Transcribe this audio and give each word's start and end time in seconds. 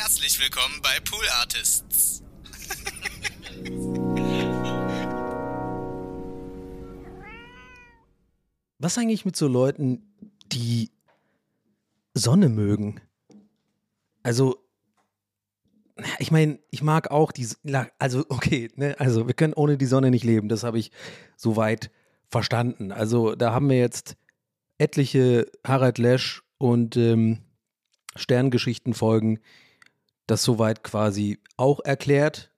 Herzlich 0.00 0.38
willkommen 0.38 0.80
bei 0.80 1.00
Pool 1.00 1.24
Artists. 1.40 2.22
Was 8.78 8.96
eigentlich 8.96 9.24
mit 9.24 9.34
so 9.34 9.48
Leuten, 9.48 10.14
die 10.52 10.92
Sonne 12.14 12.48
mögen? 12.48 13.00
Also, 14.22 14.64
ich 16.20 16.30
meine, 16.30 16.60
ich 16.70 16.82
mag 16.84 17.10
auch 17.10 17.32
die, 17.32 17.48
also 17.98 18.24
okay, 18.28 18.70
ne, 18.76 18.94
also 19.00 19.26
wir 19.26 19.34
können 19.34 19.54
ohne 19.54 19.76
die 19.76 19.86
Sonne 19.86 20.12
nicht 20.12 20.24
leben, 20.24 20.48
das 20.48 20.62
habe 20.62 20.78
ich 20.78 20.92
soweit 21.36 21.90
verstanden. 22.28 22.92
Also 22.92 23.34
da 23.34 23.52
haben 23.52 23.68
wir 23.68 23.78
jetzt 23.78 24.16
etliche 24.78 25.50
Harald 25.66 25.98
Lesch 25.98 26.44
und 26.56 26.96
ähm, 26.96 27.40
Sterngeschichtenfolgen 28.14 29.40
das 30.28 30.44
soweit 30.44 30.84
quasi 30.84 31.40
auch 31.56 31.80
erklärt. 31.80 32.52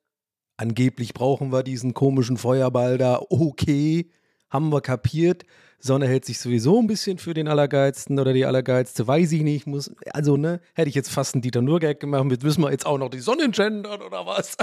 Angeblich 0.59 1.15
brauchen 1.15 1.53
wir 1.53 1.63
diesen 1.63 1.95
komischen 1.95 2.37
Feuerball 2.37 2.99
da. 2.99 3.23
Okay, 3.31 4.11
haben 4.51 4.71
wir 4.71 4.83
kapiert. 4.83 5.45
Sonne 5.79 6.07
hält 6.07 6.27
sich 6.27 6.39
sowieso 6.39 6.79
ein 6.79 6.87
bisschen 6.87 7.17
für 7.17 7.33
den 7.33 7.49
Allergeizten 7.49 8.19
oder 8.19 8.35
die 8.35 8.45
Allergeizte, 8.45 9.07
weiß 9.07 9.33
ich 9.33 9.43
nicht. 9.43 9.67
Muss, 9.67 9.91
also, 10.13 10.37
ne, 10.37 10.61
hätte 10.75 10.91
ich 10.91 10.95
jetzt 10.95 11.11
fast 11.11 11.35
einen 11.35 11.41
Dieter 11.41 11.63
Nurgag 11.63 12.01
gemacht, 12.01 12.27
jetzt 12.31 12.43
müssen 12.43 12.63
wir 12.63 12.71
jetzt 12.71 12.85
auch 12.85 12.99
noch 12.99 13.09
die 13.09 13.21
Sonne 13.21 13.49
gendern 13.51 14.03
oder 14.03 14.27
was? 14.27 14.59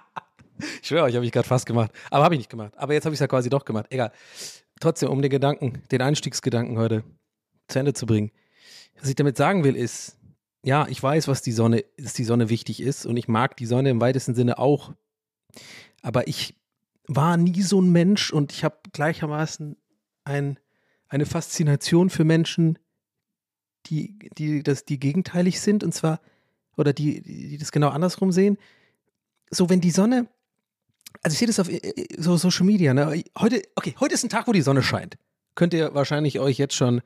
ich 0.80 0.88
schwöre 0.88 1.04
euch, 1.04 1.16
habe 1.16 1.26
ich 1.26 1.32
gerade 1.32 1.46
fast 1.46 1.66
gemacht. 1.66 1.90
Aber 2.10 2.24
habe 2.24 2.34
ich 2.34 2.38
nicht 2.38 2.50
gemacht. 2.50 2.72
Aber 2.76 2.94
jetzt 2.94 3.04
habe 3.04 3.12
ich 3.12 3.18
es 3.18 3.20
ja 3.20 3.26
quasi 3.26 3.50
doch 3.50 3.66
gemacht. 3.66 3.86
Egal. 3.90 4.12
Trotzdem, 4.80 5.10
um 5.10 5.20
den 5.20 5.30
Gedanken, 5.30 5.82
den 5.90 6.00
Einstiegsgedanken 6.00 6.78
heute 6.78 7.04
zu 7.68 7.78
Ende 7.78 7.92
zu 7.92 8.06
bringen. 8.06 8.30
Was 8.98 9.08
ich 9.10 9.16
damit 9.16 9.36
sagen 9.36 9.64
will, 9.64 9.76
ist, 9.76 10.16
ja, 10.64 10.86
ich 10.88 11.02
weiß, 11.02 11.28
was 11.28 11.42
die 11.42 11.52
Sonne, 11.52 11.84
dass 11.98 12.14
die 12.14 12.24
Sonne 12.24 12.48
wichtig 12.48 12.80
ist 12.80 13.04
und 13.04 13.16
ich 13.18 13.28
mag 13.28 13.56
die 13.56 13.66
Sonne 13.66 13.90
im 13.90 14.00
weitesten 14.00 14.34
Sinne 14.34 14.58
auch. 14.58 14.92
Aber 16.02 16.26
ich 16.26 16.54
war 17.06 17.36
nie 17.36 17.60
so 17.60 17.80
ein 17.82 17.92
Mensch 17.92 18.32
und 18.32 18.50
ich 18.50 18.64
habe 18.64 18.78
gleichermaßen 18.92 19.76
ein, 20.24 20.58
eine 21.08 21.26
Faszination 21.26 22.08
für 22.08 22.24
Menschen, 22.24 22.78
die, 23.86 24.18
die, 24.38 24.62
das, 24.62 24.86
die 24.86 24.98
gegenteilig 24.98 25.60
sind 25.60 25.84
und 25.84 25.92
zwar, 25.92 26.20
oder 26.78 26.94
die, 26.94 27.20
die 27.20 27.58
das 27.58 27.70
genau 27.70 27.90
andersrum 27.90 28.32
sehen. 28.32 28.56
So, 29.50 29.68
wenn 29.68 29.82
die 29.82 29.90
Sonne, 29.90 30.28
also 31.22 31.34
ich 31.34 31.38
sehe 31.38 31.46
das 31.46 31.60
auf 31.60 31.68
äh, 31.68 32.06
so 32.16 32.38
Social 32.38 32.64
Media, 32.64 32.94
ne? 32.94 33.22
Heute, 33.38 33.62
okay, 33.74 33.94
heute 34.00 34.14
ist 34.14 34.24
ein 34.24 34.30
Tag, 34.30 34.48
wo 34.48 34.52
die 34.52 34.62
Sonne 34.62 34.82
scheint. 34.82 35.18
Könnt 35.54 35.74
ihr 35.74 35.94
wahrscheinlich 35.94 36.40
euch 36.40 36.56
jetzt 36.56 36.74
schon 36.74 37.02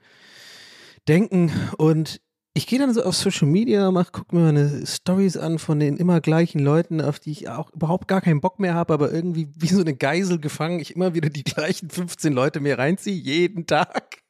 denken 1.09 1.51
und 1.77 2.21
ich 2.59 2.67
gehe 2.67 2.81
dann 2.81 2.93
so 2.93 3.05
auf 3.05 3.15
Social 3.15 3.47
Media, 3.47 3.89
mach, 3.93 4.11
guck 4.11 4.33
mir 4.33 4.41
meine 4.41 4.85
Stories 4.85 5.37
an 5.37 5.61
von 5.61 5.79
den 5.79 5.97
immer 5.97 6.21
gleichen 6.21 6.59
Leuten, 6.59 7.01
auf 7.01 7.21
die 7.21 7.31
ich 7.31 7.49
auch 7.49 7.73
überhaupt 7.73 8.09
gar 8.09 8.21
keinen 8.21 8.41
Bock 8.41 8.59
mehr 8.59 8.75
habe, 8.75 8.95
aber 8.95 9.13
irgendwie 9.13 9.49
wie 9.57 9.69
so 9.69 9.81
eine 9.81 9.95
Geisel 9.95 10.41
gefangen, 10.41 10.81
ich 10.81 10.97
immer 10.97 11.15
wieder 11.15 11.31
die 11.31 11.45
gleichen 11.45 11.89
15 11.89 12.33
Leute 12.33 12.59
mir 12.59 12.77
reinziehe, 12.77 13.15
jeden 13.15 13.67
Tag. 13.67 14.25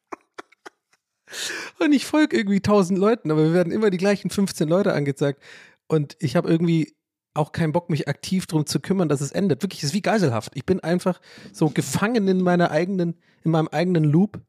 Und 1.79 1.91
ich 1.91 2.05
folge 2.05 2.37
irgendwie 2.37 2.57
1000 2.57 2.99
Leuten, 2.99 3.31
aber 3.31 3.45
wir 3.45 3.53
werden 3.53 3.73
immer 3.73 3.89
die 3.89 3.97
gleichen 3.97 4.29
15 4.29 4.69
Leute 4.69 4.93
angezeigt. 4.93 5.41
Und 5.87 6.15
ich 6.19 6.35
habe 6.35 6.47
irgendwie 6.47 6.95
auch 7.33 7.51
keinen 7.51 7.71
Bock, 7.71 7.89
mich 7.89 8.07
aktiv 8.07 8.45
darum 8.45 8.67
zu 8.67 8.79
kümmern, 8.79 9.09
dass 9.09 9.21
es 9.21 9.31
endet. 9.31 9.63
Wirklich, 9.63 9.81
es 9.81 9.89
ist 9.89 9.95
wie 9.95 10.03
geiselhaft. 10.03 10.51
Ich 10.53 10.67
bin 10.67 10.81
einfach 10.81 11.19
so 11.51 11.71
gefangen 11.71 12.27
in 12.27 12.41
meiner 12.43 12.69
eigenen, 12.69 13.15
in 13.43 13.49
meinem 13.49 13.69
eigenen 13.69 14.03
Loop. 14.03 14.35
Und 14.35 14.43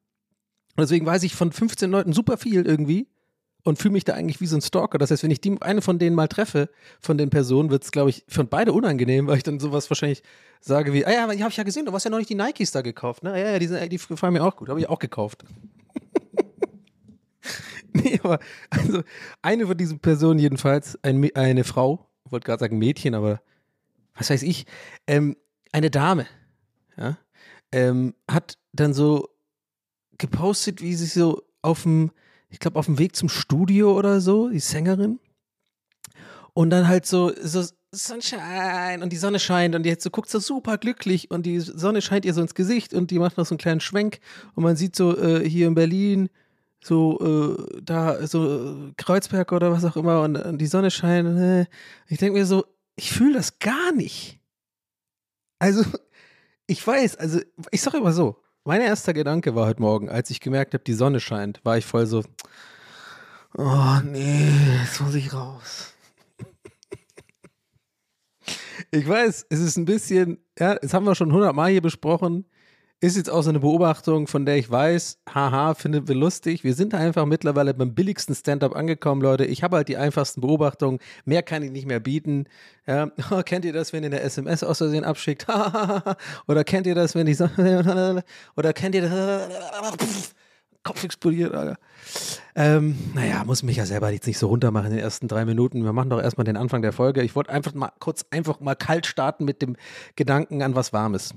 deswegen 0.77 1.06
weiß 1.06 1.23
ich 1.23 1.34
von 1.34 1.51
15 1.51 1.91
Leuten 1.91 2.12
super 2.12 2.36
viel 2.36 2.67
irgendwie 2.67 3.08
und 3.64 3.78
fühle 3.78 3.92
mich 3.92 4.05
da 4.05 4.14
eigentlich 4.14 4.41
wie 4.41 4.47
so 4.47 4.56
ein 4.56 4.62
Stalker. 4.62 4.98
Das 4.98 5.11
heißt, 5.11 5.22
wenn 5.22 5.30
ich 5.30 5.41
die, 5.41 5.56
eine 5.61 5.83
von 5.83 5.98
denen 5.98 6.16
mal 6.16 6.28
treffe, 6.28 6.70
von 7.00 7.19
den 7.19 7.30
Personen, 7.30 7.70
wird 7.70 7.84
es, 7.84 7.92
glaube 7.92 8.11
ich, 8.11 8.25
für 8.28 8.44
beide 8.44 8.72
unangenehm, 8.72 9.27
weil 9.27 9.36
ich 9.36 9.42
dann 9.42 9.61
sowas 9.61 9.91
wahrscheinlich 9.91 10.22
sage 10.61 10.92
wie, 10.92 11.06
ah 11.06 11.12
ja, 11.12 11.22
habe 11.22 11.34
ich 11.34 11.56
ja 11.56 11.64
gesehen, 11.64 11.86
du 11.86 11.92
hast 11.92 12.05
ja 12.05 12.11
noch 12.11 12.19
nicht 12.19 12.30
die 12.30 12.34
Nikes 12.34 12.70
da 12.70 12.83
gekauft, 12.83 13.22
ne? 13.22 13.39
Ja, 13.39 13.52
ja, 13.52 13.58
die, 13.58 13.89
die 13.89 13.96
gefallen 13.96 14.33
mir 14.33 14.45
auch 14.45 14.57
gut, 14.57 14.68
habe 14.68 14.80
ich 14.80 14.89
auch 14.89 14.98
gekauft. 14.98 15.45
nee, 17.92 18.20
aber 18.23 18.39
also 18.70 19.02
eine 19.42 19.67
von 19.67 19.77
diesen 19.77 19.98
Personen 20.01 20.39
jedenfalls, 20.39 20.98
ein, 21.02 21.30
eine 21.34 21.64
Frau, 21.64 22.07
wollte 22.24 22.46
gerade 22.46 22.61
sagen 22.61 22.79
Mädchen, 22.79 23.14
aber 23.14 23.40
was 24.14 24.30
weiß 24.30 24.42
ich, 24.42 24.67
ähm, 25.07 25.36
eine 25.73 25.90
Dame, 25.90 26.27
ja, 26.96 27.18
ähm, 27.73 28.14
hat 28.29 28.58
dann 28.73 28.92
so 28.95 29.29
gepostet, 30.18 30.83
wie 30.83 30.95
sie 30.95 31.07
so 31.07 31.42
auf 31.63 31.83
dem 31.84 32.11
ich 32.50 32.58
glaube, 32.58 32.78
auf 32.78 32.86
dem 32.86 32.98
Weg 32.98 33.16
zum 33.16 33.28
Studio 33.28 33.96
oder 33.96 34.20
so, 34.20 34.48
die 34.50 34.61
Sängerin. 34.61 35.18
Und 36.52 36.70
dann 36.70 36.88
halt 36.88 37.06
so, 37.06 37.33
so 37.40 37.64
Sunshine 37.92 39.00
und 39.02 39.12
die 39.12 39.16
Sonne 39.16 39.38
scheint 39.38 39.74
und 39.74 39.84
die 39.84 39.96
so 39.98 40.11
guckt 40.11 40.30
so 40.30 40.38
super 40.38 40.78
glücklich 40.78 41.30
und 41.30 41.44
die 41.44 41.58
Sonne 41.58 42.02
scheint 42.02 42.24
ihr 42.24 42.34
so 42.34 42.40
ins 42.40 42.55
Gesicht 42.55 42.94
und 42.94 43.10
die 43.10 43.18
macht 43.18 43.36
noch 43.36 43.46
so 43.46 43.55
einen 43.55 43.58
kleinen 43.58 43.80
Schwenk 43.80 44.20
und 44.55 44.62
man 44.62 44.77
sieht 44.77 44.94
so 44.94 45.16
äh, 45.16 45.48
hier 45.48 45.66
in 45.66 45.74
Berlin 45.74 46.28
so 46.83 47.18
äh, 47.58 47.80
da 47.83 48.27
so 48.27 48.89
äh, 48.89 48.92
Kreuzberg 48.96 49.52
oder 49.52 49.72
was 49.72 49.84
auch 49.84 49.96
immer 49.96 50.22
und, 50.22 50.36
und 50.36 50.58
die 50.58 50.66
Sonne 50.66 50.90
scheint. 50.90 51.39
Äh, 51.39 51.66
ich 52.08 52.18
denke 52.18 52.39
mir 52.39 52.46
so, 52.46 52.64
ich 52.96 53.12
fühle 53.12 53.34
das 53.34 53.58
gar 53.58 53.92
nicht. 53.92 54.40
Also 55.58 55.84
ich 56.66 56.86
weiß, 56.86 57.16
also 57.16 57.40
ich 57.70 57.83
sage 57.83 57.98
immer 57.98 58.12
so, 58.12 58.40
mein 58.64 58.80
erster 58.80 59.12
Gedanke 59.12 59.54
war 59.54 59.66
heute 59.66 59.82
Morgen, 59.82 60.08
als 60.08 60.30
ich 60.30 60.40
gemerkt 60.40 60.74
habe, 60.74 60.84
die 60.84 60.94
Sonne 60.94 61.20
scheint, 61.20 61.64
war 61.64 61.78
ich 61.78 61.86
voll 61.86 62.06
so, 62.06 62.22
oh 63.56 64.00
nee, 64.04 64.50
jetzt 64.82 65.00
muss 65.00 65.14
ich 65.14 65.32
raus. 65.32 65.94
ich 68.90 69.06
weiß, 69.06 69.46
es 69.48 69.60
ist 69.60 69.76
ein 69.76 69.84
bisschen, 69.84 70.38
ja, 70.58 70.74
das 70.76 70.94
haben 70.94 71.06
wir 71.06 71.14
schon 71.14 71.32
hundertmal 71.32 71.70
hier 71.70 71.82
besprochen. 71.82 72.46
Ist 73.02 73.16
jetzt 73.16 73.30
auch 73.30 73.40
so 73.40 73.48
eine 73.48 73.61
Beobachtung, 73.61 74.27
von 74.27 74.44
der 74.44 74.58
ich 74.58 74.70
weiß, 74.70 75.20
haha, 75.34 75.72
finden 75.72 76.06
wir 76.06 76.14
lustig. 76.14 76.64
Wir 76.64 76.74
sind 76.74 76.92
einfach 76.92 77.24
mittlerweile 77.24 77.72
beim 77.72 77.94
billigsten 77.94 78.34
Stand-up 78.34 78.77
angekommen, 78.77 79.22
Leute. 79.22 79.46
Ich 79.46 79.62
habe 79.62 79.78
halt 79.78 79.88
die 79.88 79.96
einfachsten 79.96 80.42
Beobachtungen. 80.42 80.98
Mehr 81.24 81.42
kann 81.42 81.62
ich 81.62 81.70
nicht 81.70 81.86
mehr 81.86 81.98
bieten. 81.98 82.44
Ja, 82.86 83.10
oh, 83.30 83.40
kennt 83.42 83.64
ihr 83.64 83.72
das, 83.72 83.94
wenn 83.94 84.02
ihr 84.02 84.08
eine 84.08 84.20
SMS 84.20 84.62
aus 84.62 84.78
Versehen 84.78 85.05
abschickt? 85.05 85.46
Oder 86.46 86.62
kennt 86.62 86.86
ihr 86.86 86.94
das, 86.94 87.14
wenn 87.14 87.24
die 87.24 87.33
Sonne. 87.33 88.22
Oder 88.56 88.74
kennt 88.74 88.94
ihr 88.94 89.08
das? 89.08 90.34
Kopf 90.83 91.02
explodiert, 91.02 91.55
Alter. 91.55 91.78
Ähm, 92.55 92.98
naja, 93.14 93.44
muss 93.44 93.62
mich 93.62 93.77
ja 93.77 93.86
selber 93.86 94.10
jetzt 94.10 94.27
nicht 94.27 94.39
so 94.39 94.48
runtermachen 94.48 94.89
in 94.90 94.96
den 94.96 95.05
ersten 95.05 95.27
drei 95.27 95.46
Minuten. 95.46 95.84
Wir 95.84 95.94
machen 95.94 96.10
doch 96.10 96.20
erstmal 96.20 96.44
den 96.44 96.58
Anfang 96.58 96.83
der 96.83 96.92
Folge. 96.92 97.22
Ich 97.22 97.34
wollte 97.34 97.50
einfach 97.50 97.72
mal 97.72 97.92
kurz 97.98 98.27
einfach 98.30 98.60
mal 98.60 98.74
kalt 98.74 99.06
starten 99.06 99.46
mit 99.46 99.62
dem 99.62 99.77
Gedanken 100.16 100.60
an 100.60 100.74
was 100.74 100.92
Warmes. 100.92 101.33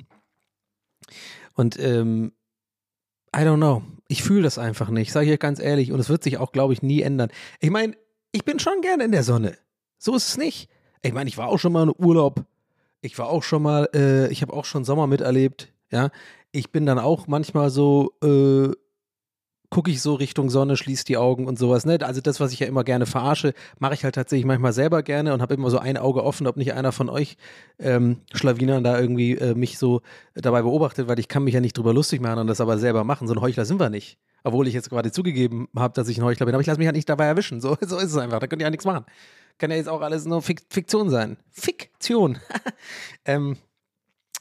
Und 1.53 1.79
ähm, 1.79 2.33
I 3.35 3.39
don't 3.39 3.57
know. 3.57 3.83
Ich 4.07 4.23
fühle 4.23 4.43
das 4.43 4.57
einfach 4.57 4.89
nicht. 4.89 5.11
Sage 5.11 5.27
ich 5.27 5.33
euch 5.33 5.39
ganz 5.39 5.59
ehrlich. 5.59 5.91
Und 5.91 5.99
es 5.99 6.09
wird 6.09 6.23
sich 6.23 6.37
auch, 6.37 6.51
glaube 6.51 6.73
ich, 6.73 6.81
nie 6.81 7.01
ändern. 7.01 7.29
Ich 7.59 7.69
meine, 7.69 7.95
ich 8.31 8.45
bin 8.45 8.59
schon 8.59 8.81
gerne 8.81 9.03
in 9.03 9.11
der 9.11 9.23
Sonne. 9.23 9.57
So 9.97 10.15
ist 10.15 10.29
es 10.29 10.37
nicht. 10.37 10.69
Ich 11.01 11.13
meine, 11.13 11.29
ich 11.29 11.37
war 11.37 11.47
auch 11.47 11.59
schon 11.59 11.73
mal 11.73 11.83
in 11.83 11.93
Urlaub. 11.97 12.45
Ich 13.01 13.17
war 13.17 13.27
auch 13.27 13.43
schon 13.43 13.63
mal, 13.63 13.89
äh, 13.93 14.31
ich 14.31 14.41
habe 14.41 14.53
auch 14.53 14.65
schon 14.65 14.85
Sommer 14.85 15.07
miterlebt. 15.07 15.73
Ja, 15.91 16.09
ich 16.51 16.71
bin 16.71 16.85
dann 16.85 16.99
auch 16.99 17.27
manchmal 17.27 17.69
so 17.69 18.13
äh, 18.23 18.71
gucke 19.73 19.89
ich 19.89 20.03
so 20.03 20.13
Richtung 20.13 20.51
Sonne, 20.51 20.77
schließe 20.77 21.03
die 21.03 21.17
Augen 21.17 21.47
und 21.47 21.57
sowas. 21.57 21.83
Ne? 21.83 21.97
Also 22.03 22.21
das, 22.21 22.39
was 22.39 22.53
ich 22.53 22.59
ja 22.59 22.67
immer 22.67 22.83
gerne 22.83 23.07
verarsche, 23.07 23.55
mache 23.79 23.95
ich 23.95 24.03
halt 24.03 24.13
tatsächlich 24.13 24.45
manchmal 24.45 24.71
selber 24.71 25.01
gerne 25.01 25.33
und 25.33 25.41
habe 25.41 25.55
immer 25.55 25.71
so 25.71 25.79
ein 25.79 25.97
Auge 25.97 26.23
offen, 26.23 26.45
ob 26.45 26.57
nicht 26.57 26.75
einer 26.75 26.91
von 26.91 27.09
euch 27.09 27.37
ähm, 27.79 28.17
Schlawinern 28.35 28.83
da 28.83 28.99
irgendwie 28.99 29.31
äh, 29.31 29.55
mich 29.55 29.79
so 29.79 30.01
dabei 30.35 30.61
beobachtet, 30.61 31.07
weil 31.07 31.17
ich 31.17 31.27
kann 31.27 31.43
mich 31.43 31.55
ja 31.55 31.59
nicht 31.59 31.75
drüber 31.75 31.91
lustig 31.91 32.21
machen 32.21 32.37
und 32.37 32.45
das 32.45 32.61
aber 32.61 32.77
selber 32.77 33.03
machen. 33.03 33.27
So 33.27 33.33
ein 33.33 33.41
Heuchler 33.41 33.65
sind 33.65 33.79
wir 33.79 33.89
nicht. 33.89 34.19
Obwohl 34.43 34.67
ich 34.67 34.75
jetzt 34.75 34.91
gerade 34.91 35.11
zugegeben 35.11 35.67
habe, 35.75 35.95
dass 35.95 36.07
ich 36.07 36.19
ein 36.19 36.23
Heuchler 36.23 36.45
bin. 36.45 36.53
Aber 36.53 36.61
ich 36.61 36.67
lasse 36.67 36.77
mich 36.77 36.85
halt 36.85 36.95
nicht 36.95 37.09
dabei 37.09 37.25
erwischen. 37.25 37.59
So, 37.59 37.75
so 37.81 37.97
ist 37.97 38.11
es 38.11 38.17
einfach. 38.17 38.37
Da 38.37 38.45
könnt 38.45 38.61
ihr 38.61 38.67
ja 38.67 38.69
nichts 38.69 38.85
machen. 38.85 39.05
Kann 39.57 39.71
ja 39.71 39.77
jetzt 39.77 39.89
auch 39.89 40.01
alles 40.01 40.25
nur 40.25 40.43
Fik 40.43 40.61
Fiktion 40.69 41.09
sein. 41.09 41.37
Fiktion. 41.49 42.37
ähm, 43.25 43.57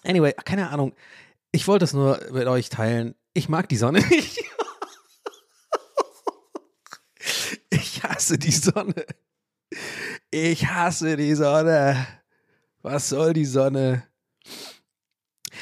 anyway, 0.05 0.35
keine 0.44 0.69
Ahnung. 0.69 0.93
Ich 1.52 1.67
wollte 1.69 1.87
es 1.87 1.94
nur 1.94 2.20
mit 2.32 2.46
euch 2.49 2.69
teilen. 2.69 3.14
Ich 3.32 3.49
mag 3.49 3.70
die 3.70 3.76
Sonne 3.76 4.00
nicht. 4.11 4.44
Ich 8.02 8.08
hasse 8.08 8.38
die 8.38 8.50
Sonne. 8.50 9.06
Ich 10.32 10.66
hasse 10.66 11.16
die 11.16 11.34
Sonne. 11.34 12.06
Was 12.82 13.10
soll 13.10 13.32
die 13.32 13.44
Sonne? 13.44 14.02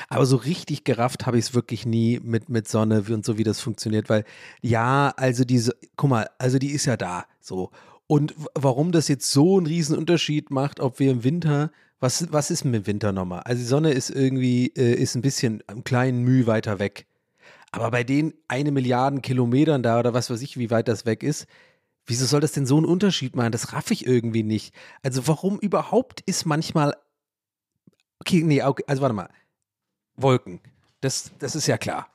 Aber 0.08 0.24
so 0.24 0.36
richtig 0.36 0.84
gerafft 0.84 1.26
habe 1.26 1.38
ich 1.38 1.46
es 1.46 1.54
wirklich 1.54 1.84
nie 1.84 2.18
mit, 2.22 2.48
mit 2.48 2.66
Sonne 2.66 3.04
und 3.10 3.26
so, 3.26 3.36
wie 3.36 3.44
das 3.44 3.60
funktioniert, 3.60 4.08
weil 4.08 4.24
ja, 4.62 5.12
also 5.16 5.44
diese, 5.44 5.76
guck 5.96 6.08
mal, 6.08 6.30
also 6.38 6.58
die 6.58 6.70
ist 6.70 6.86
ja 6.86 6.96
da, 6.96 7.26
so. 7.40 7.70
Und 8.06 8.34
warum 8.54 8.90
das 8.90 9.08
jetzt 9.08 9.30
so 9.30 9.58
einen 9.58 9.66
riesen 9.66 9.96
Unterschied 9.96 10.50
macht, 10.50 10.80
ob 10.80 10.98
wir 10.98 11.10
im 11.10 11.22
Winter, 11.24 11.70
was, 12.00 12.32
was 12.32 12.50
ist 12.50 12.64
mit 12.64 12.74
dem 12.74 12.86
Winter 12.86 13.12
nochmal? 13.12 13.40
Also 13.40 13.60
die 13.60 13.68
Sonne 13.68 13.92
ist 13.92 14.08
irgendwie, 14.08 14.68
äh, 14.68 14.94
ist 14.94 15.14
ein 15.14 15.22
bisschen, 15.22 15.62
einen 15.66 15.84
kleinen 15.84 16.22
Mühe 16.22 16.46
weiter 16.46 16.78
weg. 16.78 17.06
Aber 17.70 17.90
bei 17.90 18.02
den 18.02 18.32
eine 18.48 18.72
Milliarden 18.72 19.20
Kilometern 19.20 19.82
da 19.82 19.98
oder 19.98 20.14
was 20.14 20.30
weiß 20.30 20.40
ich, 20.40 20.56
wie 20.56 20.70
weit 20.70 20.88
das 20.88 21.04
weg 21.04 21.22
ist, 21.22 21.46
Wieso 22.10 22.26
soll 22.26 22.40
das 22.40 22.50
denn 22.50 22.66
so 22.66 22.76
einen 22.76 22.86
Unterschied 22.86 23.36
machen? 23.36 23.52
Das 23.52 23.72
raff 23.72 23.92
ich 23.92 24.04
irgendwie 24.04 24.42
nicht. 24.42 24.74
Also 25.04 25.28
warum 25.28 25.60
überhaupt 25.60 26.20
ist 26.22 26.44
manchmal. 26.44 26.96
Okay, 28.18 28.42
nee, 28.42 28.60
okay, 28.64 28.82
also 28.88 29.00
warte 29.00 29.14
mal. 29.14 29.28
Wolken. 30.16 30.60
Das, 31.02 31.30
das 31.38 31.54
ist 31.54 31.68
ja 31.68 31.78
klar. 31.78 32.08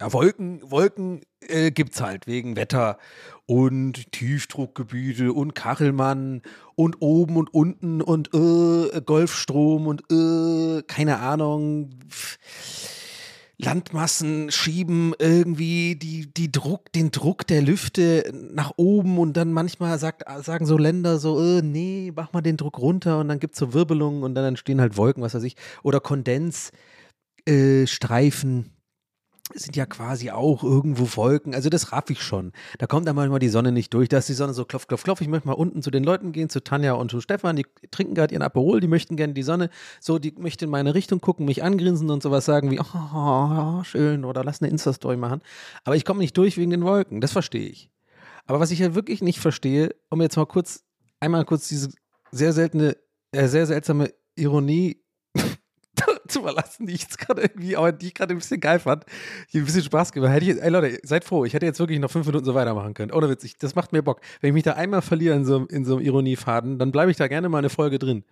Ja, 0.00 0.12
Wolken, 0.12 0.60
Wolken 0.70 1.22
äh, 1.40 1.72
gibt's 1.72 2.00
halt 2.00 2.28
wegen 2.28 2.54
Wetter 2.54 2.98
und 3.46 4.12
Tiefdruckgebiete 4.12 5.32
und 5.32 5.56
Kachelmann 5.56 6.42
und 6.76 7.02
oben 7.02 7.36
und 7.36 7.52
unten 7.52 8.00
und 8.00 8.32
äh, 8.32 9.00
Golfstrom 9.00 9.88
und 9.88 10.04
äh, 10.12 10.82
keine 10.82 11.18
Ahnung. 11.18 11.90
Landmassen 13.62 14.50
schieben 14.50 15.14
irgendwie 15.18 15.96
die, 15.96 16.32
die 16.32 16.50
Druck, 16.50 16.92
den 16.92 17.10
Druck 17.10 17.46
der 17.46 17.62
Lüfte 17.62 18.32
nach 18.52 18.72
oben 18.76 19.18
und 19.18 19.36
dann 19.36 19.52
manchmal 19.52 19.98
sagt, 19.98 20.24
sagen 20.44 20.66
so 20.66 20.76
Länder 20.76 21.18
so, 21.18 21.40
äh, 21.40 21.62
nee, 21.62 22.12
mach 22.14 22.32
mal 22.32 22.40
den 22.42 22.56
Druck 22.56 22.78
runter 22.78 23.20
und 23.20 23.28
dann 23.28 23.38
gibt 23.38 23.54
es 23.54 23.60
so 23.60 23.72
Wirbelungen 23.72 24.22
und 24.24 24.34
dann 24.34 24.44
entstehen 24.44 24.80
halt 24.80 24.96
Wolken, 24.96 25.22
was 25.22 25.34
weiß 25.34 25.44
ich, 25.44 25.56
oder 25.82 26.00
Kondensstreifen. 26.00 26.64
Äh, 27.46 28.81
sind 29.54 29.76
ja 29.76 29.86
quasi 29.86 30.30
auch 30.30 30.62
irgendwo 30.62 31.08
Wolken. 31.16 31.54
Also 31.54 31.68
das 31.68 31.92
raff 31.92 32.10
ich 32.10 32.22
schon. 32.22 32.52
Da 32.78 32.86
kommt 32.86 33.06
dann 33.06 33.16
manchmal 33.16 33.38
die 33.38 33.48
Sonne 33.48 33.72
nicht 33.72 33.92
durch. 33.94 34.08
Da 34.08 34.18
ist 34.18 34.28
die 34.28 34.34
Sonne 34.34 34.54
so 34.54 34.64
klopf, 34.64 34.86
klopf, 34.86 35.04
klopf. 35.04 35.20
Ich 35.20 35.28
möchte 35.28 35.48
mal 35.48 35.54
unten 35.54 35.82
zu 35.82 35.90
den 35.90 36.04
Leuten 36.04 36.32
gehen, 36.32 36.48
zu 36.48 36.62
Tanja 36.62 36.94
und 36.94 37.10
zu 37.10 37.20
Stefan. 37.20 37.56
Die 37.56 37.66
trinken 37.90 38.14
gerade 38.14 38.34
ihren 38.34 38.42
Aperol, 38.42 38.80
die 38.80 38.88
möchten 38.88 39.16
gerne 39.16 39.34
die 39.34 39.42
Sonne. 39.42 39.70
So, 40.00 40.18
die 40.18 40.32
möchten 40.38 40.64
in 40.64 40.70
meine 40.70 40.94
Richtung 40.94 41.20
gucken, 41.20 41.46
mich 41.46 41.62
angrinsen 41.62 42.10
und 42.10 42.22
sowas 42.22 42.44
sagen 42.44 42.70
wie, 42.70 42.80
oh, 42.80 43.82
schön, 43.84 44.24
oder 44.24 44.44
lass 44.44 44.62
eine 44.62 44.70
Insta-Story 44.70 45.16
machen. 45.16 45.40
Aber 45.84 45.96
ich 45.96 46.04
komme 46.04 46.20
nicht 46.20 46.36
durch 46.36 46.56
wegen 46.56 46.70
den 46.70 46.84
Wolken. 46.84 47.20
Das 47.20 47.32
verstehe 47.32 47.68
ich. 47.68 47.90
Aber 48.46 48.60
was 48.60 48.70
ich 48.70 48.80
ja 48.80 48.94
wirklich 48.94 49.22
nicht 49.22 49.40
verstehe, 49.40 49.94
um 50.10 50.20
jetzt 50.20 50.36
mal 50.36 50.46
kurz, 50.46 50.84
einmal 51.20 51.44
kurz 51.44 51.68
diese 51.68 51.90
sehr 52.30 52.52
seltene, 52.52 52.96
äh, 53.32 53.46
sehr 53.46 53.66
seltsame 53.66 54.12
Ironie 54.34 55.01
zu 56.28 56.42
verlassen, 56.42 56.86
die 56.86 56.94
ich 56.94 57.02
jetzt 57.02 57.18
gerade 57.18 57.42
irgendwie, 57.42 57.76
aber 57.76 57.92
die 57.92 58.08
ich 58.08 58.14
gerade 58.14 58.34
ein 58.34 58.38
bisschen 58.38 58.60
geil 58.60 58.78
fand, 58.78 59.04
die 59.52 59.58
ein 59.58 59.64
bisschen 59.64 59.82
Spaß 59.82 60.12
gemacht. 60.12 60.32
Hätte 60.32 60.50
ich, 60.50 60.62
ey 60.62 60.70
Leute, 60.70 60.98
seid 61.02 61.24
froh, 61.24 61.44
ich 61.44 61.54
hätte 61.54 61.66
jetzt 61.66 61.78
wirklich 61.78 61.98
noch 61.98 62.10
fünf 62.10 62.26
Minuten 62.26 62.44
so 62.44 62.54
weitermachen 62.54 62.94
können. 62.94 63.12
Ohne 63.12 63.28
Witz, 63.28 63.44
ich, 63.44 63.58
das 63.58 63.74
macht 63.74 63.92
mir 63.92 64.02
Bock. 64.02 64.20
Wenn 64.40 64.48
ich 64.48 64.54
mich 64.54 64.62
da 64.62 64.72
einmal 64.72 65.02
verliere 65.02 65.34
in 65.34 65.44
so, 65.44 65.66
in 65.66 65.84
so 65.84 65.96
einem 65.96 66.06
Ironiefaden, 66.06 66.78
dann 66.78 66.92
bleibe 66.92 67.10
ich 67.10 67.16
da 67.16 67.28
gerne 67.28 67.48
mal 67.48 67.58
eine 67.58 67.70
Folge 67.70 67.98
drin. 67.98 68.24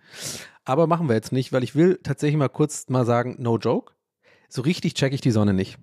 Aber 0.65 0.87
machen 0.87 1.07
wir 1.07 1.15
jetzt 1.15 1.31
nicht, 1.31 1.53
weil 1.53 1.63
ich 1.63 1.75
will 1.75 1.99
tatsächlich 2.03 2.37
mal 2.37 2.49
kurz 2.49 2.89
mal 2.89 3.05
sagen, 3.05 3.35
no 3.39 3.57
joke. 3.57 3.93
So 4.49 4.61
richtig 4.61 4.95
check 4.95 5.13
ich 5.13 5.21
die 5.21 5.31
Sonne 5.31 5.53
nicht. 5.53 5.77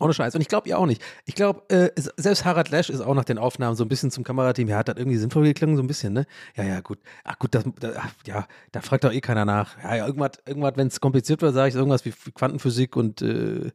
Ohne 0.00 0.12
Scheiß. 0.12 0.34
Und 0.34 0.40
ich 0.40 0.48
glaube 0.48 0.68
ihr 0.68 0.76
auch 0.78 0.86
nicht. 0.86 1.00
Ich 1.24 1.36
glaube, 1.36 1.62
äh, 1.68 1.90
selbst 2.16 2.44
Harald 2.44 2.70
Lesch 2.70 2.90
ist 2.90 3.00
auch 3.00 3.14
nach 3.14 3.24
den 3.24 3.38
Aufnahmen 3.38 3.76
so 3.76 3.84
ein 3.84 3.88
bisschen 3.88 4.10
zum 4.10 4.24
Kamerateam. 4.24 4.66
Ja, 4.68 4.78
hat 4.78 4.88
das 4.88 4.96
irgendwie 4.96 5.18
sinnvoll 5.18 5.44
geklungen, 5.44 5.76
so 5.76 5.82
ein 5.82 5.86
bisschen, 5.86 6.12
ne? 6.12 6.26
Ja, 6.56 6.64
ja, 6.64 6.80
gut. 6.80 6.98
Ach 7.22 7.38
gut, 7.38 7.54
das, 7.54 7.64
da, 7.78 7.92
ja, 8.26 8.46
da 8.72 8.80
fragt 8.80 9.04
doch 9.04 9.12
eh 9.12 9.20
keiner 9.20 9.44
nach. 9.44 9.76
Ja, 9.84 9.94
ja, 9.94 10.06
irgendwas, 10.06 10.32
irgendwas 10.46 10.72
wenn 10.76 10.88
es 10.88 11.00
kompliziert 11.00 11.42
wird, 11.42 11.54
sage 11.54 11.68
ich 11.68 11.74
irgendwas 11.76 12.04
wie 12.04 12.12
Quantenphysik 12.34 12.96
und 12.96 13.22
äh, 13.22 13.70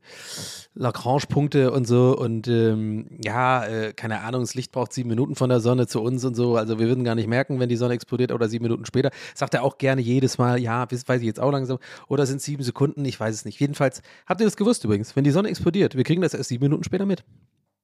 Lagrange-Punkte 0.74 1.72
und 1.72 1.88
so. 1.88 2.18
Und 2.18 2.50
ähm, 2.50 3.18
ja, 3.24 3.66
äh, 3.66 3.94
keine 3.94 4.20
Ahnung, 4.22 4.42
das 4.42 4.56
Licht 4.56 4.74
braucht 4.74 4.92
sieben 4.92 5.08
Minuten 5.08 5.36
von 5.36 5.50
der 5.50 5.62
Sonne 5.62 5.88
zu 5.88 6.02
uns 6.02 6.26
und 6.26 6.36
so. 6.36 6.58
Also 6.58 6.80
wir 6.80 6.88
würden 6.88 7.06
gar 7.06 7.16
nicht 7.16 7.30
merken, 7.30 7.62
wenn 7.62 7.70
die 7.70 7.78
Sonne 7.78 7.94
explodiert 7.94 8.34
oder 8.34 8.50
sieben 8.50 8.64
Minuten 8.64 8.86
später. 8.86 9.12
Sagt 9.36 9.54
er 9.54 9.64
auch 9.64 9.78
gerne 9.78 10.02
jedes 10.02 10.38
Mal, 10.38 10.60
ja, 10.60 10.86
das 10.86 11.08
weiß 11.08 11.22
ich 11.22 11.28
jetzt 11.28 11.40
auch 11.40 11.52
langsam. 11.52 11.80
Oder 12.10 12.26
sind 12.26 12.42
sieben 12.42 12.64
Sekunden, 12.64 13.06
ich 13.06 13.18
weiß 13.18 13.34
es 13.34 13.46
nicht. 13.46 13.58
Jedenfalls, 13.60 14.02
habt 14.26 14.42
ihr 14.42 14.46
das 14.46 14.58
gewusst 14.58 14.84
übrigens? 14.84 15.16
Wenn 15.16 15.24
die 15.24 15.32
Sonne 15.32 15.48
explodiert, 15.48 15.96
wir 15.96 16.09
kriegen 16.10 16.24
das 16.24 16.34
erst 16.34 16.50
sieben 16.50 16.64
Minuten 16.64 16.84
später 16.84 17.06
mit. 17.06 17.24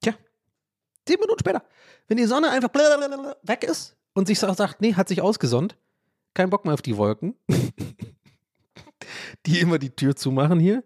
Tja, 0.02 0.12
sieben 1.06 1.20
Minuten 1.20 1.38
später. 1.38 1.62
Wenn 2.08 2.16
die 2.16 2.24
Sonne 2.24 2.50
einfach 2.50 2.70
weg 2.74 3.62
ist 3.62 3.96
und 4.14 4.26
sich 4.26 4.40
sagt, 4.40 4.80
nee, 4.80 4.94
hat 4.94 5.06
sich 5.06 5.22
ausgesonnt, 5.22 5.76
kein 6.34 6.50
Bock 6.50 6.64
mehr 6.64 6.74
auf 6.74 6.82
die 6.82 6.96
Wolken, 6.96 7.36
die 9.46 9.60
immer 9.60 9.78
die 9.78 9.94
Tür 9.94 10.16
zumachen 10.16 10.58
hier. 10.58 10.82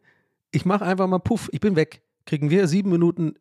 Ich 0.50 0.66
mache 0.66 0.84
einfach 0.84 1.06
mal 1.06 1.18
Puff, 1.18 1.48
ich 1.50 1.60
bin 1.60 1.76
weg. 1.76 2.02
Kriegen 2.26 2.50
wir 2.50 2.68
sieben 2.68 2.90
Minuten 2.90 3.36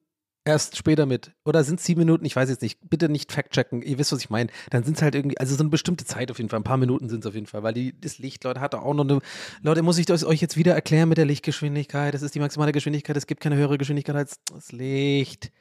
erst 0.50 0.78
später 0.78 1.06
mit. 1.06 1.32
Oder 1.46 1.64
sind 1.64 1.80
es 1.80 1.86
sieben 1.86 2.00
Minuten? 2.00 2.26
Ich 2.26 2.36
weiß 2.36 2.50
jetzt 2.50 2.62
nicht. 2.62 2.80
Bitte 2.90 3.10
nicht 3.10 3.32
fact-checken. 3.32 3.82
Ihr 3.82 3.98
wisst, 3.98 4.12
was 4.12 4.20
ich 4.20 4.30
meine. 4.30 4.50
Dann 4.70 4.84
sind 4.84 4.98
es 4.98 5.02
halt 5.02 5.16
irgendwie, 5.16 5.38
also 5.38 5.56
so 5.56 5.62
eine 5.62 5.70
bestimmte 5.70 6.06
Zeit 6.06 6.32
auf 6.32 6.38
jeden 6.38 6.50
Fall. 6.50 6.60
Ein 6.60 6.64
paar 6.64 6.78
Minuten 6.78 7.10
sind 7.10 7.22
es 7.22 7.28
auf 7.28 7.36
jeden 7.36 7.48
Fall, 7.48 7.64
weil 7.64 7.74
die, 7.74 8.00
das 8.00 8.18
Licht, 8.18 8.44
Leute, 8.44 8.60
hat 8.60 8.76
auch 8.76 8.94
noch 8.94 9.04
eine. 9.04 9.20
Leute, 9.62 9.82
muss 9.82 9.98
ich 9.98 10.06
das 10.06 10.24
euch 10.24 10.42
jetzt 10.42 10.58
wieder 10.58 10.74
erklären 10.74 11.10
mit 11.10 11.18
der 11.18 11.26
Lichtgeschwindigkeit? 11.26 12.14
Das 12.14 12.22
ist 12.22 12.36
die 12.36 12.40
maximale 12.40 12.72
Geschwindigkeit. 12.72 13.16
Es 13.16 13.28
gibt 13.28 13.42
keine 13.42 13.56
höhere 13.56 13.78
Geschwindigkeit 13.78 14.16
als 14.16 14.40
das 14.52 14.72
Licht. 14.72 15.52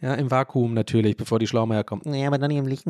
Ja, 0.00 0.12
im 0.14 0.30
Vakuum 0.30 0.74
natürlich, 0.74 1.16
bevor 1.16 1.38
die 1.38 1.46
Schlaumeier 1.46 1.82
kommt. 1.82 2.04
Ja, 2.04 2.26
aber 2.26 2.36
dann 2.36 2.50
im 2.50 2.66
Licht. 2.66 2.84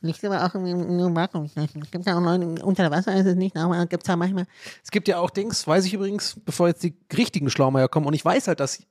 Licht 0.00 0.24
aber 0.24 0.44
auch 0.44 0.54
im, 0.56 0.66
im 0.66 1.14
Vakuum. 1.14 1.44
Es 1.54 1.90
gibt 1.90 2.04
ja 2.04 2.16
auch 2.16 2.20
noch, 2.20 2.64
unter 2.64 2.90
Wasser 2.90 3.14
ist 3.14 3.26
es 3.26 3.36
nicht, 3.36 3.56
aber 3.56 3.86
gibt 3.86 4.02
es 4.02 4.08
ja 4.08 4.16
manchmal. 4.16 4.46
Es 4.82 4.90
gibt 4.90 5.06
ja 5.06 5.18
auch 5.18 5.30
Dings, 5.30 5.66
weiß 5.66 5.84
ich 5.84 5.94
übrigens, 5.94 6.40
bevor 6.44 6.66
jetzt 6.66 6.82
die 6.82 6.94
richtigen 7.16 7.48
Schlaumeier 7.48 7.88
kommen. 7.88 8.06
Und 8.06 8.14
ich 8.14 8.24
weiß 8.24 8.48
halt, 8.48 8.58
dass 8.58 8.82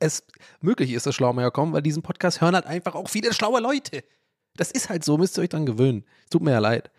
es 0.00 0.24
möglich 0.60 0.92
ist, 0.92 1.06
dass 1.06 1.14
Schlaumeier 1.14 1.50
kommen, 1.50 1.72
weil 1.72 1.82
diesen 1.82 2.02
Podcast 2.02 2.40
hören 2.40 2.54
halt 2.54 2.66
einfach 2.66 2.94
auch 2.94 3.08
viele 3.08 3.32
schlaue 3.32 3.60
Leute. 3.60 4.04
Das 4.56 4.70
ist 4.70 4.88
halt 4.88 5.04
so, 5.04 5.18
müsst 5.18 5.38
ihr 5.38 5.42
euch 5.42 5.48
dann 5.48 5.66
gewöhnen. 5.66 6.04
Tut 6.30 6.42
mir 6.42 6.52
ja 6.52 6.58
leid. 6.58 6.90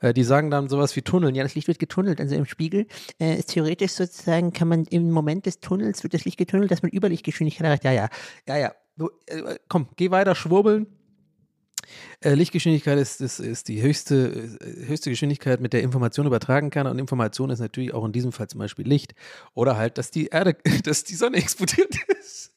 Äh, 0.00 0.14
die 0.14 0.24
sagen 0.24 0.50
dann 0.50 0.68
sowas 0.68 0.94
wie 0.96 1.02
Tunneln. 1.02 1.34
Ja, 1.34 1.42
das 1.42 1.54
Licht 1.54 1.68
wird 1.68 1.78
getunnelt, 1.78 2.20
also 2.20 2.34
im 2.34 2.46
Spiegel. 2.46 2.86
Äh, 3.20 3.38
ist 3.38 3.50
theoretisch 3.50 3.92
sozusagen, 3.92 4.52
kann 4.52 4.68
man 4.68 4.84
im 4.84 5.10
Moment 5.10 5.46
des 5.46 5.60
Tunnels, 5.60 6.02
wird 6.02 6.14
das 6.14 6.24
Licht 6.24 6.38
getunnelt, 6.38 6.70
dass 6.70 6.82
man 6.82 6.90
Überlichtgeschwindigkeit 6.92 7.64
erreicht. 7.64 7.84
Ja, 7.84 7.92
ja, 7.92 8.08
ja, 8.46 8.56
ja. 8.56 8.74
Du, 8.96 9.10
äh, 9.26 9.56
komm, 9.68 9.88
geh 9.96 10.10
weiter 10.10 10.34
schwurbeln. 10.34 10.86
Äh, 12.20 12.34
Lichtgeschwindigkeit 12.34 12.98
ist, 12.98 13.20
ist, 13.20 13.40
ist 13.40 13.68
die 13.68 13.82
höchste, 13.82 14.58
höchste 14.86 15.10
Geschwindigkeit, 15.10 15.60
mit 15.60 15.72
der 15.72 15.82
Information 15.82 16.26
übertragen 16.26 16.70
kann. 16.70 16.86
Und 16.86 16.98
Information 16.98 17.50
ist 17.50 17.60
natürlich 17.60 17.94
auch 17.94 18.04
in 18.04 18.12
diesem 18.12 18.32
Fall 18.32 18.48
zum 18.48 18.58
Beispiel 18.58 18.86
Licht. 18.86 19.14
Oder 19.54 19.76
halt, 19.76 19.98
dass 19.98 20.10
die 20.10 20.26
Erde, 20.26 20.56
dass 20.84 21.04
die 21.04 21.14
Sonne 21.14 21.38
explodiert 21.38 21.94
ist. 22.20 22.52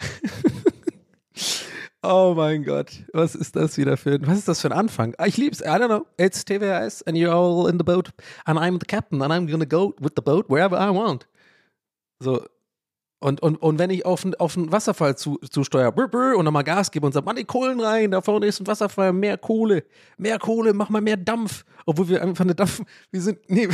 oh 2.02 2.34
mein 2.36 2.64
Gott, 2.64 2.90
was 3.12 3.34
ist 3.34 3.56
das 3.56 3.76
wieder 3.76 3.96
für 3.96 4.12
ein, 4.12 4.26
was 4.26 4.38
ist 4.38 4.48
das 4.48 4.60
für 4.60 4.68
ein 4.68 4.78
Anfang? 4.78 5.14
Ah, 5.18 5.26
ich 5.26 5.36
lieb's, 5.36 5.60
I 5.60 5.64
don't 5.64 5.88
know, 5.88 6.06
it's 6.16 6.44
TWS 6.44 7.02
and 7.06 7.16
you're 7.16 7.32
all 7.32 7.68
in 7.68 7.78
the 7.78 7.84
boat 7.84 8.10
and 8.44 8.58
I'm 8.58 8.78
the 8.80 8.86
captain 8.86 9.22
and 9.22 9.32
I'm 9.32 9.50
gonna 9.50 9.66
go 9.66 9.94
with 10.00 10.12
the 10.16 10.22
boat 10.22 10.48
wherever 10.48 10.76
I 10.76 10.90
want. 10.90 11.26
So, 12.20 12.46
und, 13.20 13.42
und, 13.42 13.56
und 13.56 13.78
wenn 13.78 13.90
ich 13.90 14.06
auf, 14.06 14.26
auf 14.38 14.56
einen 14.56 14.72
Wasserfall 14.72 15.16
zu, 15.16 15.38
zusteuere 15.50 15.92
und 16.36 16.44
nochmal 16.44 16.64
Gas 16.64 16.90
gebe 16.90 17.04
und 17.04 17.12
sage, 17.12 17.26
Mann, 17.26 17.36
die 17.36 17.44
Kohlen 17.44 17.78
rein, 17.78 18.10
da 18.10 18.22
vorne 18.22 18.46
ist 18.46 18.60
ein 18.60 18.66
Wasserfall, 18.66 19.12
mehr 19.12 19.36
Kohle, 19.36 19.84
mehr 20.16 20.38
Kohle, 20.38 20.72
mach 20.72 20.88
mal 20.88 21.02
mehr 21.02 21.18
Dampf. 21.18 21.64
Obwohl 21.84 22.08
wir 22.08 22.22
einfach 22.22 22.44
eine 22.44 22.54
Dampf, 22.54 22.82
wir 23.10 23.20
sind, 23.20 23.38
nee, 23.48 23.68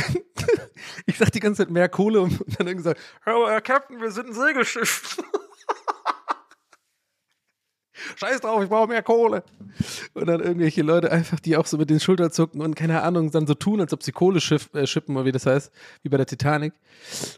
ich 1.05 1.17
sag 1.17 1.31
die 1.31 1.39
ganze 1.39 1.63
Zeit 1.63 1.71
mehr 1.71 1.87
Kohle 1.87 2.21
und 2.21 2.33
dann 2.57 2.67
irgendwie 2.67 2.75
gesagt, 2.75 2.99
hör 3.23 3.39
mal, 3.39 3.51
Herr 3.51 3.61
Captain, 3.61 4.01
wir 4.01 4.11
sind 4.11 4.27
ein 4.27 4.33
Segelschiff. 4.33 5.17
Scheiß 8.15 8.41
drauf, 8.41 8.63
ich 8.63 8.69
brauche 8.69 8.87
mehr 8.87 9.03
Kohle. 9.03 9.43
Und 10.13 10.27
dann 10.27 10.39
irgendwelche 10.39 10.81
Leute 10.81 11.11
einfach, 11.11 11.39
die 11.39 11.57
auch 11.57 11.65
so 11.65 11.77
mit 11.77 11.89
den 11.89 11.99
Schultern 11.99 12.31
zucken 12.31 12.61
und 12.61 12.75
keine 12.75 13.01
Ahnung, 13.01 13.31
dann 13.31 13.47
so 13.47 13.53
tun, 13.53 13.81
als 13.81 13.93
ob 13.93 14.03
sie 14.03 14.11
Kohle 14.11 14.39
schiff, 14.39 14.69
äh, 14.73 14.87
schippen, 14.87 15.15
oder 15.15 15.25
wie 15.25 15.31
das 15.31 15.45
heißt, 15.45 15.71
wie 16.03 16.09
bei 16.09 16.17
der 16.17 16.25
Titanic. 16.25 16.73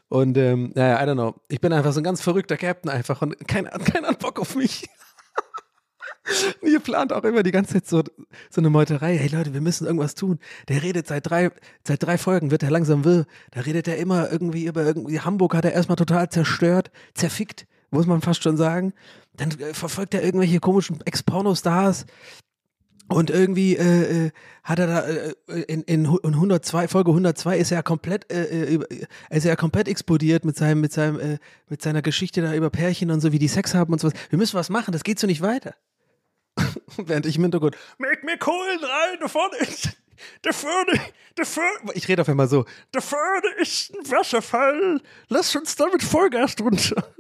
Und 0.10 0.38
ähm, 0.38 0.72
naja, 0.76 1.02
I 1.02 1.08
don't 1.08 1.14
know. 1.14 1.36
Ich 1.48 1.62
bin 1.62 1.74
einfach 1.74 1.94
so 1.94 2.00
ein 2.00 2.04
ganz 2.04 2.22
verrückter 2.22 2.58
Captain 2.58 2.90
einfach 2.90 3.22
und 3.22 3.48
keiner, 3.48 3.72
keiner 3.72 4.10
hat 4.10 4.20
Bock 4.20 4.40
auf 4.40 4.56
mich. 4.56 4.88
Ihr 6.62 6.80
plant 6.80 7.14
auch 7.14 7.24
immer 7.24 7.44
die 7.44 7.52
ganze 7.52 7.74
Zeit 7.74 7.88
so, 7.88 8.04
so 8.50 8.62
eine 8.62 8.70
Meuterei. 8.70 9.18
Hey 9.18 9.30
Leute, 9.30 9.54
wir 9.54 9.62
müssen 9.62 9.86
irgendwas 9.86 10.16
tun. 10.16 10.40
Der 10.68 10.84
redet 10.84 11.08
seit 11.08 11.30
drei, 11.30 11.52
seit 11.88 12.04
drei 12.04 12.18
Folgen, 12.18 12.52
wird 12.52 12.64
er 12.64 12.72
langsam 12.72 13.04
wirr. 13.04 13.26
Da 13.52 13.62
redet 13.62 13.88
er 13.88 13.98
immer 13.98 14.32
irgendwie 14.32 14.66
über 14.66 14.84
irgendwie 14.84 15.20
Hamburg 15.20 15.56
hat 15.56 15.66
er 15.66 15.74
erstmal 15.74 15.96
total 15.96 16.30
zerstört, 16.30 16.92
zerfickt 17.14 17.66
muss 17.92 18.06
man 18.06 18.22
fast 18.22 18.44
schon 18.44 18.58
sagen. 18.58 18.94
Dann 19.34 19.52
äh, 19.60 19.74
verfolgt 19.74 20.14
er 20.14 20.24
irgendwelche 20.24 20.60
komischen 20.60 21.02
Ex-Porno-Stars. 21.06 22.06
Und 23.12 23.32
irgendwie 23.32 23.76
äh, 23.76 24.28
äh, 24.28 24.32
hat 24.64 24.78
er 24.78 24.86
da 24.86 25.02
äh, 25.08 25.62
in, 25.64 25.82
in 25.82 26.06
102 26.06 26.88
Folge 26.88 27.10
102 27.10 27.58
ist 27.58 27.72
er 27.72 27.82
komplett 27.82 28.32
äh, 28.32 28.76
äh 28.76 29.06
ist 29.32 29.46
er 29.46 29.56
komplett 29.56 29.88
explodiert 29.88 30.46
mit 30.46 30.56
seinem 30.56 30.80
mit 30.80 30.94
seinem 30.94 31.20
äh, 31.20 31.38
mit 31.70 31.82
seiner 31.82 32.04
Geschichte 32.04 32.44
da 32.44 32.54
über 32.54 32.70
Pärchen 32.70 33.10
und 33.10 33.20
so 33.20 33.32
wie 33.32 33.40
die 33.40 33.48
Sex 33.48 33.74
haben 33.74 33.94
und 33.94 34.00
so 34.00 34.10
was. 34.10 34.14
Wir 34.30 34.38
müssen 34.38 34.54
was 34.54 34.70
machen, 34.70 34.92
das 34.92 35.04
geht 35.04 35.18
so 35.18 35.26
nicht 35.26 35.42
weiter. 35.42 35.74
Während 36.98 37.26
ich 37.26 37.38
im 37.38 37.42
Hintergrund 37.42 37.76
Make 37.98 38.24
mir 38.28 38.38
Kohlen 38.38 38.80
rein, 38.80 39.18
da 39.20 39.28
vorne 39.28 39.56
der 40.44 40.54
Förde, 40.54 41.00
der 41.38 41.46
Förde, 41.46 41.94
ich 41.94 42.08
rede 42.08 42.22
auf 42.22 42.30
einmal 42.30 42.48
so, 42.48 42.66
der 42.94 43.02
Förde 43.02 43.48
ist 43.60 43.94
ein 43.94 44.12
Wasserfall, 44.12 45.02
lass 45.28 45.56
uns 45.56 45.76
damit 45.76 46.04
Vollgas 46.04 46.56
drunter. 46.56 47.14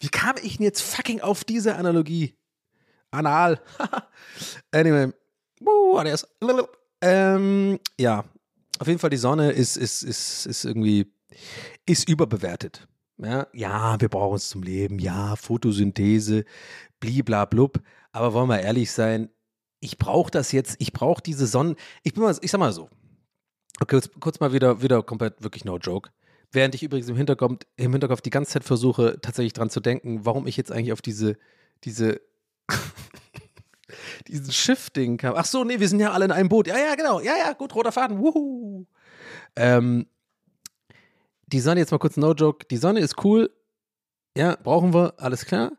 Wie 0.00 0.08
kam 0.08 0.36
ich 0.42 0.56
denn 0.56 0.64
jetzt 0.64 0.82
fucking 0.82 1.20
auf 1.20 1.44
diese 1.44 1.76
Analogie? 1.76 2.36
Anal. 3.10 3.60
anyway. 4.72 5.12
Uh, 5.60 6.02
ähm, 7.00 7.78
ja, 7.98 8.24
auf 8.78 8.86
jeden 8.86 8.98
Fall 8.98 9.10
die 9.10 9.16
Sonne 9.16 9.52
ist, 9.52 9.76
ist, 9.76 10.02
ist, 10.02 10.46
ist 10.46 10.64
irgendwie, 10.64 11.12
ist 11.86 12.08
überbewertet. 12.08 12.86
Ja, 13.18 13.46
ja 13.52 14.00
wir 14.00 14.08
brauchen 14.08 14.36
es 14.36 14.48
zum 14.48 14.62
Leben. 14.62 14.98
Ja, 14.98 15.36
Photosynthese, 15.36 16.44
bliblablub. 17.00 17.80
Aber 18.12 18.32
wollen 18.32 18.48
wir 18.48 18.60
ehrlich 18.60 18.90
sein, 18.90 19.30
ich 19.84 19.98
brauche 19.98 20.30
das 20.30 20.50
jetzt, 20.52 20.76
ich 20.78 20.92
brauche 20.92 21.22
diese 21.22 21.46
Sonnen. 21.46 21.76
Ich 22.02 22.14
bin 22.14 22.22
mal, 22.22 22.34
ich 22.40 22.50
sag 22.50 22.58
mal 22.58 22.72
so. 22.72 22.88
Okay, 23.80 23.96
kurz, 23.96 24.10
kurz 24.18 24.40
mal 24.40 24.52
wieder, 24.52 24.80
wieder 24.80 25.02
komplett 25.02 25.42
wirklich 25.42 25.64
no 25.64 25.76
joke. 25.76 26.10
Während 26.52 26.74
ich 26.74 26.82
übrigens 26.82 27.08
im 27.08 27.16
Hinterkopf, 27.16 27.66
im 27.76 27.92
Hinterkopf 27.92 28.22
die 28.22 28.30
ganze 28.30 28.52
Zeit 28.52 28.64
versuche, 28.64 29.18
tatsächlich 29.20 29.52
dran 29.52 29.68
zu 29.68 29.80
denken, 29.80 30.24
warum 30.24 30.46
ich 30.46 30.56
jetzt 30.56 30.72
eigentlich 30.72 30.92
auf 30.92 31.02
diese, 31.02 31.36
diese, 31.84 32.20
diesen 34.28 34.52
Schiff-Ding 34.52 35.18
kam. 35.18 35.34
Ach 35.36 35.44
so, 35.44 35.64
nee, 35.64 35.80
wir 35.80 35.88
sind 35.88 36.00
ja 36.00 36.12
alle 36.12 36.24
in 36.24 36.32
einem 36.32 36.48
Boot. 36.48 36.66
Ja, 36.66 36.78
ja, 36.78 36.94
genau. 36.94 37.20
Ja, 37.20 37.36
ja, 37.36 37.52
gut, 37.52 37.74
roter 37.74 37.92
Faden. 37.92 38.18
Wuhu. 38.18 38.86
Ähm, 39.56 40.06
die 41.46 41.60
Sonne, 41.60 41.80
jetzt 41.80 41.90
mal 41.90 41.98
kurz 41.98 42.16
no 42.16 42.32
joke. 42.32 42.64
Die 42.70 42.78
Sonne 42.78 43.00
ist 43.00 43.22
cool. 43.24 43.50
Ja, 44.36 44.56
brauchen 44.62 44.94
wir, 44.94 45.14
alles 45.18 45.44
klar. 45.44 45.72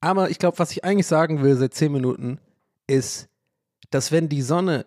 Aber 0.00 0.30
ich 0.30 0.38
glaube, 0.38 0.58
was 0.58 0.70
ich 0.70 0.84
eigentlich 0.84 1.06
sagen 1.06 1.42
will 1.42 1.56
seit 1.56 1.74
zehn 1.74 1.90
Minuten, 1.90 2.38
ist, 2.86 3.29
dass 3.90 4.12
wenn 4.12 4.28
die 4.28 4.42
Sonne 4.42 4.86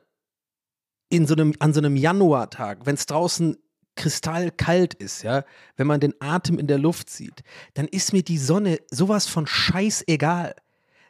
in 1.10 1.28
so 1.28 1.34
einem, 1.34 1.54
an 1.60 1.74
so 1.74 1.80
einem 1.80 1.96
Januartag, 1.96 2.86
wenn 2.86 2.96
es 2.96 3.06
draußen 3.06 3.58
kristallkalt 3.96 4.94
ist, 4.96 5.24
ja, 5.24 5.44
wenn 5.76 5.88
man 5.88 6.00
den 6.00 6.16
Atem 6.20 6.58
in 6.58 6.68
der 6.68 6.80
Luft 6.80 7.10
sieht, 7.10 7.44
dann 7.76 7.88
ist 7.88 8.14
mir 8.14 8.24
die 8.24 8.38
Sonne 8.38 8.80
sowas 8.90 9.28
von 9.28 9.46
scheißegal. 9.46 10.56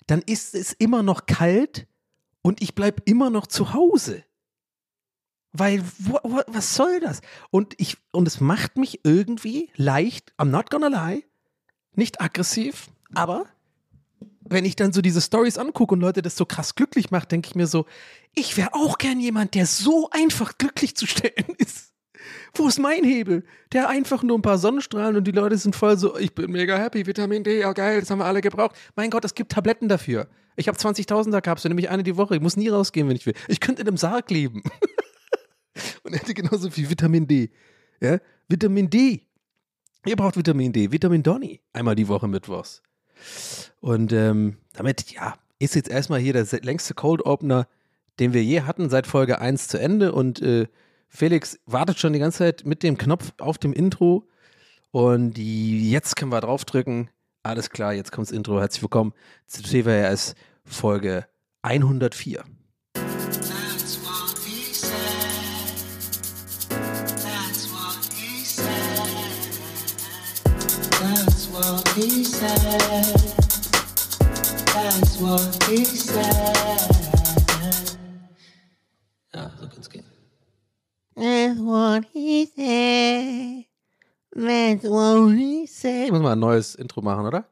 Dann 0.07 0.21
ist 0.21 0.53
es 0.53 0.73
immer 0.73 1.03
noch 1.03 1.25
kalt 1.25 1.87
und 2.41 2.61
ich 2.61 2.75
bleibe 2.75 3.01
immer 3.05 3.29
noch 3.29 3.47
zu 3.47 3.73
Hause. 3.73 4.23
Weil, 5.53 5.83
wo, 5.99 6.19
wo, 6.23 6.41
was 6.47 6.75
soll 6.75 6.99
das? 6.99 7.21
Und 7.51 7.75
ich, 7.77 7.97
und 8.11 8.27
es 8.27 8.41
macht 8.41 8.75
mich 8.75 9.01
irgendwie 9.03 9.69
leicht, 9.75 10.33
I'm 10.37 10.45
not 10.45 10.69
gonna 10.71 10.87
lie, 10.87 11.23
nicht 11.93 12.19
aggressiv, 12.21 12.89
aber 13.13 13.45
wenn 14.53 14.65
ich 14.65 14.75
dann 14.75 14.93
so 14.93 15.01
diese 15.01 15.22
Stories 15.22 15.57
angucke 15.57 15.93
und 15.93 16.01
Leute 16.01 16.22
das 16.22 16.36
so 16.36 16.45
krass 16.45 16.75
glücklich 16.75 17.12
macht, 17.12 17.31
denke 17.31 17.50
ich 17.50 17.55
mir 17.55 17.67
so, 17.67 17.86
ich 18.33 18.55
wäre 18.57 18.74
auch 18.74 18.98
gern 18.98 19.19
jemand, 19.19 19.55
der 19.55 19.65
so 19.65 20.10
einfach 20.12 20.57
glücklich 20.57 20.95
zu 20.95 21.05
stellen 21.05 21.55
ist. 21.57 21.93
Wo 22.53 22.67
ist 22.67 22.79
mein 22.79 23.03
Hebel? 23.03 23.43
Der 23.74 23.89
einfach 23.89 24.24
nur 24.24 24.38
ein 24.38 24.41
paar 24.41 24.57
Sonnenstrahlen 24.57 25.17
und 25.17 25.25
die 25.25 25.31
Leute 25.31 25.57
sind 25.57 25.75
voll 25.75 25.98
so, 25.98 26.17
ich 26.17 26.33
bin 26.33 26.51
mega 26.51 26.77
happy, 26.77 27.05
Vitamin 27.05 27.43
D, 27.43 27.60
ja 27.60 27.74
geil, 27.74 28.00
das 28.00 28.10
haben 28.10 28.19
wir 28.19 28.25
alle 28.25 28.41
gebraucht. 28.41 28.75
Mein 28.95 29.10
Gott, 29.10 29.25
es 29.25 29.36
gibt 29.36 29.51
Tabletten 29.51 29.89
dafür. 29.89 30.27
Ich 30.55 30.67
habe 30.67 30.77
20.000er 30.77 31.41
Kapseln, 31.41 31.72
nämlich 31.72 31.89
eine 31.89 32.03
die 32.03 32.15
Woche. 32.15 32.36
Ich 32.36 32.41
muss 32.41 32.55
nie 32.55 32.69
rausgehen, 32.69 33.10
wenn 33.10 33.15
ich 33.15 33.25
will. 33.25 33.33
Ich 33.48 33.60
könnte 33.60 33.81
in 33.81 33.88
einem 33.88 33.98
Sarg 33.98 34.29
leben. 34.29 34.62
und 36.03 36.13
hätte 36.13 36.33
genauso 36.33 36.69
viel 36.69 36.89
Vitamin 36.89 37.27
D. 37.27 37.50
Ja? 38.00 38.19
Vitamin 38.48 38.89
D. 38.89 39.25
Ihr 40.05 40.15
braucht 40.15 40.38
Vitamin 40.38 40.72
D. 40.72 40.91
Vitamin 40.91 41.24
Donny. 41.24 41.62
Einmal 41.74 41.95
die 41.95 42.07
Woche 42.07 42.27
mittwochs. 42.27 42.83
Und 43.82 44.13
ähm, 44.13 44.58
damit, 44.74 45.12
ja, 45.12 45.36
ist 45.60 45.75
jetzt 45.75 45.89
erstmal 45.89 46.20
hier 46.20 46.34
der 46.34 46.46
längste 46.62 46.94
Cold 46.94 47.25
Opener, 47.25 47.68
den 48.20 48.34
wir 48.34 48.44
je 48.44 48.62
hatten, 48.62 48.89
seit 48.89 49.08
Folge 49.08 49.39
1 49.39 49.68
zu 49.68 49.80
Ende. 49.80 50.12
Und 50.12 50.42
äh, 50.42 50.68
Felix 51.08 51.60
wartet 51.65 52.00
schon 52.00 52.13
die 52.13 52.20
ganze 52.20 52.39
Zeit 52.39 52.65
mit 52.65 52.84
dem 52.84 52.98
Knopf 52.98 53.34
auf 53.39 53.58
dem 53.58 53.74
Intro. 53.74 54.27
Und 54.92 55.34
die, 55.34 55.89
jetzt 55.89 56.15
können 56.15 56.32
wir 56.32 56.42
draufdrücken. 56.42 57.10
Alles 57.44 57.70
klar, 57.70 57.94
jetzt 57.94 58.12
kommt 58.12 58.27
das 58.27 58.36
Intro. 58.36 58.60
Herzlich 58.60 58.84
willkommen 58.84 59.13
zu 59.48 59.63
TWRS 59.63 60.36
Folge 60.65 61.25
104. 61.62 62.44
he 71.95 72.23
said. 72.23 73.15
That's 74.73 75.19
what 75.19 75.41
he 75.69 75.85
said. 75.85 76.23
Ja, 79.33 79.51
so 79.59 79.67
kann 79.67 79.79
es 79.79 79.89
gehen. 79.89 80.05
That's 81.15 81.59
what 81.59 82.05
he 82.13 82.45
said. 82.55 83.65
That's 84.35 84.83
what 84.83 85.31
he 85.35 85.63
Ich 85.63 85.71
said. 85.71 86.12
muss 86.12 86.21
mal 86.21 86.33
ein 86.33 86.39
neues 86.39 86.75
Intro 86.75 87.01
machen, 87.01 87.25
oder? 87.25 87.45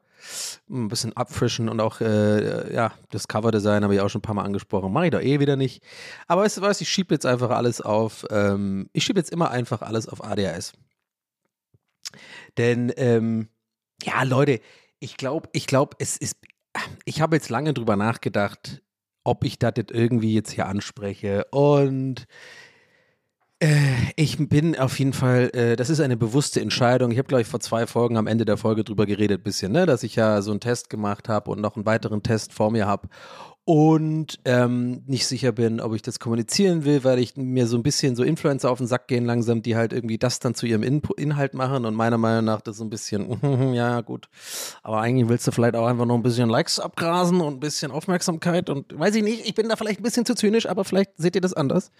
Ein 0.70 0.88
bisschen 0.88 1.16
abfrischen 1.16 1.68
und 1.68 1.80
auch, 1.80 2.00
äh, 2.00 2.72
ja, 2.72 2.92
das 3.10 3.26
Coverdesign 3.28 3.82
habe 3.82 3.94
ich 3.94 4.00
auch 4.00 4.08
schon 4.08 4.20
ein 4.20 4.22
paar 4.22 4.34
Mal 4.36 4.44
angesprochen. 4.44 4.92
Mache 4.92 5.06
ich 5.06 5.10
doch 5.10 5.20
eh 5.20 5.40
wieder 5.40 5.56
nicht. 5.56 5.82
Aber 6.28 6.42
weißt 6.42 6.58
du 6.58 6.60
was, 6.62 6.80
ich 6.80 6.88
schiebe 6.88 7.12
jetzt 7.14 7.26
einfach 7.26 7.50
alles 7.50 7.80
auf, 7.80 8.24
ähm, 8.30 8.88
ich 8.92 9.04
schiebe 9.04 9.18
jetzt 9.18 9.30
immer 9.32 9.50
einfach 9.50 9.82
alles 9.82 10.08
auf 10.08 10.22
ADHS. 10.24 10.72
Denn, 12.58 12.92
ähm, 12.96 13.48
ja, 14.04 14.22
Leute, 14.22 14.60
ich 15.00 15.16
glaube, 15.16 15.48
ich 15.52 15.66
glaube, 15.66 15.96
es 15.98 16.16
ist, 16.16 16.36
ich 17.04 17.20
habe 17.20 17.36
jetzt 17.36 17.48
lange 17.48 17.74
drüber 17.74 17.96
nachgedacht, 17.96 18.82
ob 19.24 19.44
ich 19.44 19.58
das 19.58 19.74
jetzt 19.76 19.92
irgendwie 19.92 20.34
jetzt 20.34 20.52
hier 20.52 20.66
anspreche 20.66 21.46
und 21.50 22.26
äh, 23.62 24.12
ich 24.16 24.36
bin 24.48 24.76
auf 24.76 24.98
jeden 24.98 25.12
Fall, 25.12 25.50
äh, 25.54 25.76
das 25.76 25.88
ist 25.88 26.00
eine 26.00 26.16
bewusste 26.16 26.60
Entscheidung. 26.60 27.12
Ich 27.12 27.18
habe, 27.18 27.28
glaube 27.28 27.42
ich, 27.42 27.46
vor 27.46 27.60
zwei 27.60 27.86
Folgen 27.86 28.16
am 28.16 28.26
Ende 28.26 28.44
der 28.44 28.56
Folge 28.56 28.82
drüber 28.82 29.06
geredet, 29.06 29.44
bisschen, 29.44 29.70
ne, 29.70 29.86
dass 29.86 30.02
ich 30.02 30.16
ja 30.16 30.42
so 30.42 30.50
einen 30.50 30.58
Test 30.58 30.90
gemacht 30.90 31.28
habe 31.28 31.50
und 31.50 31.60
noch 31.60 31.76
einen 31.76 31.86
weiteren 31.86 32.24
Test 32.24 32.52
vor 32.52 32.72
mir 32.72 32.86
habe 32.86 33.08
und 33.64 34.40
ähm, 34.44 35.02
nicht 35.06 35.26
sicher 35.26 35.52
bin, 35.52 35.80
ob 35.80 35.94
ich 35.94 36.02
das 36.02 36.18
kommunizieren 36.18 36.84
will, 36.84 37.04
weil 37.04 37.20
ich 37.20 37.36
mir 37.36 37.68
so 37.68 37.76
ein 37.76 37.84
bisschen 37.84 38.16
so 38.16 38.24
Influencer 38.24 38.68
auf 38.68 38.78
den 38.78 38.88
Sack 38.88 39.06
gehen 39.06 39.24
langsam, 39.24 39.62
die 39.62 39.76
halt 39.76 39.92
irgendwie 39.92 40.18
das 40.18 40.40
dann 40.40 40.54
zu 40.54 40.66
ihrem 40.66 40.82
In 40.82 41.00
Inhalt 41.16 41.54
machen 41.54 41.84
und 41.84 41.94
meiner 41.94 42.18
Meinung 42.18 42.44
nach 42.44 42.60
das 42.60 42.78
so 42.78 42.84
ein 42.84 42.90
bisschen, 42.90 43.72
ja 43.74 44.00
gut, 44.00 44.28
aber 44.82 45.00
eigentlich 45.00 45.28
willst 45.28 45.46
du 45.46 45.52
vielleicht 45.52 45.76
auch 45.76 45.86
einfach 45.86 46.06
noch 46.06 46.16
ein 46.16 46.24
bisschen 46.24 46.48
Likes 46.48 46.80
abgrasen 46.80 47.40
und 47.40 47.54
ein 47.54 47.60
bisschen 47.60 47.92
Aufmerksamkeit 47.92 48.68
und 48.68 48.98
weiß 48.98 49.14
ich 49.14 49.22
nicht, 49.22 49.46
ich 49.46 49.54
bin 49.54 49.68
da 49.68 49.76
vielleicht 49.76 50.00
ein 50.00 50.04
bisschen 50.04 50.26
zu 50.26 50.34
zynisch, 50.34 50.68
aber 50.68 50.84
vielleicht 50.84 51.12
seht 51.16 51.36
ihr 51.36 51.40
das 51.40 51.54
anders. 51.54 51.92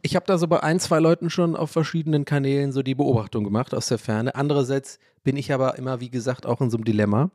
Ich 0.00 0.16
habe 0.16 0.24
da 0.26 0.38
so 0.38 0.46
bei 0.46 0.62
ein, 0.62 0.80
zwei 0.80 1.00
Leuten 1.00 1.28
schon 1.28 1.54
auf 1.54 1.70
verschiedenen 1.70 2.24
Kanälen 2.24 2.72
so 2.72 2.82
die 2.82 2.94
Beobachtung 2.94 3.44
gemacht 3.44 3.74
aus 3.74 3.88
der 3.88 3.98
Ferne. 3.98 4.34
Andererseits 4.34 4.98
bin 5.24 5.36
ich 5.36 5.52
aber 5.52 5.76
immer, 5.78 6.00
wie 6.00 6.10
gesagt, 6.10 6.46
auch 6.46 6.60
in 6.60 6.70
so 6.70 6.76
einem 6.76 6.84
Dilemma, 6.84 7.30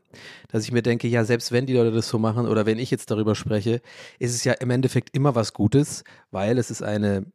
dass 0.49 0.63
ich 0.63 0.71
mir 0.71 0.81
denke, 0.81 1.07
ja, 1.07 1.25
selbst 1.25 1.51
wenn 1.51 1.65
die 1.65 1.73
Leute 1.73 1.91
das 1.91 2.07
so 2.07 2.19
machen 2.19 2.47
oder 2.47 2.65
wenn 2.65 2.79
ich 2.79 2.91
jetzt 2.91 3.11
darüber 3.11 3.35
spreche, 3.35 3.81
ist 4.19 4.33
es 4.33 4.43
ja 4.43 4.53
im 4.53 4.69
Endeffekt 4.69 5.15
immer 5.15 5.35
was 5.35 5.53
Gutes, 5.53 6.03
weil 6.31 6.57
es 6.57 6.71
ist 6.71 6.81
eine 6.83 7.25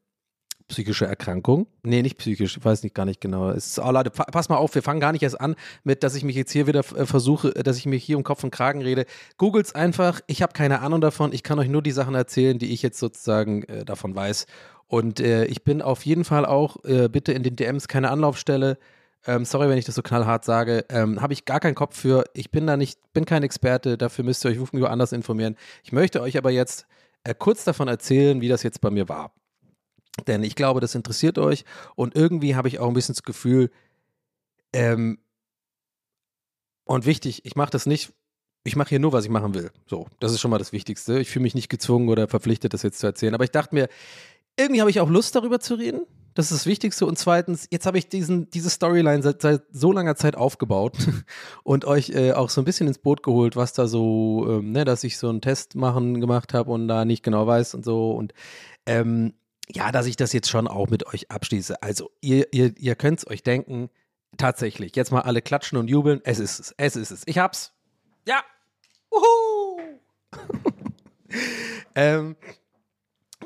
psychische 0.66 1.04
Erkrankung. 1.04 1.66
Nee, 1.82 2.00
nicht 2.00 2.16
psychisch, 2.16 2.56
ich 2.56 2.64
weiß 2.64 2.82
nicht 2.84 2.94
gar 2.94 3.04
nicht 3.04 3.20
genau. 3.20 3.50
Es 3.50 3.66
ist, 3.66 3.78
oh 3.80 3.90
Leute, 3.90 4.08
pa- 4.10 4.24
pass 4.24 4.48
mal 4.48 4.56
auf, 4.56 4.74
wir 4.74 4.82
fangen 4.82 4.98
gar 5.00 5.12
nicht 5.12 5.22
erst 5.22 5.38
an 5.38 5.56
mit, 5.82 6.02
dass 6.02 6.14
ich 6.14 6.24
mich 6.24 6.36
jetzt 6.36 6.52
hier 6.52 6.66
wieder 6.66 6.80
äh, 6.96 7.04
versuche, 7.04 7.50
dass 7.50 7.76
ich 7.76 7.84
mich 7.84 8.02
hier 8.02 8.16
um 8.16 8.24
Kopf 8.24 8.44
und 8.44 8.50
Kragen 8.50 8.80
rede. 8.80 9.04
Googles 9.36 9.74
einfach, 9.74 10.20
ich 10.26 10.40
habe 10.40 10.54
keine 10.54 10.80
Ahnung 10.80 11.02
davon, 11.02 11.34
ich 11.34 11.42
kann 11.42 11.58
euch 11.58 11.68
nur 11.68 11.82
die 11.82 11.90
Sachen 11.90 12.14
erzählen, 12.14 12.58
die 12.58 12.72
ich 12.72 12.80
jetzt 12.80 12.98
sozusagen 12.98 13.64
äh, 13.64 13.84
davon 13.84 14.14
weiß. 14.16 14.46
Und 14.86 15.20
äh, 15.20 15.44
ich 15.46 15.64
bin 15.64 15.82
auf 15.82 16.06
jeden 16.06 16.24
Fall 16.24 16.46
auch, 16.46 16.82
äh, 16.84 17.08
bitte 17.10 17.32
in 17.32 17.42
den 17.42 17.56
DMs 17.56 17.86
keine 17.88 18.10
Anlaufstelle. 18.10 18.78
Ähm, 19.26 19.44
sorry, 19.44 19.68
wenn 19.68 19.78
ich 19.78 19.84
das 19.84 19.94
so 19.94 20.02
knallhart 20.02 20.44
sage, 20.44 20.84
ähm, 20.90 21.22
habe 21.22 21.32
ich 21.32 21.44
gar 21.44 21.60
keinen 21.60 21.74
Kopf 21.74 21.96
für. 21.96 22.24
Ich 22.34 22.50
bin 22.50 22.66
da 22.66 22.76
nicht, 22.76 22.98
bin 23.12 23.24
kein 23.24 23.42
Experte, 23.42 23.96
dafür 23.96 24.24
müsst 24.24 24.44
ihr 24.44 24.50
euch 24.50 24.72
über 24.72 24.90
anders 24.90 25.12
informieren. 25.12 25.56
Ich 25.82 25.92
möchte 25.92 26.20
euch 26.20 26.36
aber 26.36 26.50
jetzt 26.50 26.86
äh, 27.24 27.34
kurz 27.34 27.64
davon 27.64 27.88
erzählen, 27.88 28.40
wie 28.40 28.48
das 28.48 28.62
jetzt 28.62 28.80
bei 28.80 28.90
mir 28.90 29.08
war. 29.08 29.32
Denn 30.26 30.42
ich 30.42 30.54
glaube, 30.54 30.80
das 30.80 30.94
interessiert 30.94 31.38
euch 31.38 31.64
und 31.96 32.14
irgendwie 32.14 32.54
habe 32.54 32.68
ich 32.68 32.78
auch 32.78 32.88
ein 32.88 32.94
bisschen 32.94 33.14
das 33.14 33.22
Gefühl, 33.22 33.70
ähm, 34.74 35.18
und 36.84 37.06
wichtig, 37.06 37.46
ich 37.46 37.56
mache 37.56 37.70
das 37.70 37.86
nicht, 37.86 38.12
ich 38.64 38.76
mache 38.76 38.90
hier 38.90 38.98
nur, 38.98 39.12
was 39.12 39.24
ich 39.24 39.30
machen 39.30 39.54
will. 39.54 39.70
So, 39.86 40.06
das 40.20 40.32
ist 40.32 40.40
schon 40.40 40.50
mal 40.50 40.58
das 40.58 40.72
Wichtigste. 40.72 41.18
Ich 41.18 41.30
fühle 41.30 41.44
mich 41.44 41.54
nicht 41.54 41.68
gezwungen 41.68 42.08
oder 42.08 42.28
verpflichtet, 42.28 42.74
das 42.74 42.82
jetzt 42.82 42.98
zu 42.98 43.06
erzählen. 43.06 43.34
Aber 43.34 43.44
ich 43.44 43.50
dachte 43.50 43.74
mir, 43.74 43.88
irgendwie 44.58 44.80
habe 44.80 44.90
ich 44.90 45.00
auch 45.00 45.08
Lust 45.08 45.34
darüber 45.34 45.60
zu 45.60 45.74
reden. 45.74 46.06
Das 46.34 46.50
ist 46.50 46.60
das 46.60 46.66
Wichtigste. 46.66 47.06
Und 47.06 47.18
zweitens, 47.18 47.68
jetzt 47.70 47.86
habe 47.86 47.98
ich 47.98 48.08
diesen, 48.08 48.50
diese 48.50 48.68
Storyline 48.68 49.22
seit, 49.22 49.40
seit 49.40 49.62
so 49.70 49.92
langer 49.92 50.16
Zeit 50.16 50.36
aufgebaut 50.36 50.96
und 51.62 51.84
euch 51.84 52.10
äh, 52.10 52.32
auch 52.32 52.50
so 52.50 52.60
ein 52.60 52.64
bisschen 52.64 52.88
ins 52.88 52.98
Boot 52.98 53.22
geholt, 53.22 53.56
was 53.56 53.72
da 53.72 53.86
so, 53.86 54.46
ähm, 54.48 54.72
ne, 54.72 54.84
dass 54.84 55.04
ich 55.04 55.16
so 55.16 55.28
einen 55.28 55.40
Test 55.40 55.76
machen 55.76 56.20
gemacht 56.20 56.52
habe 56.52 56.70
und 56.72 56.88
da 56.88 57.04
nicht 57.04 57.22
genau 57.22 57.46
weiß 57.46 57.74
und 57.74 57.84
so. 57.84 58.12
Und 58.12 58.34
ähm, 58.86 59.34
ja, 59.72 59.92
dass 59.92 60.06
ich 60.06 60.16
das 60.16 60.32
jetzt 60.32 60.50
schon 60.50 60.68
auch 60.68 60.88
mit 60.88 61.06
euch 61.06 61.30
abschließe. 61.30 61.82
Also, 61.82 62.10
ihr, 62.20 62.52
ihr, 62.52 62.76
ihr 62.78 62.96
könnt 62.96 63.20
es 63.20 63.26
euch 63.26 63.42
denken, 63.42 63.88
tatsächlich, 64.36 64.94
jetzt 64.96 65.12
mal 65.12 65.22
alle 65.22 65.42
klatschen 65.42 65.78
und 65.78 65.88
jubeln. 65.88 66.20
Es 66.24 66.38
ist 66.38 66.60
es, 66.60 66.74
es 66.76 66.96
ist 66.96 67.10
es. 67.10 67.22
Ich 67.26 67.38
hab's. 67.38 67.72
Ja. 68.26 68.42
Wuhu. 69.10 69.80
ähm, 71.94 72.36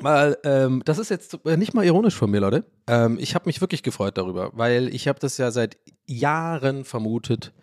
Weil, 0.01 0.37
ähm, 0.43 0.81
das 0.85 0.97
ist 0.97 1.09
jetzt 1.09 1.39
äh, 1.45 1.57
nicht 1.57 1.73
mal 1.73 1.85
ironisch 1.85 2.15
von 2.15 2.31
mir, 2.31 2.39
Leute. 2.39 2.65
Ähm, 2.87 3.17
ich 3.19 3.35
habe 3.35 3.47
mich 3.47 3.61
wirklich 3.61 3.83
gefreut 3.83 4.17
darüber, 4.17 4.51
weil 4.53 4.93
ich 4.93 5.07
habe 5.07 5.19
das 5.19 5.37
ja 5.37 5.51
seit 5.51 5.77
Jahren 6.05 6.85
vermutet 6.85 7.53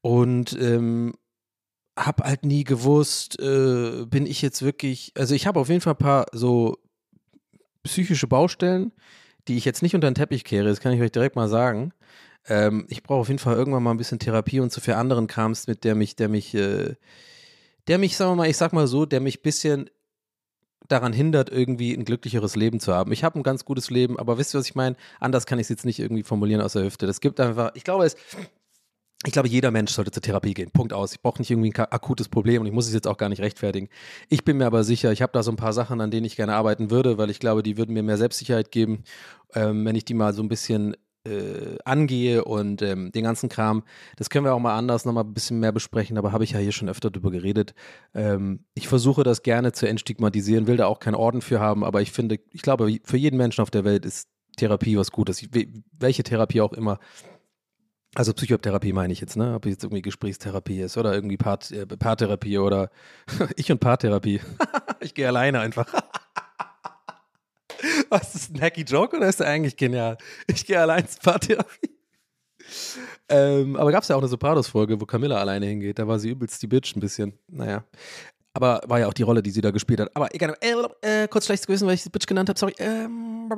und 0.00 0.52
ähm, 0.60 1.14
habe 1.96 2.24
halt 2.24 2.44
nie 2.44 2.64
gewusst, 2.64 3.38
äh, 3.40 4.04
bin 4.06 4.26
ich 4.26 4.42
jetzt 4.42 4.62
wirklich, 4.62 5.12
also 5.16 5.34
ich 5.34 5.46
habe 5.46 5.60
auf 5.60 5.68
jeden 5.68 5.80
Fall 5.80 5.94
ein 5.94 5.98
paar 5.98 6.26
so 6.32 6.76
psychische 7.84 8.26
Baustellen, 8.26 8.92
die 9.46 9.56
ich 9.56 9.64
jetzt 9.64 9.82
nicht 9.82 9.94
unter 9.94 10.10
den 10.10 10.14
Teppich 10.14 10.44
kehre, 10.44 10.68
das 10.68 10.80
kann 10.80 10.92
ich 10.92 11.00
euch 11.00 11.12
direkt 11.12 11.36
mal 11.36 11.48
sagen. 11.48 11.92
Ähm, 12.48 12.86
ich 12.88 13.02
brauche 13.02 13.20
auf 13.20 13.28
jeden 13.28 13.38
Fall 13.38 13.56
irgendwann 13.56 13.82
mal 13.82 13.92
ein 13.92 13.96
bisschen 13.96 14.18
Therapie 14.18 14.60
und 14.60 14.72
so 14.72 14.80
viel 14.80 14.94
anderen 14.94 15.26
Krams, 15.26 15.66
mit 15.66 15.84
der 15.84 15.94
mich, 15.94 16.16
der 16.16 16.28
mich, 16.28 16.54
äh, 16.54 16.94
der 17.86 17.98
mich, 17.98 18.16
sagen 18.16 18.32
wir 18.32 18.36
mal, 18.36 18.50
ich 18.50 18.56
sag 18.56 18.72
mal 18.72 18.86
so, 18.86 19.06
der 19.06 19.20
mich 19.20 19.38
ein 19.38 19.42
bisschen 19.42 19.90
daran 20.88 21.12
hindert, 21.12 21.50
irgendwie 21.50 21.94
ein 21.94 22.04
glücklicheres 22.04 22.56
Leben 22.56 22.80
zu 22.80 22.94
haben. 22.94 23.12
Ich 23.12 23.24
habe 23.24 23.38
ein 23.38 23.42
ganz 23.42 23.64
gutes 23.64 23.90
Leben, 23.90 24.18
aber 24.18 24.38
wisst 24.38 24.54
ihr, 24.54 24.58
was 24.58 24.66
ich 24.66 24.74
meine? 24.74 24.96
Anders 25.20 25.46
kann 25.46 25.58
ich 25.58 25.64
es 25.64 25.70
jetzt 25.70 25.84
nicht 25.84 25.98
irgendwie 25.98 26.22
formulieren 26.22 26.60
aus 26.60 26.74
der 26.74 26.84
Hüfte. 26.84 27.06
Das 27.06 27.20
gibt 27.20 27.40
einfach, 27.40 27.72
ich 27.74 27.84
glaube, 27.84 28.04
es, 28.04 28.16
ich 29.26 29.32
glaube, 29.32 29.48
jeder 29.48 29.70
Mensch 29.70 29.92
sollte 29.92 30.10
zur 30.10 30.22
Therapie 30.22 30.52
gehen. 30.52 30.70
Punkt 30.70 30.92
aus. 30.92 31.12
Ich 31.12 31.22
brauche 31.22 31.38
nicht 31.40 31.50
irgendwie 31.50 31.72
ein 31.74 31.86
akutes 31.90 32.28
Problem 32.28 32.60
und 32.60 32.66
ich 32.66 32.72
muss 32.72 32.86
es 32.86 32.92
jetzt 32.92 33.06
auch 33.06 33.16
gar 33.16 33.30
nicht 33.30 33.40
rechtfertigen. 33.40 33.88
Ich 34.28 34.44
bin 34.44 34.58
mir 34.58 34.66
aber 34.66 34.84
sicher, 34.84 35.12
ich 35.12 35.22
habe 35.22 35.32
da 35.32 35.42
so 35.42 35.50
ein 35.50 35.56
paar 35.56 35.72
Sachen, 35.72 36.00
an 36.00 36.10
denen 36.10 36.26
ich 36.26 36.36
gerne 36.36 36.54
arbeiten 36.54 36.90
würde, 36.90 37.16
weil 37.16 37.30
ich 37.30 37.40
glaube, 37.40 37.62
die 37.62 37.78
würden 37.78 37.94
mir 37.94 38.02
mehr 38.02 38.18
Selbstsicherheit 38.18 38.70
geben, 38.70 39.04
ähm, 39.54 39.84
wenn 39.86 39.96
ich 39.96 40.04
die 40.04 40.14
mal 40.14 40.34
so 40.34 40.42
ein 40.42 40.48
bisschen 40.48 40.96
äh, 41.24 41.76
angehe 41.84 42.44
und 42.44 42.82
ähm, 42.82 43.12
den 43.12 43.24
ganzen 43.24 43.48
Kram. 43.48 43.82
Das 44.16 44.30
können 44.30 44.44
wir 44.44 44.54
auch 44.54 44.58
mal 44.60 44.76
anders 44.76 45.04
nochmal 45.04 45.24
ein 45.24 45.34
bisschen 45.34 45.60
mehr 45.60 45.72
besprechen, 45.72 46.18
aber 46.18 46.32
habe 46.32 46.44
ich 46.44 46.52
ja 46.52 46.58
hier 46.58 46.72
schon 46.72 46.88
öfter 46.88 47.10
drüber 47.10 47.30
geredet. 47.30 47.74
Ähm, 48.14 48.64
ich 48.74 48.88
versuche 48.88 49.22
das 49.22 49.42
gerne 49.42 49.72
zu 49.72 49.86
entstigmatisieren, 49.86 50.66
will 50.66 50.76
da 50.76 50.86
auch 50.86 51.00
keinen 51.00 51.14
Orden 51.14 51.40
für 51.42 51.60
haben, 51.60 51.84
aber 51.84 52.02
ich 52.02 52.12
finde, 52.12 52.38
ich 52.50 52.62
glaube, 52.62 52.98
für 53.04 53.16
jeden 53.16 53.36
Menschen 53.36 53.62
auf 53.62 53.70
der 53.70 53.84
Welt 53.84 54.04
ist 54.04 54.28
Therapie 54.56 54.96
was 54.96 55.10
Gutes. 55.10 55.42
We- 55.54 55.66
Welche 55.98 56.22
Therapie 56.22 56.60
auch 56.60 56.72
immer. 56.72 56.98
Also 58.16 58.32
Psychotherapie 58.32 58.92
meine 58.92 59.12
ich 59.12 59.20
jetzt, 59.20 59.36
ne? 59.36 59.54
Ob 59.56 59.66
jetzt 59.66 59.82
irgendwie 59.82 60.02
Gesprächstherapie 60.02 60.80
ist 60.82 60.96
oder 60.96 61.12
irgendwie 61.12 61.36
Part, 61.36 61.72
äh, 61.72 61.84
Paartherapie 61.84 62.58
oder 62.58 62.90
ich 63.56 63.72
und 63.72 63.80
Paartherapie. 63.80 64.40
ich 65.00 65.14
gehe 65.14 65.26
alleine 65.26 65.58
einfach. 65.60 65.92
Was 68.08 68.34
ist 68.34 68.54
ein 68.54 68.60
hacky 68.60 68.82
Joke 68.82 69.16
oder 69.16 69.28
ist 69.28 69.40
der 69.40 69.48
eigentlich 69.48 69.76
genial? 69.76 70.18
Ich 70.46 70.64
gehe 70.66 70.80
allein 70.80 71.06
zur 71.08 71.20
Paartherapie. 71.20 71.90
Ähm, 73.28 73.76
aber 73.76 73.92
gab 73.92 74.02
es 74.02 74.08
ja 74.08 74.16
auch 74.16 74.20
eine 74.20 74.28
Sopranos-Folge, 74.28 75.00
wo 75.00 75.06
Camilla 75.06 75.38
alleine 75.38 75.66
hingeht. 75.66 75.98
Da 75.98 76.06
war 76.06 76.18
sie 76.18 76.30
übelst 76.30 76.62
die 76.62 76.66
Bitch 76.66 76.96
ein 76.96 77.00
bisschen. 77.00 77.38
Naja. 77.48 77.84
Aber 78.54 78.82
war 78.86 79.00
ja 79.00 79.08
auch 79.08 79.14
die 79.14 79.22
Rolle, 79.22 79.42
die 79.42 79.50
sie 79.50 79.60
da 79.60 79.70
gespielt 79.70 80.00
hat. 80.00 80.14
Aber 80.14 80.32
egal, 80.34 80.56
äh, 80.60 81.24
äh, 81.24 81.28
kurz 81.28 81.46
schlechtes 81.46 81.66
Gewissen, 81.66 81.86
weil 81.86 81.94
ich 81.94 82.04
die 82.04 82.10
Bitch 82.10 82.26
genannt 82.26 82.48
habe. 82.48 82.58
Sorry. 82.58 82.74
Ähm, 82.78 83.50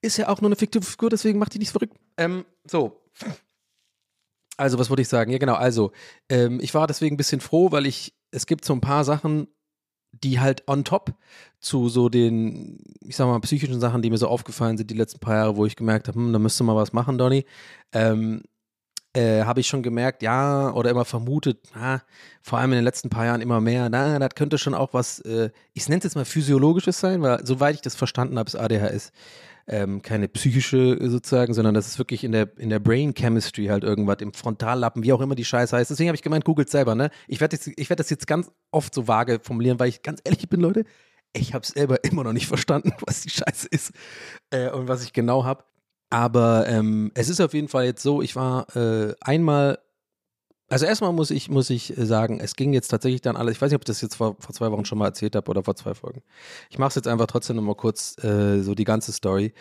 ist 0.00 0.16
ja 0.16 0.28
auch 0.28 0.40
nur 0.40 0.48
eine 0.48 0.56
fiktive 0.56 0.84
Figur, 0.84 1.10
deswegen 1.10 1.38
macht 1.38 1.54
die 1.54 1.58
nicht 1.58 1.72
verrückt. 1.72 1.96
Ähm, 2.16 2.44
so. 2.64 3.02
Also, 4.56 4.78
was 4.78 4.90
wollte 4.90 5.02
ich 5.02 5.08
sagen? 5.08 5.30
Ja, 5.30 5.38
genau. 5.38 5.54
Also, 5.54 5.92
ähm, 6.28 6.60
ich 6.60 6.72
war 6.74 6.86
deswegen 6.86 7.14
ein 7.14 7.16
bisschen 7.16 7.40
froh, 7.40 7.72
weil 7.72 7.86
ich, 7.86 8.14
es 8.30 8.46
gibt 8.46 8.64
so 8.64 8.72
ein 8.72 8.80
paar 8.80 9.04
Sachen, 9.04 9.48
die 10.12 10.40
halt 10.40 10.64
on 10.66 10.84
top 10.84 11.14
zu 11.60 11.88
so 11.88 12.08
den, 12.08 12.82
ich 13.00 13.16
sag 13.16 13.26
mal, 13.26 13.40
psychischen 13.40 13.80
Sachen, 13.80 14.02
die 14.02 14.10
mir 14.10 14.18
so 14.18 14.28
aufgefallen 14.28 14.76
sind 14.76 14.90
die 14.90 14.96
letzten 14.96 15.18
paar 15.20 15.34
Jahre, 15.34 15.56
wo 15.56 15.66
ich 15.66 15.76
gemerkt 15.76 16.08
habe, 16.08 16.18
hm, 16.18 16.32
da 16.32 16.38
müsste 16.38 16.64
mal 16.64 16.76
was 16.76 16.92
machen, 16.92 17.18
Donny. 17.18 17.44
Ähm, 17.92 18.42
äh, 19.14 19.44
habe 19.44 19.60
ich 19.60 19.66
schon 19.66 19.82
gemerkt, 19.82 20.22
ja, 20.22 20.70
oder 20.72 20.90
immer 20.90 21.04
vermutet, 21.04 21.70
na, 21.74 22.02
vor 22.42 22.58
allem 22.58 22.72
in 22.72 22.76
den 22.76 22.84
letzten 22.84 23.10
paar 23.10 23.24
Jahren 23.24 23.40
immer 23.40 23.60
mehr, 23.60 23.88
na, 23.88 24.18
das 24.18 24.34
könnte 24.34 24.58
schon 24.58 24.74
auch 24.74 24.92
was, 24.92 25.20
äh, 25.20 25.50
ich 25.72 25.88
nenne 25.88 25.98
es 25.98 26.04
jetzt 26.04 26.14
mal 26.14 26.24
physiologisches 26.24 27.00
sein, 27.00 27.22
weil 27.22 27.44
soweit 27.44 27.74
ich 27.74 27.80
das 27.80 27.94
verstanden 27.96 28.38
habe, 28.38 28.48
ist 28.48 28.56
ADHS 28.56 29.12
ähm, 29.68 30.02
keine 30.02 30.28
psychische 30.28 30.98
äh, 30.98 31.08
sozusagen, 31.08 31.54
sondern 31.54 31.74
das 31.74 31.86
ist 31.86 31.98
wirklich 31.98 32.24
in 32.24 32.32
der, 32.32 32.56
in 32.58 32.70
der 32.70 32.78
Brain 32.78 33.14
Chemistry 33.14 33.66
halt 33.66 33.84
irgendwas, 33.84 34.16
im 34.20 34.32
Frontallappen, 34.32 35.02
wie 35.02 35.12
auch 35.12 35.20
immer 35.20 35.34
die 35.34 35.44
Scheiße 35.44 35.76
heißt. 35.76 35.90
Deswegen 35.90 36.08
habe 36.08 36.16
ich 36.16 36.22
gemeint, 36.22 36.44
googelt 36.44 36.70
selber, 36.70 36.94
ne? 36.94 37.10
Ich 37.26 37.40
werde 37.40 37.56
werd 37.58 38.00
das 38.00 38.10
jetzt 38.10 38.26
ganz 38.26 38.50
oft 38.70 38.94
so 38.94 39.06
vage 39.06 39.40
formulieren, 39.42 39.78
weil 39.78 39.88
ich 39.88 40.02
ganz 40.02 40.20
ehrlich 40.24 40.48
bin, 40.48 40.60
Leute, 40.60 40.84
ich 41.34 41.54
habe 41.54 41.66
selber 41.66 42.02
immer 42.04 42.24
noch 42.24 42.32
nicht 42.32 42.46
verstanden, 42.46 42.92
was 43.06 43.20
die 43.20 43.30
Scheiße 43.30 43.68
ist 43.70 43.92
äh, 44.50 44.70
und 44.70 44.88
was 44.88 45.04
ich 45.04 45.12
genau 45.12 45.44
habe. 45.44 45.64
Aber 46.10 46.66
ähm, 46.66 47.12
es 47.14 47.28
ist 47.28 47.40
auf 47.40 47.52
jeden 47.52 47.68
Fall 47.68 47.84
jetzt 47.84 48.02
so, 48.02 48.22
ich 48.22 48.34
war 48.34 48.74
äh, 48.74 49.14
einmal, 49.20 49.78
also 50.68 50.86
erstmal 50.86 51.12
muss 51.12 51.30
ich, 51.30 51.48
muss 51.48 51.70
ich 51.70 51.94
sagen, 51.96 52.40
es 52.40 52.54
ging 52.54 52.72
jetzt 52.72 52.88
tatsächlich 52.88 53.22
dann 53.22 53.36
alles, 53.36 53.56
ich 53.56 53.62
weiß 53.62 53.70
nicht, 53.70 53.76
ob 53.76 53.82
ich 53.82 53.86
das 53.86 54.00
jetzt 54.00 54.16
vor, 54.16 54.36
vor 54.38 54.54
zwei 54.54 54.70
Wochen 54.70 54.84
schon 54.84 54.98
mal 54.98 55.06
erzählt 55.06 55.34
habe 55.34 55.50
oder 55.50 55.62
vor 55.62 55.74
zwei 55.76 55.94
Folgen. 55.94 56.22
Ich 56.70 56.78
mache 56.78 56.88
es 56.88 56.94
jetzt 56.94 57.08
einfach 57.08 57.26
trotzdem 57.26 57.56
nochmal 57.56 57.74
kurz, 57.74 58.22
äh, 58.22 58.60
so 58.60 58.74
die 58.74 58.84
ganze 58.84 59.12
Story. 59.12 59.52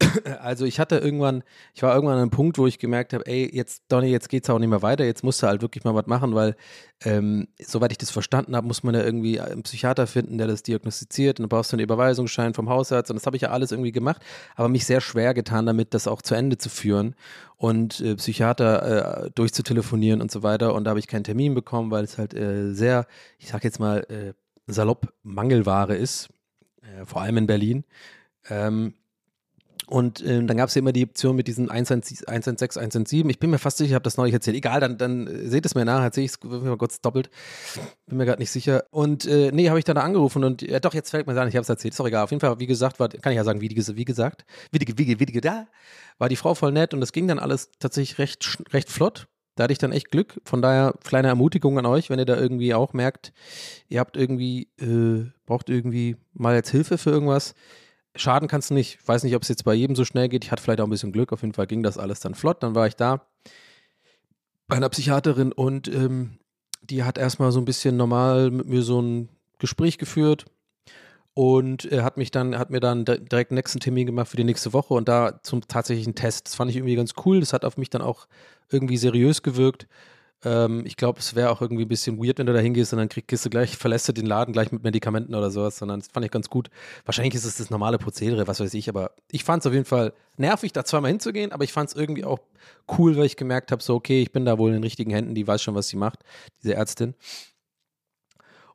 Also 0.40 0.64
ich 0.64 0.80
hatte 0.80 0.98
irgendwann, 0.98 1.42
ich 1.74 1.82
war 1.82 1.94
irgendwann 1.94 2.16
an 2.16 2.22
einem 2.22 2.30
Punkt, 2.30 2.58
wo 2.58 2.66
ich 2.66 2.78
gemerkt 2.78 3.12
habe, 3.12 3.26
ey, 3.26 3.50
jetzt, 3.52 3.84
Donny, 3.88 4.08
jetzt 4.08 4.28
geht's 4.28 4.48
auch 4.50 4.58
nicht 4.58 4.68
mehr 4.68 4.82
weiter, 4.82 5.04
jetzt 5.04 5.24
musst 5.24 5.42
du 5.42 5.46
halt 5.46 5.62
wirklich 5.62 5.84
mal 5.84 5.94
was 5.94 6.06
machen, 6.06 6.34
weil, 6.34 6.56
ähm, 7.04 7.48
soweit 7.60 7.92
ich 7.92 7.98
das 7.98 8.10
verstanden 8.10 8.56
habe, 8.56 8.66
muss 8.66 8.82
man 8.82 8.94
ja 8.94 9.02
irgendwie 9.02 9.40
einen 9.40 9.62
Psychiater 9.62 10.06
finden, 10.06 10.38
der 10.38 10.46
das 10.46 10.62
diagnostiziert 10.62 11.38
und 11.38 11.44
dann 11.44 11.48
brauchst 11.48 11.72
du 11.72 11.76
einen 11.76 11.84
Überweisungsschein 11.84 12.54
vom 12.54 12.68
Hausarzt 12.68 13.10
und 13.10 13.16
das 13.16 13.26
habe 13.26 13.36
ich 13.36 13.42
ja 13.42 13.50
alles 13.50 13.72
irgendwie 13.72 13.92
gemacht, 13.92 14.22
aber 14.56 14.68
mich 14.68 14.86
sehr 14.86 15.00
schwer 15.00 15.34
getan 15.34 15.66
damit, 15.66 15.94
das 15.94 16.08
auch 16.08 16.22
zu 16.22 16.34
Ende 16.34 16.58
zu 16.58 16.68
führen 16.68 17.14
und 17.56 18.00
äh, 18.00 18.16
Psychiater 18.16 19.24
äh, 19.26 19.30
durchzutelefonieren 19.34 20.20
und 20.20 20.30
so 20.30 20.42
weiter 20.42 20.74
und 20.74 20.84
da 20.84 20.90
habe 20.90 21.00
ich 21.00 21.08
keinen 21.08 21.24
Termin 21.24 21.54
bekommen, 21.54 21.90
weil 21.90 22.04
es 22.04 22.18
halt 22.18 22.34
äh, 22.34 22.72
sehr, 22.72 23.06
ich 23.38 23.48
sag 23.48 23.64
jetzt 23.64 23.80
mal, 23.80 24.04
äh, 24.08 24.32
salopp 24.70 25.12
Mangelware 25.22 25.96
ist, 25.96 26.28
äh, 26.82 27.04
vor 27.04 27.22
allem 27.22 27.38
in 27.38 27.46
Berlin. 27.46 27.84
Ähm, 28.50 28.94
und 29.88 30.22
ähm, 30.26 30.46
dann 30.46 30.58
gab 30.58 30.68
es 30.68 30.74
ja 30.74 30.80
immer 30.80 30.92
die 30.92 31.04
Option 31.04 31.34
mit 31.34 31.48
diesen 31.48 31.70
116, 31.70 32.28
116, 32.28 32.78
117. 32.78 33.30
Ich 33.30 33.38
bin 33.38 33.48
mir 33.48 33.58
fast 33.58 33.78
sicher, 33.78 33.88
ich 33.88 33.94
habe 33.94 34.02
das 34.02 34.18
neulich 34.18 34.34
erzählt. 34.34 34.54
Egal, 34.54 34.80
dann, 34.80 34.98
dann 34.98 35.26
äh, 35.26 35.48
seht 35.48 35.64
es 35.64 35.74
mir 35.74 35.86
nach, 35.86 36.02
erzähle 36.02 36.26
ich 36.26 36.32
es 36.32 36.44
mal 36.44 36.76
kurz 36.76 37.00
doppelt. 37.00 37.30
Bin 38.06 38.18
mir 38.18 38.26
gerade 38.26 38.38
nicht 38.38 38.50
sicher. 38.50 38.84
Und 38.90 39.24
äh, 39.24 39.50
nee, 39.50 39.70
habe 39.70 39.78
ich 39.78 39.86
dann 39.86 39.96
da 39.96 40.02
angerufen 40.02 40.44
und 40.44 40.60
ja, 40.60 40.78
doch, 40.78 40.92
jetzt 40.92 41.10
fällt 41.10 41.26
mir 41.26 41.40
an, 41.40 41.48
ich 41.48 41.54
habe 41.54 41.62
es 41.62 41.70
erzählt. 41.70 41.94
Ist 41.94 42.00
doch 42.00 42.06
egal. 42.06 42.24
Auf 42.24 42.30
jeden 42.30 42.40
Fall, 42.40 42.60
wie 42.60 42.66
gesagt, 42.66 43.00
war, 43.00 43.08
kann 43.08 43.32
ich 43.32 43.36
ja 43.36 43.44
sagen, 43.44 43.62
wie, 43.62 43.70
wie 43.70 44.04
gesagt, 44.04 44.44
wie, 44.72 44.80
wie, 44.80 45.18
wie, 45.18 45.34
wie, 45.34 45.40
da 45.40 45.66
war 46.18 46.28
die 46.28 46.36
Frau 46.36 46.54
voll 46.54 46.72
nett 46.72 46.92
und 46.92 47.00
das 47.00 47.12
ging 47.12 47.26
dann 47.26 47.38
alles 47.38 47.70
tatsächlich 47.78 48.18
recht, 48.18 48.58
recht 48.74 48.90
flott. 48.90 49.26
Da 49.54 49.64
hatte 49.64 49.72
ich 49.72 49.78
dann 49.78 49.92
echt 49.92 50.10
Glück. 50.10 50.38
Von 50.44 50.60
daher 50.60 50.94
kleine 51.02 51.28
Ermutigung 51.28 51.78
an 51.78 51.86
euch, 51.86 52.10
wenn 52.10 52.18
ihr 52.18 52.26
da 52.26 52.36
irgendwie 52.36 52.74
auch 52.74 52.92
merkt, 52.92 53.32
ihr 53.88 54.00
habt 54.00 54.18
irgendwie, 54.18 54.68
äh, 54.78 55.30
braucht 55.46 55.70
irgendwie 55.70 56.16
mal 56.34 56.54
jetzt 56.54 56.70
Hilfe 56.70 56.98
für 56.98 57.10
irgendwas. 57.10 57.54
Schaden 58.18 58.48
kannst 58.48 58.70
du 58.70 58.74
nicht. 58.74 58.98
Ich 59.00 59.08
weiß 59.08 59.22
nicht, 59.22 59.34
ob 59.36 59.42
es 59.42 59.48
jetzt 59.48 59.64
bei 59.64 59.74
jedem 59.74 59.96
so 59.96 60.04
schnell 60.04 60.28
geht. 60.28 60.44
Ich 60.44 60.50
hatte 60.50 60.62
vielleicht 60.62 60.80
auch 60.80 60.86
ein 60.86 60.90
bisschen 60.90 61.12
Glück. 61.12 61.32
Auf 61.32 61.42
jeden 61.42 61.54
Fall 61.54 61.66
ging 61.66 61.82
das 61.82 61.98
alles 61.98 62.20
dann 62.20 62.34
flott. 62.34 62.62
Dann 62.62 62.74
war 62.74 62.86
ich 62.86 62.96
da 62.96 63.26
bei 64.66 64.76
einer 64.76 64.88
Psychiaterin 64.88 65.52
und 65.52 65.88
ähm, 65.88 66.38
die 66.82 67.04
hat 67.04 67.16
erstmal 67.16 67.52
so 67.52 67.60
ein 67.60 67.64
bisschen 67.64 67.96
normal 67.96 68.50
mit 68.50 68.66
mir 68.66 68.82
so 68.82 69.00
ein 69.00 69.28
Gespräch 69.58 69.98
geführt 69.98 70.46
und 71.34 71.90
äh, 71.90 72.02
hat 72.02 72.16
mich 72.16 72.30
dann, 72.30 72.58
hat 72.58 72.70
mir 72.70 72.80
dann 72.80 73.04
di- 73.04 73.18
direkt 73.24 73.50
einen 73.50 73.56
nächsten 73.56 73.80
Termin 73.80 74.06
gemacht 74.06 74.28
für 74.28 74.36
die 74.36 74.44
nächste 74.44 74.72
Woche 74.72 74.94
und 74.94 75.08
da 75.08 75.40
zum 75.42 75.66
tatsächlichen 75.66 76.14
Test. 76.14 76.46
Das 76.46 76.54
fand 76.54 76.70
ich 76.70 76.76
irgendwie 76.76 76.96
ganz 76.96 77.12
cool. 77.24 77.40
Das 77.40 77.52
hat 77.52 77.64
auf 77.64 77.76
mich 77.76 77.90
dann 77.90 78.02
auch 78.02 78.26
irgendwie 78.70 78.96
seriös 78.96 79.42
gewirkt. 79.42 79.86
Ähm, 80.44 80.84
ich 80.86 80.96
glaube, 80.96 81.18
es 81.18 81.34
wäre 81.34 81.50
auch 81.50 81.60
irgendwie 81.60 81.84
ein 81.84 81.88
bisschen 81.88 82.22
weird, 82.22 82.38
wenn 82.38 82.46
du 82.46 82.52
da 82.52 82.60
hingehst 82.60 82.92
und 82.92 82.98
dann 82.98 83.08
krieg, 83.08 83.26
kriegst 83.26 83.44
du 83.44 83.50
gleich, 83.50 83.76
verlässt 83.76 84.08
du 84.08 84.12
den 84.12 84.26
Laden 84.26 84.52
gleich 84.52 84.70
mit 84.70 84.82
Medikamenten 84.84 85.34
oder 85.34 85.50
sowas, 85.50 85.78
sondern 85.78 86.00
das 86.00 86.08
fand 86.08 86.24
ich 86.24 86.30
ganz 86.30 86.48
gut. 86.48 86.70
Wahrscheinlich 87.04 87.34
ist 87.34 87.44
es 87.44 87.56
das 87.56 87.70
normale 87.70 87.98
Prozedere, 87.98 88.46
was 88.46 88.60
weiß 88.60 88.74
ich, 88.74 88.88
aber 88.88 89.12
ich 89.30 89.44
fand 89.44 89.62
es 89.62 89.66
auf 89.66 89.72
jeden 89.72 89.84
Fall 89.84 90.12
nervig, 90.36 90.72
da 90.72 90.84
zweimal 90.84 91.10
hinzugehen, 91.10 91.50
aber 91.50 91.64
ich 91.64 91.72
fand 91.72 91.90
es 91.90 91.96
irgendwie 91.96 92.24
auch 92.24 92.38
cool, 92.98 93.16
weil 93.16 93.26
ich 93.26 93.36
gemerkt 93.36 93.72
habe, 93.72 93.82
so, 93.82 93.94
okay, 93.94 94.22
ich 94.22 94.32
bin 94.32 94.44
da 94.44 94.58
wohl 94.58 94.70
in 94.70 94.74
den 94.74 94.84
richtigen 94.84 95.10
Händen, 95.10 95.34
die 95.34 95.46
weiß 95.46 95.62
schon, 95.62 95.74
was 95.74 95.88
sie 95.88 95.96
macht, 95.96 96.20
diese 96.62 96.74
Ärztin. 96.74 97.14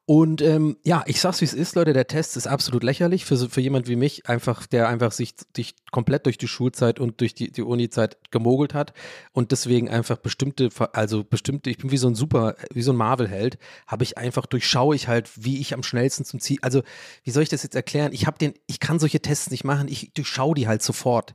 Und 0.05 0.41
ähm, 0.41 0.75
ja, 0.83 1.03
ich 1.07 1.21
sag's 1.21 1.39
wie 1.39 1.45
es 1.45 1.53
ist, 1.53 1.75
Leute, 1.75 1.93
der 1.93 2.07
Test 2.07 2.35
ist 2.35 2.45
absolut 2.45 2.83
lächerlich 2.83 3.23
für, 3.23 3.37
für 3.37 3.61
jemand 3.61 3.87
wie 3.87 3.95
mich, 3.95 4.27
einfach, 4.27 4.67
der 4.67 4.89
einfach 4.89 5.13
sich, 5.13 5.33
sich 5.55 5.75
komplett 5.91 6.25
durch 6.25 6.37
die 6.37 6.49
Schulzeit 6.49 6.99
und 6.99 7.21
durch 7.21 7.33
die, 7.33 7.53
die 7.53 7.61
Uni-Zeit 7.61 8.17
gemogelt 8.29 8.73
hat 8.73 8.91
und 9.31 9.53
deswegen 9.53 9.87
einfach 9.89 10.17
bestimmte, 10.17 10.69
also 10.91 11.23
bestimmte, 11.23 11.69
ich 11.69 11.77
bin 11.77 11.91
wie 11.91 11.97
so 11.97 12.09
ein 12.09 12.15
Super, 12.15 12.57
wie 12.73 12.81
so 12.81 12.91
ein 12.91 12.97
Marvel-Held, 12.97 13.57
habe 13.87 14.03
ich 14.03 14.17
einfach, 14.17 14.45
durchschaue 14.45 14.93
ich 14.93 15.07
halt, 15.07 15.31
wie 15.41 15.61
ich 15.61 15.73
am 15.73 15.83
schnellsten 15.83 16.25
zum 16.25 16.41
Ziel, 16.41 16.57
also 16.61 16.83
wie 17.23 17.31
soll 17.31 17.43
ich 17.43 17.49
das 17.49 17.63
jetzt 17.63 17.75
erklären? 17.75 18.11
Ich 18.11 18.27
habe 18.27 18.37
den, 18.37 18.55
ich 18.67 18.81
kann 18.81 18.99
solche 18.99 19.21
Tests 19.21 19.51
nicht 19.51 19.63
machen, 19.63 19.87
ich 19.87 20.11
durchschaue 20.13 20.55
die 20.55 20.67
halt 20.67 20.81
sofort. 20.81 21.33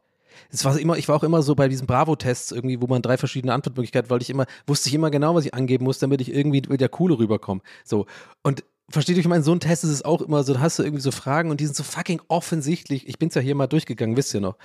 Es 0.50 0.64
war 0.64 0.78
immer, 0.78 0.96
ich 0.96 1.08
war 1.08 1.16
auch 1.16 1.22
immer 1.22 1.42
so 1.42 1.54
bei 1.54 1.68
diesen 1.68 1.86
Bravo-Tests 1.86 2.52
irgendwie, 2.52 2.80
wo 2.80 2.86
man 2.86 3.02
drei 3.02 3.16
verschiedene 3.16 3.52
Antwortmöglichkeiten, 3.52 4.10
wollte 4.10 4.22
ich 4.22 4.30
immer, 4.30 4.46
wusste 4.66 4.88
ich 4.88 4.94
immer 4.94 5.10
genau, 5.10 5.34
was 5.34 5.44
ich 5.44 5.54
angeben 5.54 5.84
muss, 5.84 5.98
damit 5.98 6.20
ich 6.20 6.32
irgendwie 6.32 6.62
mit 6.68 6.80
der 6.80 6.88
Coole 6.88 7.18
rüberkomme. 7.18 7.60
So. 7.84 8.06
Und 8.42 8.64
versteht 8.90 9.16
ihr, 9.16 9.20
ich 9.20 9.28
meine, 9.28 9.44
so 9.44 9.52
ein 9.52 9.60
Test 9.60 9.84
ist 9.84 9.90
es 9.90 10.04
auch 10.04 10.22
immer 10.22 10.42
so, 10.44 10.54
da 10.54 10.60
hast 10.60 10.78
du 10.78 10.82
irgendwie 10.82 11.02
so 11.02 11.10
Fragen 11.10 11.50
und 11.50 11.60
die 11.60 11.66
sind 11.66 11.76
so 11.76 11.82
fucking 11.82 12.22
offensichtlich. 12.28 13.06
Ich 13.08 13.18
bin's 13.18 13.34
ja 13.34 13.40
hier 13.40 13.54
mal 13.54 13.66
durchgegangen, 13.66 14.16
wisst 14.16 14.34
ihr 14.34 14.40
noch. 14.40 14.56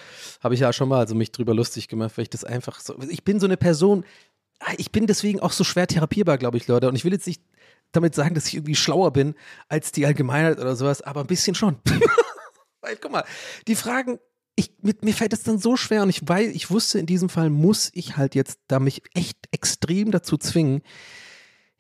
Habe 0.42 0.54
ich 0.54 0.62
ja 0.62 0.72
schon 0.74 0.90
mal 0.90 1.00
also 1.00 1.16
mich 1.16 1.32
drüber 1.32 1.54
lustig 1.54 1.88
gemacht, 1.88 2.18
weil 2.18 2.24
ich 2.24 2.30
das 2.30 2.44
einfach 2.44 2.80
so, 2.80 2.96
ich 3.10 3.24
bin 3.24 3.40
so 3.40 3.48
eine 3.48 3.58
Person, 3.58 4.06
ich 4.78 4.92
bin 4.92 5.08
deswegen 5.08 5.40
auch 5.40 5.52
so 5.52 5.64
schwer 5.64 5.88
therapierbar, 5.88 6.38
glaube 6.38 6.58
ich, 6.58 6.68
Leute. 6.68 6.88
Und 6.88 6.96
ich 6.96 7.04
will 7.04 7.12
jetzt 7.12 7.28
nicht 7.28 7.42
damit 7.92 8.16
sagen, 8.16 8.34
dass 8.34 8.48
ich 8.48 8.56
irgendwie 8.56 8.76
schlauer 8.76 9.12
bin 9.12 9.36
als 9.68 9.92
die 9.92 10.06
Allgemeinheit 10.06 10.60
oder 10.60 10.76
sowas, 10.76 11.02
aber 11.02 11.22
ein 11.22 11.28
bisschen 11.28 11.56
schon. 11.56 11.78
Guck 13.02 13.12
mal, 13.12 13.24
die 13.68 13.76
Fragen, 13.76 14.20
ich, 14.56 14.72
mit, 14.82 15.04
mir 15.04 15.14
fällt 15.14 15.34
es 15.34 15.44
dann 15.44 15.58
so 15.58 15.76
schwer 15.76 16.04
und 16.04 16.10
ich 16.10 16.28
weiß, 16.28 16.54
ich 16.54 16.70
wusste, 16.70 17.00
in 17.00 17.06
diesem 17.06 17.30
Fall 17.30 17.50
muss 17.50 17.90
ich 17.94 18.18
halt 18.18 18.36
jetzt 18.36 18.60
da 18.68 18.80
mich 18.80 19.02
echt 19.14 19.38
extrem 19.52 20.12
dazu 20.12 20.38
zwingen, 20.38 20.82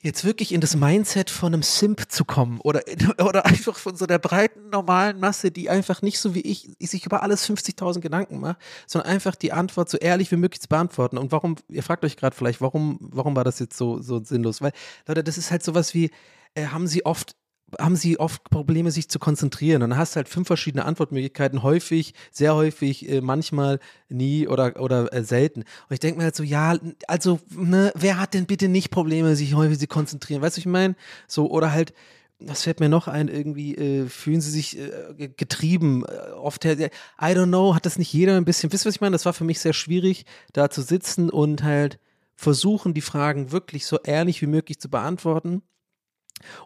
jetzt 0.04 0.26
wirklich 0.26 0.52
in 0.52 0.60
das 0.60 0.76
Mindset 0.76 1.30
von 1.30 1.54
einem 1.54 1.64
Simp 1.64 2.12
zu 2.12 2.26
kommen 2.26 2.60
oder, 2.62 2.82
oder 3.26 3.46
einfach 3.46 3.78
von 3.78 3.96
so 3.96 4.06
der 4.06 4.20
breiten, 4.20 4.70
normalen 4.70 5.20
Masse, 5.20 5.50
die 5.50 5.70
einfach 5.70 6.02
nicht 6.02 6.20
so 6.20 6.36
wie 6.36 6.42
ich 6.42 6.70
sich 6.80 7.06
über 7.06 7.24
alles 7.24 7.48
50.000 7.48 8.02
Gedanken 8.02 8.40
macht, 8.40 8.58
sondern 8.86 9.12
einfach 9.12 9.36
die 9.36 9.54
Antwort 9.54 9.90
so 9.90 9.98
ehrlich 9.98 10.32
wie 10.32 10.36
möglich 10.36 10.62
zu 10.62 10.68
beantworten. 10.68 11.18
Und 11.18 11.32
warum, 11.32 11.56
ihr 11.70 11.84
fragt 11.84 12.04
euch 12.04 12.18
gerade 12.18 12.36
vielleicht, 12.36 12.60
warum, 12.60 12.98
warum 13.00 13.36
war 13.36 13.46
das 13.46 13.60
jetzt 13.60 13.78
so, 13.78 14.02
so 14.02 14.22
sinnlos? 14.24 14.62
Weil, 14.62 14.74
Leute, 15.08 15.24
das 15.24 15.38
ist 15.38 15.52
halt 15.52 15.64
sowas 15.64 15.94
wie, 15.94 16.12
äh, 16.56 16.68
haben 16.68 16.88
sie 16.88 17.06
oft 17.06 17.36
haben 17.80 17.96
sie 17.96 18.20
oft 18.20 18.44
Probleme, 18.50 18.92
sich 18.92 19.10
zu 19.10 19.20
konzentrieren. 19.20 19.84
Und 19.84 19.92
dann 19.92 20.00
hast 20.00 20.14
du 20.14 20.18
halt 20.18 20.30
fünf 20.30 20.48
verschiedene 20.48 20.86
Antwortmöglichkeiten, 20.86 21.64
häufig, 21.64 22.14
sehr 22.32 22.56
häufig, 22.56 23.10
äh, 23.10 23.22
manchmal 23.22 23.80
nie 24.10 24.48
oder, 24.48 24.80
oder 24.82 25.12
äh, 25.14 25.24
selten. 25.24 25.62
Und 25.62 25.94
ich 25.94 26.00
denke 26.00 26.18
mir 26.18 26.26
halt 26.26 26.36
so, 26.36 26.44
ja, 26.44 26.78
also, 27.08 27.40
ne, 27.50 27.92
wer 27.96 28.20
hat 28.20 28.34
denn 28.34 28.46
bitte 28.46 28.68
nicht 28.68 28.92
Probleme, 28.92 29.36
sich 29.36 29.56
häufig 29.56 29.80
zu 29.80 29.88
konzentrieren? 29.88 30.42
Weißt 30.42 30.58
du, 30.58 30.60
ich 30.62 30.66
meine? 30.66 30.96
So, 31.28 31.50
oder 31.50 31.72
halt, 31.72 31.94
was 32.40 32.64
fällt 32.64 32.80
mir 32.80 32.90
noch 32.90 33.08
ein, 33.08 33.28
irgendwie 33.28 33.76
äh, 33.76 34.08
fühlen 34.08 34.42
sie 34.42 34.52
sich 34.52 34.78
äh, 34.78 35.30
getrieben. 35.36 36.04
Äh, 36.06 36.32
oft, 36.32 36.66
I 36.66 36.90
don't 37.20 37.48
know, 37.48 37.76
hat 37.76 37.86
das 37.86 37.98
nicht 37.98 38.14
jeder 38.14 38.38
ein 38.38 38.46
bisschen, 38.46 38.72
wisst 38.72 38.86
ihr, 38.86 38.90
was 38.90 38.96
ich 38.96 39.02
meine? 39.02 39.14
Das 39.14 39.26
war 39.26 39.34
für 39.34 39.46
mich 39.46 39.60
sehr 39.60 39.74
schwierig, 39.74 40.26
da 40.52 40.70
zu 40.70 40.82
sitzen 40.82 41.30
und 41.30 41.64
halt 41.64 42.00
versuchen, 42.36 42.94
die 42.94 43.02
Fragen 43.02 43.52
wirklich 43.52 43.86
so 43.86 44.00
ehrlich 44.04 44.42
wie 44.42 44.48
möglich 44.48 44.80
zu 44.80 44.90
beantworten 44.90 45.62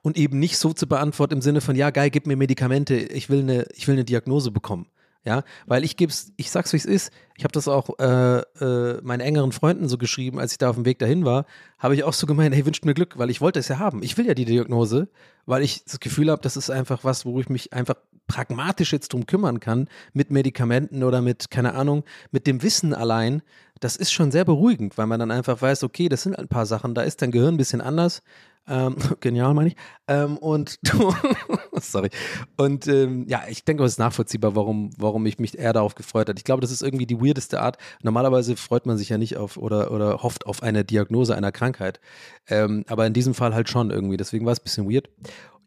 und 0.02 0.18
eben 0.18 0.40
nicht 0.40 0.58
so 0.58 0.74
zu 0.74 0.88
beantworten 0.88 1.36
im 1.36 1.42
Sinne 1.42 1.62
von, 1.62 1.76
ja, 1.76 1.90
geil, 1.90 2.10
gib 2.10 2.28
mir 2.28 2.36
Medikamente, 2.36 2.96
ich 2.96 3.30
will 3.30 3.40
eine, 3.40 3.66
ich 3.76 3.88
will 3.88 3.96
eine 3.96 4.06
Diagnose 4.06 4.52
bekommen. 4.52 4.88
Ja, 5.28 5.44
weil 5.66 5.84
ich 5.84 5.98
geb's, 5.98 6.32
ich 6.38 6.50
sag's 6.50 6.72
wie 6.72 6.78
es 6.78 6.86
ist. 6.86 7.12
Ich 7.36 7.44
habe 7.44 7.52
das 7.52 7.68
auch 7.68 8.00
äh, 8.00 8.40
äh, 8.40 9.02
meinen 9.04 9.20
engeren 9.20 9.52
Freunden 9.52 9.90
so 9.90 9.98
geschrieben, 9.98 10.40
als 10.40 10.54
ich 10.54 10.58
da 10.58 10.70
auf 10.70 10.76
dem 10.76 10.86
Weg 10.86 11.00
dahin 11.00 11.26
war, 11.26 11.46
habe 11.80 11.96
ich 11.96 12.06
auch 12.06 12.14
so 12.14 12.26
gemeint, 12.28 12.56
hey, 12.56 12.66
wünscht 12.66 12.86
mir 12.86 12.94
Glück, 12.94 13.18
weil 13.18 13.30
ich 13.30 13.42
wollte 13.42 13.60
es 13.60 13.68
ja 13.68 13.78
haben. 13.78 14.02
Ich 14.04 14.18
will 14.18 14.26
ja 14.26 14.34
die 14.34 14.46
Diagnose, 14.46 15.10
weil 15.46 15.64
ich 15.64 15.84
das 15.84 16.00
Gefühl 16.00 16.32
habe, 16.32 16.42
das 16.42 16.56
ist 16.56 16.70
einfach 16.70 17.04
was, 17.04 17.26
wo 17.26 17.42
ich 17.42 17.50
mich 17.50 17.74
einfach 17.74 17.96
pragmatisch 18.28 18.94
jetzt 18.94 19.12
drum 19.12 19.26
kümmern 19.26 19.60
kann, 19.60 19.90
mit 20.14 20.32
Medikamenten 20.32 21.04
oder 21.04 21.22
mit, 21.22 21.50
keine 21.50 21.74
Ahnung, 21.74 22.06
mit 22.32 22.48
dem 22.48 22.62
Wissen 22.64 22.94
allein. 22.94 23.42
Das 23.82 23.98
ist 23.98 24.14
schon 24.14 24.32
sehr 24.32 24.46
beruhigend, 24.46 24.98
weil 24.98 25.08
man 25.08 25.20
dann 25.20 25.32
einfach 25.32 25.62
weiß, 25.62 25.84
okay, 25.84 26.08
das 26.08 26.24
sind 26.24 26.40
ein 26.40 26.48
paar 26.48 26.66
Sachen, 26.66 26.94
da 26.94 27.02
ist 27.02 27.22
dein 27.22 27.32
Gehirn 27.32 27.56
ein 27.56 27.58
bisschen 27.58 27.82
anders, 27.82 28.22
ähm, 28.68 28.96
genial, 29.20 29.54
meine 29.54 29.70
ich. 29.70 29.76
Ähm, 30.08 30.38
und 30.38 30.80
sorry. 31.74 32.10
Und 32.58 32.88
ähm, 32.88 33.26
ja, 33.28 33.44
ich 33.50 33.64
denke, 33.66 33.84
es 33.84 33.94
ist 33.94 34.00
nachvollziehbar, 34.00 34.56
warum, 34.56 34.90
warum 34.98 35.26
ich 35.26 35.40
mich 35.40 35.58
eher 35.58 35.74
darauf 35.74 35.96
gefreut 35.96 36.30
habe. 36.30 36.38
Ich 36.38 36.44
glaube, 36.44 36.62
das 36.62 36.72
ist 36.72 36.82
irgendwie 36.82 37.06
die 37.06 37.20
weirdeste 37.20 37.62
Art. 37.62 37.78
Normalerweise 38.02 38.56
freut 38.56 38.86
man 38.86 38.98
sich 38.98 39.10
ja 39.10 39.18
nicht 39.18 39.38
auf 39.38 39.58
oder, 39.58 39.92
oder 39.92 40.24
hofft 40.24 40.46
auf 40.46 40.64
eine 40.64 40.84
Diagnose 40.84 41.36
einer 41.36 41.52
Krankheit. 41.52 42.00
Ähm, 42.48 42.84
aber 42.88 43.06
in 43.06 43.14
diesem 43.14 43.34
Fall 43.34 43.54
halt 43.54 43.70
schon 43.70 43.90
irgendwie. 43.90 44.18
Deswegen 44.18 44.46
war 44.46 44.54
es 44.54 44.60
ein 44.60 44.64
bisschen 44.64 44.92
weird. 44.92 45.10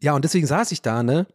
Ja, 0.01 0.13
und 0.13 0.23
deswegen 0.23 0.47
saß 0.47 0.71
ich 0.71 0.81
da, 0.81 1.03
ne? 1.03 1.27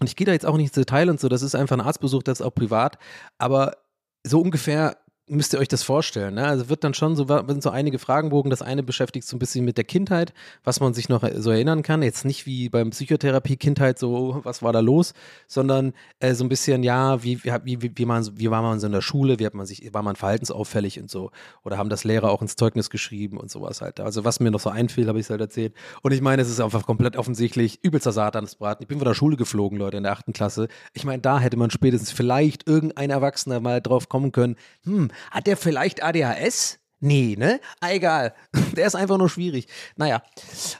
Und 0.00 0.06
ich 0.06 0.16
gehe 0.16 0.26
da 0.26 0.32
jetzt 0.32 0.46
auch 0.46 0.56
nicht 0.56 0.66
ins 0.66 0.74
Detail 0.74 1.10
und 1.10 1.18
so, 1.18 1.28
das 1.28 1.42
ist 1.42 1.56
einfach 1.56 1.76
ein 1.76 1.84
Arztbesuch, 1.84 2.22
das 2.22 2.40
ist 2.40 2.46
auch 2.46 2.54
privat. 2.54 2.98
Aber 3.38 3.76
so 4.24 4.40
ungefähr 4.40 4.96
müsst 5.28 5.52
ihr 5.52 5.58
euch 5.58 5.68
das 5.68 5.82
vorstellen. 5.82 6.34
Ne? 6.34 6.46
Also 6.46 6.68
wird 6.68 6.84
dann 6.84 6.94
schon 6.94 7.16
so, 7.16 7.26
sind 7.26 7.62
so 7.62 7.70
einige 7.70 7.98
Fragenbogen. 7.98 8.50
Das 8.50 8.62
eine 8.62 8.82
beschäftigt 8.82 9.26
so 9.26 9.36
ein 9.36 9.38
bisschen 9.38 9.64
mit 9.64 9.76
der 9.76 9.84
Kindheit, 9.84 10.32
was 10.64 10.80
man 10.80 10.94
sich 10.94 11.08
noch 11.08 11.22
so 11.36 11.50
erinnern 11.50 11.82
kann. 11.82 12.02
Jetzt 12.02 12.24
nicht 12.24 12.46
wie 12.46 12.68
beim 12.68 12.90
Psychotherapie 12.90 13.56
Kindheit 13.56 13.98
so, 13.98 14.40
was 14.44 14.62
war 14.62 14.72
da 14.72 14.80
los, 14.80 15.14
sondern 15.46 15.92
äh, 16.20 16.34
so 16.34 16.44
ein 16.44 16.48
bisschen, 16.48 16.82
ja, 16.82 17.22
wie, 17.22 17.42
wie, 17.44 17.82
wie, 17.82 17.92
wie, 17.94 18.04
man, 18.04 18.28
wie 18.38 18.50
war 18.50 18.62
man 18.62 18.80
so 18.80 18.86
in 18.86 18.92
der 18.92 19.00
Schule, 19.00 19.38
wie 19.38 19.46
hat 19.46 19.54
man 19.54 19.66
sich, 19.66 19.92
war 19.92 20.02
man 20.02 20.16
verhaltensauffällig 20.16 21.00
und 21.00 21.10
so. 21.10 21.30
Oder 21.64 21.78
haben 21.78 21.88
das 21.88 22.04
Lehrer 22.04 22.30
auch 22.30 22.42
ins 22.42 22.56
Zeugnis 22.56 22.90
geschrieben 22.90 23.38
und 23.38 23.50
sowas 23.50 23.80
halt. 23.80 24.00
Also 24.00 24.24
was 24.24 24.40
mir 24.40 24.50
noch 24.50 24.60
so 24.60 24.70
einfiel, 24.70 25.08
habe 25.08 25.18
ich 25.18 25.26
es 25.26 25.30
halt 25.30 25.40
erzählt. 25.40 25.74
Und 26.02 26.12
ich 26.12 26.20
meine, 26.20 26.42
es 26.42 26.48
ist 26.48 26.60
einfach 26.60 26.86
komplett 26.86 27.16
offensichtlich 27.16 27.80
übelster 27.82 28.12
Satansbraten. 28.12 28.82
Ich 28.82 28.88
bin 28.88 28.98
von 28.98 29.06
der 29.06 29.14
Schule 29.14 29.36
geflogen, 29.36 29.78
Leute, 29.78 29.96
in 29.96 30.02
der 30.02 30.12
achten 30.12 30.32
Klasse. 30.32 30.68
Ich 30.92 31.04
meine, 31.04 31.20
da 31.20 31.38
hätte 31.38 31.56
man 31.56 31.70
spätestens 31.70 32.10
vielleicht 32.10 32.66
irgendein 32.68 33.10
Erwachsener 33.10 33.60
mal 33.60 33.80
drauf 33.80 34.08
kommen 34.08 34.32
können, 34.32 34.56
hm, 34.84 35.10
hat 35.30 35.46
der 35.46 35.56
vielleicht 35.56 36.02
ADHS? 36.02 36.78
Nee, 37.00 37.36
ne? 37.38 37.60
Ah, 37.80 37.92
egal. 37.92 38.34
Der 38.76 38.86
ist 38.86 38.96
einfach 38.96 39.18
nur 39.18 39.28
schwierig. 39.28 39.68
Naja, 39.96 40.22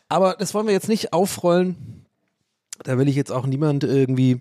aber 0.08 0.34
das 0.34 0.52
wollen 0.52 0.66
wir 0.66 0.74
jetzt 0.74 0.88
nicht 0.88 1.12
aufrollen. 1.12 2.06
Da 2.82 2.98
will 2.98 3.08
ich 3.08 3.16
jetzt 3.16 3.30
auch 3.30 3.46
niemand 3.46 3.84
irgendwie 3.84 4.40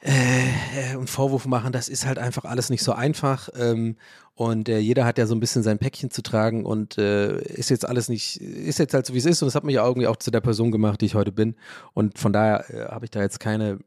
äh, 0.00 0.92
einen 0.92 1.06
Vorwurf 1.06 1.46
machen. 1.46 1.72
Das 1.72 1.88
ist 1.88 2.06
halt 2.06 2.18
einfach 2.18 2.44
alles 2.44 2.70
nicht 2.70 2.84
so 2.84 2.92
einfach. 2.92 3.48
Ähm, 3.56 3.96
und 4.34 4.68
äh, 4.68 4.78
jeder 4.78 5.04
hat 5.04 5.18
ja 5.18 5.26
so 5.26 5.34
ein 5.34 5.40
bisschen 5.40 5.62
sein 5.62 5.78
Päckchen 5.78 6.10
zu 6.10 6.22
tragen 6.22 6.64
und 6.64 6.98
äh, 6.98 7.40
ist 7.40 7.70
jetzt 7.70 7.86
alles 7.86 8.08
nicht, 8.08 8.40
ist 8.40 8.78
jetzt 8.78 8.94
halt 8.94 9.06
so, 9.06 9.14
wie 9.14 9.18
es 9.18 9.26
ist. 9.26 9.42
Und 9.42 9.46
das 9.46 9.54
hat 9.54 9.64
mich 9.64 9.76
ja 9.76 9.86
irgendwie 9.86 10.08
auch 10.08 10.16
zu 10.16 10.30
der 10.30 10.40
Person 10.40 10.70
gemacht, 10.70 11.00
die 11.00 11.06
ich 11.06 11.14
heute 11.14 11.32
bin. 11.32 11.56
Und 11.92 12.18
von 12.18 12.32
daher 12.32 12.70
äh, 12.70 12.88
habe 12.90 13.04
ich 13.04 13.10
da 13.10 13.20
jetzt 13.20 13.40
keine 13.40 13.78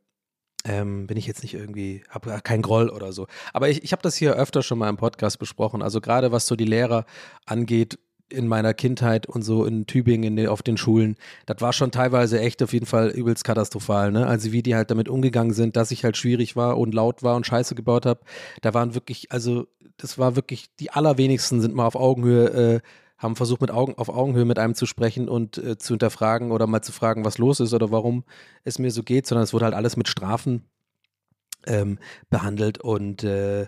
ähm, 0.68 1.08
bin 1.08 1.18
ich 1.18 1.28
jetzt 1.28 1.44
nicht 1.44 1.54
irgendwie, 1.54 2.04
habe 2.10 2.40
keinen 2.44 2.62
Groll 2.62 2.90
oder 2.90 3.14
so. 3.14 3.28
Aber 3.54 3.70
ich, 3.70 3.84
ich 3.84 3.92
habe 3.92 4.02
das 4.02 4.16
hier 4.16 4.34
öfter 4.34 4.62
schon 4.62 4.78
mal 4.78 4.90
im 4.90 4.98
Podcast 4.98 5.40
besprochen. 5.40 5.82
Also 5.82 6.02
gerade 6.02 6.32
was 6.32 6.46
so 6.46 6.56
die 6.56 6.66
Lehrer 6.66 7.06
angeht, 7.46 7.98
in 8.30 8.48
meiner 8.48 8.74
Kindheit 8.74 9.26
und 9.26 9.44
so 9.44 9.64
in 9.66 9.86
Tübingen 9.86 10.38
in 10.38 10.48
auf 10.48 10.62
den 10.62 10.78
Schulen, 10.78 11.16
das 11.46 11.62
war 11.62 11.72
schon 11.72 11.92
teilweise 11.92 12.40
echt 12.42 12.62
auf 12.62 12.74
jeden 12.74 12.86
Fall 12.86 13.10
übelst 13.10 13.46
katastrophal, 13.46 14.12
ne? 14.12 14.28
Also 14.28 14.52
wie 14.52 14.62
die 14.62 14.76
halt 14.76 14.92
damit 14.92 15.08
umgegangen 15.08 15.54
sind, 15.54 15.78
dass 15.78 15.92
ich 15.92 16.04
halt 16.04 16.18
schwierig 16.18 16.58
war 16.58 16.78
und 16.78 16.94
laut 16.94 17.24
war 17.24 17.36
und 17.36 17.46
Scheiße 17.46 17.74
gebaut 17.74 18.06
habe. 18.06 18.20
Da 18.62 18.74
waren 18.74 18.96
wirklich, 18.96 19.32
also 19.32 19.68
das 19.96 20.18
war 20.18 20.36
wirklich, 20.36 20.76
die 20.80 20.92
allerwenigsten 20.92 21.62
sind 21.62 21.74
mal 21.74 21.86
auf 21.86 21.96
Augenhöhe 21.96 22.50
äh, 22.76 22.80
haben 23.18 23.36
versucht, 23.36 23.62
mit 23.62 23.72
Augen, 23.72 23.96
auf 23.96 24.10
Augenhöhe 24.10 24.46
mit 24.46 24.60
einem 24.60 24.76
zu 24.76 24.86
sprechen 24.86 25.28
und 25.28 25.58
äh, 25.58 25.78
zu 25.78 25.94
hinterfragen 25.94 26.52
oder 26.52 26.68
mal 26.68 26.82
zu 26.82 26.92
fragen, 26.92 27.26
was 27.26 27.38
los 27.38 27.60
ist 27.60 27.74
oder 27.74 27.92
warum 27.92 28.24
es 28.64 28.80
mir 28.80 28.92
so 28.92 29.04
geht, 29.04 29.26
sondern 29.26 29.44
es 29.44 29.54
wurde 29.54 29.66
halt 29.66 29.74
alles 29.74 29.98
mit 29.98 30.08
Strafen 30.08 30.64
ähm, 31.66 32.00
behandelt 32.30 32.80
und 32.80 33.24
äh, 33.24 33.68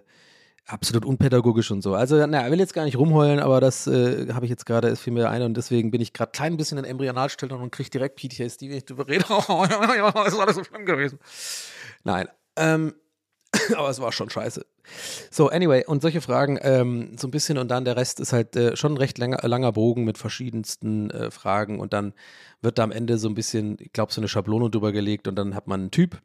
absolut 0.66 1.06
unpädagogisch 1.06 1.72
und 1.72 1.82
so. 1.82 1.96
Also, 1.96 2.16
naja, 2.26 2.46
ich 2.46 2.52
will 2.52 2.60
jetzt 2.60 2.74
gar 2.74 2.86
nicht 2.86 2.98
rumheulen, 2.98 3.40
aber 3.40 3.60
das 3.60 3.88
äh, 3.88 4.32
habe 4.34 4.46
ich 4.46 4.50
jetzt 4.50 4.66
gerade, 4.66 4.88
es 4.90 5.00
fiel 5.00 5.14
mir 5.14 5.30
ein 5.30 5.42
und 5.42 5.58
deswegen 5.58 5.92
bin 5.92 6.02
ich 6.02 6.14
gerade 6.14 6.32
klein 6.32 6.58
bisschen 6.58 6.78
in 6.78 6.86
Embryonalstellung 6.86 7.62
und 7.62 7.72
kriege 7.72 7.90
direkt 7.90 8.18
PTSD, 8.18 8.70
wenn 8.70 8.78
ich 8.78 8.86
darüber 8.86 9.08
rede. 9.08 9.26
Oh, 9.30 9.64
ist 10.26 10.40
alles 10.40 10.56
so 10.56 10.64
schlimm 10.64 10.86
gewesen. 10.86 11.20
Nein, 12.04 12.28
ähm, 12.56 12.94
aber 13.76 13.90
es 13.90 14.00
war 14.00 14.12
schon 14.12 14.30
scheiße. 14.30 14.66
So, 15.32 15.50
anyway, 15.50 15.86
und 15.86 16.02
solche 16.02 16.22
Fragen 16.22 16.60
ähm, 16.62 17.18
so 17.18 17.28
ein 17.28 17.32
bisschen 17.32 17.58
und 17.58 17.70
dann 17.70 17.86
der 17.86 17.96
Rest 17.96 18.20
ist 18.20 18.34
halt 18.34 18.56
äh, 18.56 18.76
schon 18.76 18.94
ein 18.94 18.98
recht 18.98 19.18
langer, 19.18 19.48
langer 19.48 19.72
Bogen 19.72 20.04
mit 20.04 20.18
verschiedensten 20.18 21.10
äh, 21.10 21.32
Fragen 21.32 21.80
und 21.80 21.94
dann 21.94 22.14
wird 22.62 22.78
da 22.78 22.84
am 22.84 22.92
Ende 22.92 23.18
so 23.18 23.28
ein 23.28 23.36
bisschen, 23.36 23.78
ich 23.80 23.94
glaube, 23.94 24.14
so 24.14 24.22
eine 24.22 24.28
Schablone 24.28 24.70
drüber 24.70 24.92
gelegt 24.92 25.28
und 25.28 25.36
dann 25.36 25.56
hat 25.56 25.68
man 25.68 25.82
einen 25.82 25.92
Typ. 25.92 26.22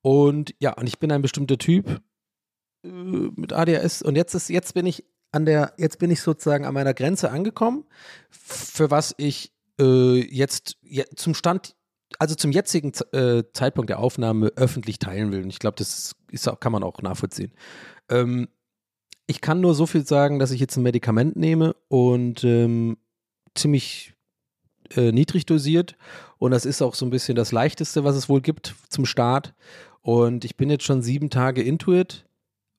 Und 0.00 0.54
ja, 0.58 0.72
und 0.72 0.88
ich 0.88 0.98
bin 0.98 1.12
ein 1.12 1.22
bestimmter 1.22 1.58
Typ 1.58 2.00
äh, 2.84 2.88
mit 2.88 3.52
ADHS 3.52 4.02
und 4.02 4.16
jetzt 4.16 4.34
ist, 4.34 4.48
jetzt 4.48 4.74
bin 4.74 4.86
ich 4.86 5.04
an 5.30 5.46
der, 5.46 5.72
jetzt 5.78 5.98
bin 5.98 6.10
ich 6.10 6.20
sozusagen 6.20 6.64
an 6.66 6.74
meiner 6.74 6.94
Grenze 6.94 7.30
angekommen, 7.30 7.84
für 8.30 8.90
was 8.90 9.14
ich 9.16 9.52
äh, 9.80 10.20
jetzt, 10.20 10.76
jetzt 10.82 11.18
zum 11.20 11.34
Stand 11.34 11.76
also 12.18 12.34
zum 12.34 12.52
jetzigen 12.52 12.92
äh, 13.12 13.44
Zeitpunkt 13.52 13.90
der 13.90 13.98
Aufnahme 13.98 14.52
öffentlich 14.56 14.98
teilen 14.98 15.32
will. 15.32 15.42
Und 15.42 15.50
ich 15.50 15.58
glaube, 15.58 15.76
das 15.78 16.14
ist 16.30 16.50
kann 16.60 16.72
man 16.72 16.82
auch 16.82 17.02
nachvollziehen. 17.02 17.52
Ähm, 18.08 18.48
ich 19.26 19.40
kann 19.40 19.60
nur 19.60 19.74
so 19.74 19.86
viel 19.86 20.06
sagen, 20.06 20.38
dass 20.38 20.50
ich 20.50 20.60
jetzt 20.60 20.76
ein 20.76 20.82
Medikament 20.82 21.36
nehme 21.36 21.74
und 21.88 22.44
ähm, 22.44 22.98
ziemlich 23.54 24.14
äh, 24.96 25.12
niedrig 25.12 25.46
dosiert. 25.46 25.96
Und 26.38 26.50
das 26.50 26.66
ist 26.66 26.82
auch 26.82 26.94
so 26.94 27.06
ein 27.06 27.10
bisschen 27.10 27.36
das 27.36 27.52
Leichteste, 27.52 28.04
was 28.04 28.16
es 28.16 28.28
wohl 28.28 28.40
gibt 28.40 28.74
zum 28.88 29.06
Start. 29.06 29.54
Und 30.00 30.44
ich 30.44 30.56
bin 30.56 30.70
jetzt 30.70 30.84
schon 30.84 31.02
sieben 31.02 31.30
Tage 31.30 31.62
Intuit 31.62 32.26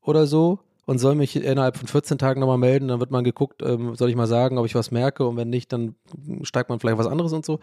oder 0.02 0.28
so 0.28 0.60
und 0.86 1.00
soll 1.00 1.16
mich 1.16 1.36
innerhalb 1.36 1.78
von 1.78 1.88
14 1.88 2.18
Tagen 2.18 2.40
nochmal 2.40 2.58
melden. 2.58 2.90
Dann 2.90 3.00
wird 3.00 3.12
man 3.12 3.24
geguckt, 3.24 3.62
ähm, 3.64 3.96
soll 3.96 4.10
ich 4.10 4.16
mal 4.16 4.28
sagen, 4.28 4.58
ob 4.58 4.66
ich 4.66 4.76
was 4.76 4.92
merke 4.92 5.26
und 5.26 5.38
wenn 5.38 5.50
nicht, 5.50 5.72
dann 5.72 5.96
steigt 6.44 6.70
man 6.70 6.80
vielleicht 6.80 6.98
was 6.98 7.08
anderes 7.08 7.34
und 7.34 7.46
so. 7.46 7.60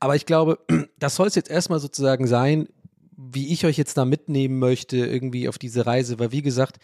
Aber 0.00 0.16
ich 0.16 0.26
glaube, 0.26 0.58
das 0.98 1.16
soll 1.16 1.26
es 1.26 1.34
jetzt 1.34 1.50
erstmal 1.50 1.80
sozusagen 1.80 2.26
sein, 2.26 2.68
wie 3.16 3.52
ich 3.52 3.64
euch 3.66 3.76
jetzt 3.76 3.96
da 3.96 4.04
mitnehmen 4.04 4.58
möchte, 4.58 4.96
irgendwie 4.96 5.48
auf 5.48 5.58
diese 5.58 5.86
Reise, 5.86 6.18
weil 6.18 6.32
wie 6.32 6.42
gesagt, 6.42 6.78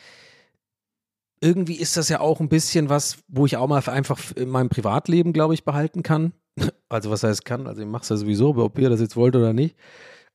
irgendwie 1.40 1.76
ist 1.76 1.96
das 1.96 2.08
ja 2.08 2.20
auch 2.20 2.40
ein 2.40 2.48
bisschen 2.48 2.88
was, 2.90 3.18
wo 3.28 3.46
ich 3.46 3.56
auch 3.56 3.66
mal 3.66 3.82
einfach 3.88 4.18
in 4.36 4.50
meinem 4.50 4.68
Privatleben, 4.68 5.32
glaube 5.32 5.54
ich, 5.54 5.64
behalten 5.64 6.02
kann. 6.02 6.32
Also 6.90 7.08
was 7.08 7.22
heißt 7.22 7.44
kann, 7.44 7.68
also 7.68 7.80
ich 7.82 7.86
mache 7.86 8.02
es 8.02 8.08
ja 8.08 8.16
sowieso, 8.16 8.48
ob 8.56 8.76
ihr 8.76 8.90
das 8.90 8.98
jetzt 9.00 9.14
wollt 9.14 9.36
oder 9.36 9.52
nicht. 9.52 9.76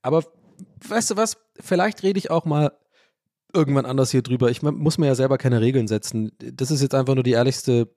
Aber 0.02 0.24
weißt 0.88 1.12
du 1.12 1.18
was, 1.18 1.36
vielleicht 1.60 2.02
rede 2.02 2.18
ich 2.18 2.32
auch 2.32 2.46
mal 2.46 2.72
irgendwann 3.56 3.86
anders 3.86 4.12
hier 4.12 4.22
drüber. 4.22 4.52
Ich 4.52 4.62
muss 4.62 4.98
mir 4.98 5.08
ja 5.08 5.16
selber 5.16 5.38
keine 5.38 5.62
Regeln 5.62 5.88
setzen. 5.88 6.32
Das 6.38 6.72
ist 6.72 6.82
jetzt 6.82 6.96
einfach 6.96 7.16
nur 7.16 7.24
die 7.24 7.32
ehrlichste 7.32 7.88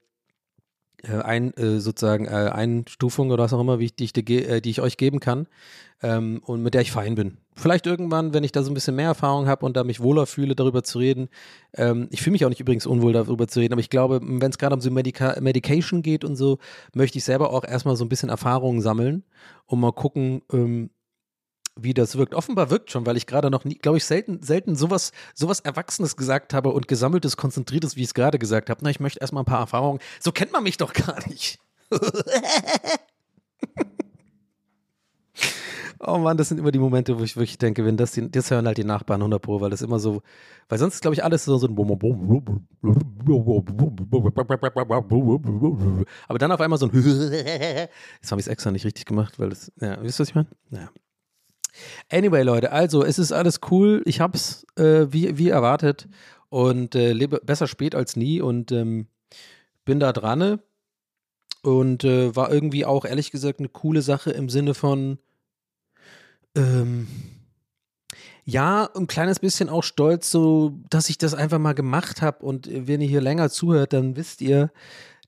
äh, 1.05 1.18
ein, 1.18 1.55
äh, 1.57 1.79
sozusagen 1.79 2.27
äh, 2.27 2.51
Einstufung 2.53 3.31
oder 3.31 3.44
was 3.44 3.53
auch 3.53 3.61
immer, 3.61 3.79
wie 3.79 3.85
ich, 3.85 3.94
die, 3.94 4.05
ich, 4.05 4.16
äh, 4.31 4.61
die 4.61 4.71
ich 4.71 4.81
euch 4.81 4.97
geben 4.97 5.21
kann 5.21 5.47
ähm, 6.03 6.40
und 6.44 6.62
mit 6.62 6.75
der 6.75 6.81
ich 6.81 6.90
fein 6.90 7.14
bin. 7.14 7.38
vielleicht 7.55 7.87
irgendwann, 7.87 8.35
wenn 8.35 8.42
ich 8.42 8.51
da 8.51 8.64
so 8.64 8.71
ein 8.71 8.75
bisschen 8.75 8.97
mehr 8.97 9.07
Erfahrung 9.07 9.47
habe 9.47 9.64
und 9.64 9.77
da 9.77 9.85
mich 9.85 10.01
wohler 10.01 10.27
fühle, 10.27 10.57
darüber 10.57 10.83
zu 10.83 10.99
reden. 10.99 11.29
Ähm, 11.75 12.09
ich 12.11 12.21
fühle 12.21 12.33
mich 12.33 12.44
auch 12.44 12.49
nicht 12.49 12.61
übrigens 12.61 12.87
unwohl, 12.87 13.12
darüber 13.12 13.47
zu 13.47 13.61
reden, 13.61 13.75
aber 13.75 13.81
ich 13.81 13.90
glaube, 13.90 14.21
wenn 14.23 14.51
es 14.51 14.59
gerade 14.59 14.75
um 14.75 14.81
so 14.81 14.90
Medica 14.90 15.40
Medication 15.40 16.03
geht 16.03 16.25
und 16.25 16.35
so, 16.35 16.59
möchte 16.94 17.18
ich 17.18 17.25
selber 17.25 17.53
auch 17.53 17.64
erstmal 17.64 17.94
so 17.94 18.05
ein 18.05 18.09
bisschen 18.09 18.29
Erfahrungen 18.29 18.81
sammeln 18.81 19.25
und 19.66 19.79
mal 19.79 19.92
gucken, 19.92 20.42
ähm, 20.53 20.90
wie 21.83 21.95
das 21.95 22.17
wirkt. 22.17 22.35
Offenbar 22.35 22.71
wirkt 22.71 22.91
schon, 22.91 23.07
weil 23.07 23.17
ich 23.17 23.27
gerade 23.27 23.51
noch 23.51 23.64
nie, 23.64 23.77
glaube 23.77 23.99
ich, 23.99 24.05
selten, 24.05 24.43
selten 24.43 24.77
sowas, 24.77 25.12
sowas 25.35 25.61
Erwachsenes 25.61 26.17
gesagt 26.17 26.55
habe 26.55 26.71
und 26.71 26.88
gesammeltes, 26.88 27.37
konzentriertes, 27.37 27.97
wie 27.97 28.01
ich 28.01 28.09
es 28.09 28.14
gerade 28.14 28.38
gesagt 28.38 28.71
habe. 28.71 28.81
Na, 28.83 28.91
ich 28.91 29.01
möchte 29.01 29.21
erstmal 29.21 29.43
ein 29.43 29.47
paar 29.47 29.61
Erfahrungen. 29.61 30.01
So 30.21 30.33
kennt 30.33 30.53
man 30.53 30.62
mich 30.62 30.77
doch 30.77 30.93
gar 30.93 31.27
nicht. 31.29 31.59
oh 36.01 36.19
Mann, 36.19 36.37
das 36.37 36.49
sind 36.49 36.59
immer 36.59 36.71
die 36.71 36.79
Momente, 36.79 37.19
wo 37.19 37.23
ich 37.23 37.37
wirklich 37.37 37.59
denke, 37.59 37.85
wenn 37.85 37.97
das, 37.97 38.12
die, 38.12 38.31
das 38.31 38.51
hören 38.51 38.67
halt 38.67 38.79
die 38.79 38.85
Nachbarn 38.85 39.21
100 39.21 39.41
Pro, 39.43 39.61
weil 39.61 39.71
das 39.71 39.83
immer 39.83 39.99
so, 39.99 40.23
weil 40.69 40.79
sonst 40.79 41.01
glaube 41.01 41.14
ich, 41.14 41.25
alles 41.25 41.45
so, 41.45 41.59
so 41.59 41.67
ein 41.67 41.75
aber 46.29 46.38
dann 46.38 46.53
auf 46.53 46.61
einmal 46.61 46.79
so 46.79 46.87
ein 46.87 46.93
jetzt 46.93 48.31
habe 48.31 48.41
ich 48.41 48.47
es 48.47 48.49
extra 48.49 48.71
nicht 48.71 48.85
richtig 48.85 49.07
gemacht, 49.07 49.38
weil 49.38 49.51
das, 49.51 49.73
ja, 49.81 50.01
wisst 50.03 50.21
ihr, 50.21 50.23
was 50.23 50.29
ich 50.29 50.35
meine? 50.35 50.49
Ja. 50.71 50.91
Anyway, 52.11 52.42
Leute, 52.42 52.72
also 52.72 53.04
es 53.04 53.18
ist 53.18 53.33
alles 53.33 53.61
cool. 53.70 54.02
Ich 54.04 54.20
hab's 54.20 54.66
äh, 54.76 55.07
wie, 55.11 55.38
wie 55.38 55.48
erwartet. 55.48 56.09
Und 56.48 56.94
äh, 56.94 57.12
lebe 57.12 57.40
besser 57.44 57.66
spät 57.66 57.94
als 57.94 58.16
nie 58.16 58.40
und 58.40 58.72
ähm, 58.72 59.07
bin 59.85 60.00
da 60.00 60.12
dran. 60.12 60.61
Und 61.62 62.04
äh, 62.04 62.35
war 62.35 62.50
irgendwie 62.50 62.85
auch 62.85 63.04
ehrlich 63.04 63.31
gesagt 63.31 63.59
eine 63.59 63.68
coole 63.68 64.02
Sache 64.02 64.31
im 64.31 64.48
Sinne 64.48 64.74
von 64.74 65.18
ähm, 66.57 67.09
ja, 68.44 68.88
ein 68.96 69.07
kleines 69.07 69.40
bisschen 69.40 69.68
auch 69.68 69.83
stolz, 69.83 70.31
so 70.31 70.78
dass 70.88 71.11
ich 71.11 71.18
das 71.18 71.35
einfach 71.35 71.59
mal 71.59 71.74
gemacht 71.74 72.22
habe 72.22 72.46
und 72.46 72.66
wenn 72.72 73.02
ihr 73.02 73.09
hier 73.09 73.20
länger 73.20 73.50
zuhört, 73.50 73.92
dann 73.92 74.16
wisst 74.16 74.40
ihr, 74.40 74.72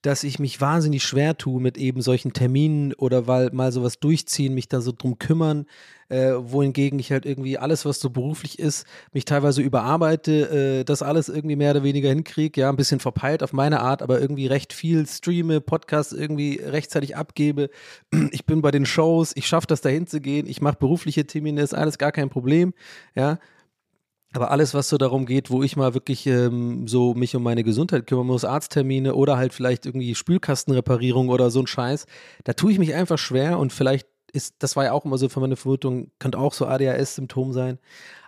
dass 0.03 0.25
ich 0.25 0.39
mich 0.39 0.61
wahnsinnig 0.61 1.03
schwer 1.03 1.37
tue 1.37 1.61
mit 1.61 1.77
eben 1.77 2.01
solchen 2.01 2.33
Terminen 2.33 2.95
oder 2.95 3.27
weil 3.27 3.51
mal 3.53 3.71
sowas 3.73 3.99
durchziehen, 3.99 4.55
mich 4.55 4.69
da 4.69 4.81
so 4.81 4.93
drum 4.93 5.19
kümmern, 5.19 5.67
äh, 6.09 6.33
wohingegen 6.37 6.99
ich 6.99 7.13
halt 7.13 7.27
irgendwie 7.27 7.59
alles, 7.59 7.85
was 7.85 8.01
so 8.01 8.11
beruflich 8.11 8.59
ist, 8.59 8.87
mich 9.13 9.25
teilweise 9.25 9.63
überarbeite, 9.63 10.81
äh, 10.81 10.85
das 10.85 11.03
alles 11.03 11.29
irgendwie 11.29 11.57
mehr 11.57 11.73
oder 11.73 11.85
weniger 11.85 12.09
hinkriege, 12.09 12.63
ja, 12.63 12.71
ein 12.71 12.77
bisschen 12.77 13.01
verpeilt 13.01 13.43
auf 13.43 13.53
meine 13.53 13.81
Art, 13.81 14.03
aber 14.03 14.21
irgendwie 14.21 14.47
recht 14.47 14.73
viel 14.73 15.07
streame, 15.07 15.61
Podcasts 15.61 16.13
irgendwie 16.13 16.61
rechtzeitig 16.63 17.17
abgebe. 17.17 17.71
Ich 18.33 18.47
bin 18.47 18.63
bei 18.63 18.71
den 18.71 18.87
Shows, 18.87 19.33
ich 19.35 19.47
schaffe 19.47 19.67
das 19.67 19.81
dahin 19.81 20.07
zu 20.07 20.21
gehen, 20.21 20.47
ich 20.47 20.61
mache 20.61 20.77
berufliche 20.79 21.27
Termine, 21.27 21.63
ist 21.63 21.75
alles 21.75 21.99
gar 21.99 22.13
kein 22.13 22.31
Problem, 22.31 22.75
ja. 23.15 23.39
Aber 24.33 24.51
alles, 24.53 24.75
was 24.75 24.89
so 24.89 24.97
darum 24.97 25.27
geht, 25.27 25.51
wo 25.51 25.63
ich 25.63 25.77
mal 25.77 25.95
wirklich 25.95 26.27
ähm, 26.27 26.87
so 26.87 27.15
mich 27.15 27.35
um 27.35 27.43
meine 27.43 27.65
Gesundheit 27.65 28.07
kümmern 28.07 28.29
muss, 28.29 28.45
Arzttermine 28.45 29.15
oder 29.15 29.37
halt 29.37 29.53
vielleicht 29.53 29.87
irgendwie 29.87 30.15
Spülkastenreparierung 30.15 31.31
oder 31.31 31.51
so 31.51 31.61
ein 31.61 31.67
Scheiß, 31.67 32.07
da 32.45 32.53
tue 32.53 32.71
ich 32.73 32.79
mich 32.79 32.95
einfach 32.95 33.19
schwer 33.19 33.59
und 33.59 33.73
vielleicht 33.73 34.07
ist, 34.33 34.57
das 34.61 34.77
war 34.77 34.85
ja 34.85 34.93
auch 34.93 35.05
immer 35.05 35.19
so 35.19 35.29
von 35.29 35.43
meiner 35.43 35.57
Vermutung, 35.57 36.13
könnte 36.21 36.39
auch 36.39 36.53
so 36.53 36.67
ADHS-Symptom 36.67 37.53
sein. 37.53 37.79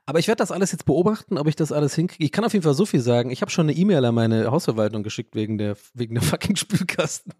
Aber 0.05 0.19
ich 0.19 0.27
werde 0.27 0.38
das 0.38 0.51
alles 0.51 0.73
jetzt 0.73 0.85
beobachten, 0.85 1.38
ob 1.38 1.47
ich 1.47 1.55
das 1.55 1.71
alles 1.71 1.95
hinkriege. 1.95 2.25
Ich 2.25 2.33
kann 2.33 2.45
auf 2.45 2.53
jeden 2.53 2.65
Fall 2.65 2.75
so 2.75 2.87
viel 2.87 3.01
sagen. 3.01 3.31
Ich 3.31 3.41
habe 3.41 3.53
schon 3.53 3.69
eine 3.69 3.79
E-Mail 3.79 4.05
an 4.05 4.15
meine 4.15 4.51
Hausverwaltung 4.51 5.05
geschickt 5.05 5.37
wegen 5.37 5.59
der, 5.59 5.77
wegen 5.95 6.15
der 6.15 6.23
fucking 6.25 6.57
Spülkasten. 6.57 7.33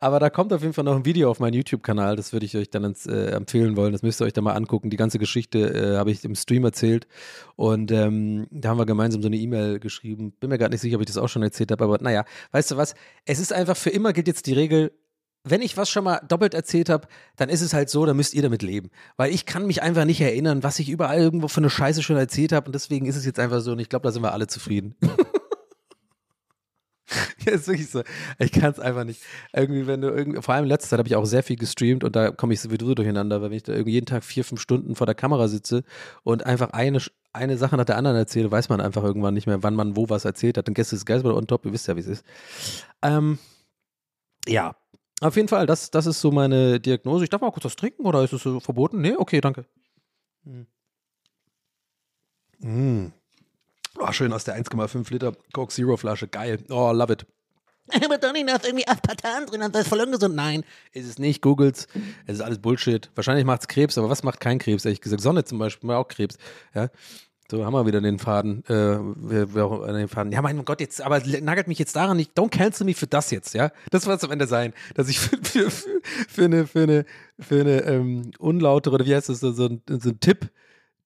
Aber 0.00 0.20
da 0.20 0.30
kommt 0.30 0.52
auf 0.52 0.62
jeden 0.62 0.72
Fall 0.72 0.84
noch 0.84 0.96
ein 0.96 1.04
Video 1.04 1.30
auf 1.30 1.40
meinen 1.40 1.54
YouTube-Kanal, 1.54 2.16
das 2.16 2.32
würde 2.32 2.46
ich 2.46 2.56
euch 2.56 2.70
dann 2.70 2.84
ins, 2.84 3.06
äh, 3.06 3.30
empfehlen 3.30 3.76
wollen. 3.76 3.92
Das 3.92 4.02
müsst 4.02 4.20
ihr 4.20 4.24
euch 4.24 4.32
da 4.32 4.40
mal 4.40 4.54
angucken. 4.54 4.90
Die 4.90 4.96
ganze 4.96 5.18
Geschichte 5.18 5.58
äh, 5.58 5.96
habe 5.96 6.10
ich 6.10 6.24
im 6.24 6.34
Stream 6.34 6.64
erzählt 6.64 7.06
und 7.56 7.90
ähm, 7.90 8.46
da 8.50 8.70
haben 8.70 8.78
wir 8.78 8.86
gemeinsam 8.86 9.22
so 9.22 9.28
eine 9.28 9.36
E-Mail 9.36 9.80
geschrieben. 9.80 10.32
Bin 10.32 10.50
mir 10.50 10.58
gar 10.58 10.68
nicht 10.68 10.80
sicher, 10.80 10.96
ob 10.96 11.02
ich 11.02 11.06
das 11.06 11.18
auch 11.18 11.28
schon 11.28 11.42
erzählt 11.42 11.70
habe, 11.72 11.84
aber 11.84 11.98
naja, 12.00 12.24
weißt 12.52 12.70
du 12.70 12.76
was? 12.76 12.94
Es 13.24 13.38
ist 13.38 13.52
einfach 13.52 13.76
für 13.76 13.90
immer 13.90 14.12
gilt 14.12 14.28
jetzt 14.28 14.46
die 14.46 14.54
Regel, 14.54 14.92
wenn 15.44 15.60
ich 15.60 15.76
was 15.76 15.90
schon 15.90 16.04
mal 16.04 16.20
doppelt 16.28 16.54
erzählt 16.54 16.88
habe, 16.88 17.08
dann 17.36 17.48
ist 17.48 17.62
es 17.62 17.74
halt 17.74 17.90
so, 17.90 18.06
dann 18.06 18.16
müsst 18.16 18.34
ihr 18.34 18.42
damit 18.42 18.62
leben. 18.62 18.90
Weil 19.16 19.32
ich 19.32 19.44
kann 19.44 19.66
mich 19.66 19.82
einfach 19.82 20.04
nicht 20.04 20.20
erinnern, 20.20 20.62
was 20.62 20.78
ich 20.78 20.88
überall 20.88 21.18
irgendwo 21.18 21.48
für 21.48 21.60
eine 21.60 21.70
Scheiße 21.70 22.02
schon 22.02 22.16
erzählt 22.16 22.52
habe 22.52 22.66
und 22.66 22.74
deswegen 22.74 23.06
ist 23.06 23.16
es 23.16 23.26
jetzt 23.26 23.40
einfach 23.40 23.60
so 23.60 23.72
und 23.72 23.80
ich 23.80 23.88
glaube, 23.88 24.04
da 24.04 24.12
sind 24.12 24.22
wir 24.22 24.32
alle 24.32 24.46
zufrieden. 24.46 24.94
ja, 27.44 27.52
ist 27.52 27.66
wirklich 27.68 27.90
so. 27.90 28.02
Ich 28.38 28.52
kann 28.52 28.72
es 28.72 28.78
einfach 28.78 29.04
nicht. 29.04 29.22
Irgendwie, 29.52 29.86
wenn 29.86 30.00
du 30.00 30.08
irgendwie, 30.08 30.42
vor 30.42 30.54
allem 30.54 30.66
letzte 30.66 30.90
Zeit 30.90 30.98
habe 30.98 31.08
ich 31.08 31.16
auch 31.16 31.24
sehr 31.24 31.42
viel 31.42 31.56
gestreamt 31.56 32.04
und 32.04 32.16
da 32.16 32.30
komme 32.30 32.54
ich 32.54 32.60
sowieso 32.60 32.94
durcheinander, 32.94 33.42
weil 33.42 33.52
ich 33.52 33.62
da 33.62 33.72
irgendwie 33.72 33.92
jeden 33.92 34.06
Tag 34.06 34.24
vier, 34.24 34.44
fünf 34.44 34.60
Stunden 34.60 34.94
vor 34.94 35.06
der 35.06 35.14
Kamera 35.14 35.48
sitze 35.48 35.84
und 36.22 36.46
einfach 36.46 36.70
eine, 36.70 37.00
eine 37.32 37.56
Sache 37.56 37.76
nach 37.76 37.84
der 37.84 37.96
anderen 37.96 38.16
erzähle, 38.16 38.50
weiß 38.50 38.68
man 38.68 38.80
einfach 38.80 39.02
irgendwann 39.02 39.34
nicht 39.34 39.46
mehr, 39.46 39.62
wann 39.62 39.74
man 39.74 39.96
wo 39.96 40.08
was 40.08 40.24
erzählt 40.24 40.58
hat. 40.58 40.68
Und 40.68 40.74
gestern 40.74 40.96
ist 40.96 41.06
Geist 41.06 41.24
on 41.24 41.46
top, 41.46 41.66
ihr 41.66 41.72
wisst 41.72 41.88
ja, 41.88 41.96
wie 41.96 42.00
es 42.00 42.06
ist. 42.06 42.24
Ähm, 43.02 43.38
ja, 44.46 44.74
auf 45.20 45.36
jeden 45.36 45.48
Fall, 45.48 45.66
das, 45.66 45.90
das 45.90 46.06
ist 46.06 46.20
so 46.20 46.32
meine 46.32 46.80
Diagnose. 46.80 47.24
Ich 47.24 47.30
darf 47.30 47.40
mal 47.40 47.52
kurz 47.52 47.64
was 47.64 47.76
trinken 47.76 48.04
oder 48.06 48.24
ist 48.24 48.32
es 48.32 48.42
so 48.42 48.58
verboten? 48.58 49.00
Nee, 49.00 49.14
okay, 49.16 49.40
danke. 49.40 49.64
Hm. 50.44 50.66
Mm. 52.58 53.12
Oh, 53.98 54.12
schön 54.12 54.32
aus 54.32 54.44
der 54.44 54.56
1,5 54.56 55.12
Liter 55.12 55.32
Coke 55.52 55.72
Zero 55.72 55.96
Flasche. 55.96 56.28
Geil. 56.28 56.64
Oh, 56.70 56.92
love 56.92 57.12
it. 57.12 57.26
Aber 58.04 58.18
Donny, 58.18 58.44
da 58.46 58.56
ist 58.56 58.64
irgendwie 58.64 58.86
Aspartam 58.86 59.46
drin, 59.46 59.60
das 59.72 59.82
ist 59.82 59.88
voll 59.88 60.00
ungesund. 60.00 60.34
Nein. 60.34 60.64
Ist 60.92 61.08
es 61.08 61.18
nicht, 61.18 61.42
googles. 61.42 61.88
Es 62.26 62.36
ist 62.36 62.40
alles 62.40 62.58
Bullshit. 62.58 63.10
Wahrscheinlich 63.14 63.44
macht 63.44 63.62
es 63.62 63.68
Krebs, 63.68 63.98
aber 63.98 64.08
was 64.08 64.22
macht 64.22 64.40
kein 64.40 64.58
Krebs, 64.58 64.84
ehrlich 64.84 65.00
gesagt? 65.00 65.22
Sonne 65.22 65.44
zum 65.44 65.58
Beispiel 65.58 65.88
macht 65.88 65.98
auch 65.98 66.08
Krebs. 66.08 66.38
Ja. 66.74 66.88
So, 67.50 67.66
haben 67.66 67.74
wir 67.74 67.84
wieder 67.84 68.00
den 68.00 68.18
Faden. 68.18 68.64
Äh, 68.66 68.72
wir, 68.72 69.54
wir 69.54 69.92
den 69.92 70.08
Faden. 70.08 70.32
Ja, 70.32 70.40
mein 70.40 70.64
Gott, 70.64 70.80
jetzt, 70.80 71.02
aber 71.02 71.20
nagelt 71.42 71.68
mich 71.68 71.78
jetzt 71.78 71.94
daran 71.94 72.16
nicht. 72.16 72.38
Don't 72.38 72.48
cancel 72.48 72.86
me 72.86 72.94
für 72.94 73.06
das 73.06 73.30
jetzt, 73.30 73.52
ja? 73.52 73.70
Das 73.90 74.06
wird 74.06 74.16
es 74.16 74.24
am 74.24 74.30
Ende 74.30 74.46
sein, 74.46 74.72
dass 74.94 75.08
ich 75.08 75.18
für, 75.42 75.42
für, 75.42 75.70
für 75.70 76.44
eine, 76.44 76.66
für 76.66 76.82
eine, 76.84 77.04
für 77.38 77.60
eine 77.60 77.80
ähm, 77.82 78.30
unlautere, 78.38 78.94
oder 78.94 79.04
wie 79.04 79.14
heißt 79.14 79.28
das, 79.28 79.40
so, 79.40 79.52
so, 79.52 79.68
so 79.86 80.08
ein 80.08 80.20
Tipp 80.20 80.50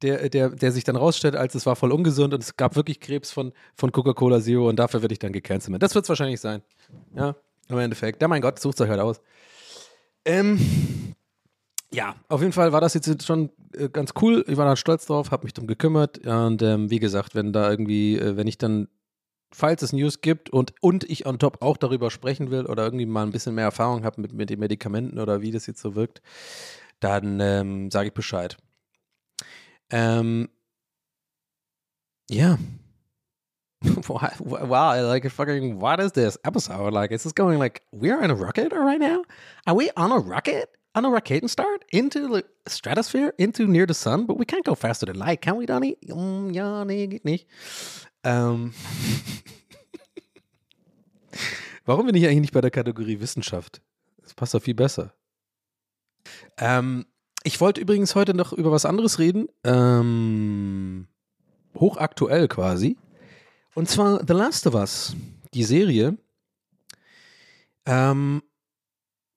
der, 0.02 0.28
der, 0.28 0.50
der 0.50 0.72
sich 0.72 0.84
dann 0.84 0.96
rausstellt, 0.96 1.36
als 1.36 1.54
es 1.54 1.66
war 1.66 1.76
voll 1.76 1.92
ungesund 1.92 2.34
und 2.34 2.42
es 2.42 2.56
gab 2.56 2.76
wirklich 2.76 3.00
Krebs 3.00 3.30
von, 3.30 3.52
von 3.74 3.92
Coca-Cola 3.92 4.40
Zero 4.40 4.68
und 4.68 4.76
dafür 4.76 5.02
werde 5.02 5.12
ich 5.12 5.18
dann 5.18 5.32
gecancelt. 5.32 5.82
Das 5.82 5.94
wird 5.94 6.04
es 6.04 6.08
wahrscheinlich 6.08 6.40
sein. 6.40 6.62
Ja, 7.14 7.34
im 7.68 7.78
Endeffekt. 7.78 8.20
Ja, 8.20 8.28
mein 8.28 8.42
Gott, 8.42 8.58
sucht 8.58 8.80
euch 8.80 8.90
halt 8.90 9.00
aus. 9.00 9.20
Ähm, 10.24 11.14
ja, 11.90 12.16
auf 12.28 12.40
jeden 12.40 12.52
Fall 12.52 12.72
war 12.72 12.80
das 12.80 12.94
jetzt 12.94 13.24
schon 13.24 13.50
äh, 13.74 13.88
ganz 13.88 14.12
cool. 14.20 14.44
Ich 14.48 14.56
war 14.56 14.66
da 14.66 14.76
stolz 14.76 15.06
drauf, 15.06 15.30
habe 15.30 15.44
mich 15.44 15.54
darum 15.54 15.66
gekümmert 15.66 16.26
und 16.26 16.62
ähm, 16.62 16.90
wie 16.90 16.98
gesagt, 16.98 17.34
wenn 17.34 17.52
da 17.52 17.70
irgendwie, 17.70 18.18
äh, 18.18 18.36
wenn 18.36 18.46
ich 18.46 18.58
dann 18.58 18.88
falls 19.52 19.82
es 19.82 19.92
News 19.92 20.20
gibt 20.20 20.50
und, 20.50 20.74
und 20.80 21.08
ich 21.08 21.26
on 21.26 21.38
top 21.38 21.62
auch 21.62 21.76
darüber 21.76 22.10
sprechen 22.10 22.50
will 22.50 22.66
oder 22.66 22.84
irgendwie 22.84 23.06
mal 23.06 23.22
ein 23.22 23.32
bisschen 23.32 23.54
mehr 23.54 23.64
Erfahrung 23.64 24.04
habe 24.04 24.20
mit, 24.20 24.32
mit 24.32 24.50
den 24.50 24.58
Medikamenten 24.58 25.18
oder 25.18 25.40
wie 25.40 25.50
das 25.50 25.66
jetzt 25.66 25.80
so 25.80 25.94
wirkt, 25.94 26.20
dann 27.00 27.40
ähm, 27.40 27.90
sage 27.90 28.08
ich 28.08 28.14
Bescheid. 28.14 28.56
Um, 29.92 30.48
yeah. 32.28 32.56
wow, 34.08 35.02
like 35.06 35.28
fucking, 35.30 35.78
what 35.78 36.00
is 36.00 36.12
this 36.12 36.36
episode? 36.44 36.92
Like, 36.92 37.12
is 37.12 37.22
this 37.24 37.32
going 37.32 37.58
like 37.58 37.82
we're 37.92 38.22
in 38.22 38.30
a 38.30 38.34
rocket 38.34 38.72
right 38.72 39.00
now? 39.00 39.24
Are 39.66 39.74
we 39.74 39.90
on 39.96 40.12
a 40.12 40.18
rocket? 40.18 40.70
On 40.94 41.04
a 41.04 41.10
rocket 41.10 41.42
and 41.42 41.50
start 41.50 41.84
into 41.92 42.26
the 42.26 42.42
stratosphere, 42.66 43.34
into 43.38 43.66
near 43.66 43.84
the 43.84 43.92
sun, 43.92 44.24
but 44.24 44.38
we 44.38 44.46
can't 44.46 44.64
go 44.64 44.74
faster 44.74 45.04
than 45.04 45.18
light, 45.18 45.42
can 45.42 45.56
we, 45.56 45.66
Donny? 45.66 45.96
Um, 46.10 46.50
nicht. 46.50 47.46
Ähm. 48.24 48.72
Warum 51.84 52.06
bin 52.06 52.16
ich 52.16 52.26
eigentlich 52.26 52.50
bei 52.50 52.60
der 52.60 52.72
Kategorie 52.72 53.20
Wissenschaft? 53.20 53.80
Das 54.22 54.34
passt 54.34 54.54
doch 54.54 54.62
viel 54.62 54.74
besser. 54.74 55.14
Ähm, 56.58 57.06
Ich 57.46 57.60
wollte 57.60 57.80
übrigens 57.80 58.16
heute 58.16 58.34
noch 58.34 58.52
über 58.52 58.72
was 58.72 58.84
anderes 58.84 59.20
reden. 59.20 59.46
Ähm, 59.62 61.06
hochaktuell 61.76 62.48
quasi. 62.48 62.96
Und 63.72 63.88
zwar 63.88 64.24
The 64.26 64.32
Last 64.32 64.66
of 64.66 64.74
Us, 64.74 65.14
die 65.54 65.62
Serie. 65.62 66.18
Ähm, 67.84 68.42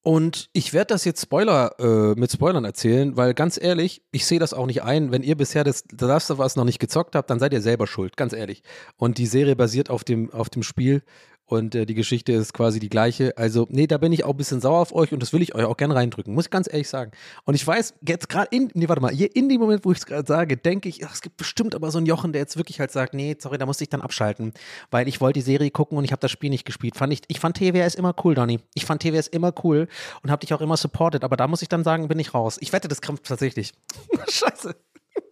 und 0.01 0.49
ich 0.53 0.73
werde 0.73 0.87
das 0.87 1.05
jetzt 1.05 1.21
Spoiler 1.21 1.75
äh, 1.77 2.19
mit 2.19 2.31
Spoilern 2.31 2.65
erzählen, 2.65 3.15
weil 3.15 3.35
ganz 3.35 3.61
ehrlich, 3.61 4.01
ich 4.09 4.25
sehe 4.25 4.39
das 4.39 4.55
auch 4.55 4.65
nicht 4.65 4.81
ein. 4.81 5.11
Wenn 5.11 5.21
ihr 5.21 5.37
bisher 5.37 5.63
das 5.63 5.83
The 5.87 6.05
Last 6.05 6.31
of 6.31 6.39
Us 6.39 6.55
noch 6.55 6.65
nicht 6.65 6.79
gezockt 6.79 7.15
habt, 7.15 7.29
dann 7.29 7.37
seid 7.37 7.53
ihr 7.53 7.61
selber 7.61 7.85
schuld, 7.85 8.17
ganz 8.17 8.33
ehrlich. 8.33 8.63
Und 8.97 9.19
die 9.19 9.27
Serie 9.27 9.55
basiert 9.55 9.91
auf 9.91 10.03
dem, 10.03 10.33
auf 10.33 10.49
dem 10.49 10.63
Spiel 10.63 11.03
Und 11.49 11.73
äh, 11.73 11.87
die 11.87 11.95
Geschichte 11.95 12.31
ist 12.31 12.53
quasi 12.53 12.79
die 12.79 12.89
gleiche. 12.89 13.35
Also, 13.35 13.65
nee, 13.71 13.87
da 13.87 13.97
bin 13.97 14.13
ich 14.13 14.23
auch 14.23 14.29
ein 14.29 14.37
bisschen 14.37 14.61
sauer 14.61 14.77
auf 14.77 14.93
euch 14.93 15.11
und 15.11 15.19
das 15.19 15.33
will 15.33 15.41
ich 15.41 15.55
euch 15.55 15.65
auch 15.65 15.77
gerne 15.77 15.95
reindrücken, 15.95 16.31
muss 16.31 16.45
ich 16.45 16.51
ganz 16.51 16.71
ehrlich 16.71 16.87
sagen. 16.87 17.11
Und 17.43 17.55
ich 17.55 17.65
weiß, 17.65 17.95
jetzt 18.07 18.29
gerade 18.29 18.55
in, 18.55 18.69
nee, 18.75 18.87
warte 18.87 19.01
mal, 19.01 19.11
hier 19.11 19.35
in 19.35 19.49
dem 19.49 19.59
Moment, 19.59 19.83
wo 19.83 19.91
ich 19.91 19.97
es 19.97 20.05
gerade 20.05 20.27
sage, 20.27 20.57
denke 20.57 20.87
ich, 20.89 21.03
ach, 21.03 21.11
es 21.11 21.21
gibt 21.21 21.37
bestimmt 21.37 21.73
aber 21.73 21.89
so 21.89 21.97
einen 21.97 22.05
Jochen, 22.05 22.33
der 22.33 22.41
jetzt 22.41 22.55
wirklich 22.57 22.79
halt 22.79 22.91
sagt, 22.91 23.15
nee, 23.15 23.35
sorry, 23.39 23.57
da 23.57 23.65
musste 23.65 23.83
ich 23.83 23.89
dann 23.89 24.01
abschalten, 24.01 24.53
weil 24.91 25.07
ich 25.07 25.21
wollte 25.21 25.39
die 25.39 25.43
Serie 25.43 25.71
gucken 25.71 25.97
und 25.97 26.05
ich 26.05 26.11
habe 26.11 26.19
das 26.19 26.29
Spiel 26.29 26.51
nicht 26.51 26.65
gespielt. 26.65 26.95
Fand 26.95 27.11
ich, 27.13 27.21
ich 27.27 27.39
fand 27.39 27.57
TWS 27.57 27.95
immer 27.95 28.13
cool, 28.23 28.35
Donny. 28.35 28.59
Ich 28.75 28.85
fand 28.85 29.01
TWS 29.01 29.27
immer 29.27 29.51
cool 29.63 29.87
und 30.21 30.29
habe 30.29 30.41
dich 30.41 30.53
auch 30.53 30.61
immer 30.61 30.77
supported, 30.77 31.23
aber 31.23 31.35
da 31.35 31.47
muss 31.47 31.63
ich 31.63 31.67
dann 31.67 31.83
sagen, 31.83 32.07
bin 32.07 32.19
ich 32.19 32.35
raus. 32.35 32.57
Ich 32.61 32.73
wette, 32.73 32.87
das 32.87 33.01
kommt 33.01 33.23
tatsächlich. 33.23 33.73
Scheiße. 34.29 34.75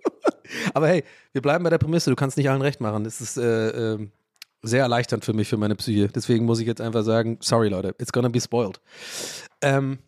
aber 0.73 0.87
hey, 0.87 1.03
wir 1.33 1.43
bleiben 1.43 1.63
bei 1.63 1.69
der 1.69 1.77
Prämisse, 1.77 2.09
du 2.09 2.15
kannst 2.15 2.37
nicht 2.37 2.49
allen 2.49 2.63
recht 2.63 2.81
machen. 2.81 3.03
Das 3.03 3.21
ist, 3.21 3.37
äh, 3.37 3.93
äh, 3.93 4.07
sehr 4.67 4.81
erleichternd 4.81 5.25
für 5.25 5.33
mich, 5.33 5.47
für 5.47 5.57
meine 5.57 5.75
Psyche. 5.75 6.07
Deswegen 6.07 6.45
muss 6.45 6.59
ich 6.59 6.67
jetzt 6.67 6.81
einfach 6.81 7.03
sagen, 7.03 7.37
sorry 7.41 7.69
Leute, 7.69 7.95
it's 7.99 8.11
gonna 8.11 8.29
be 8.29 8.41
spoiled. 8.41 8.79
Ähm, 9.61 9.99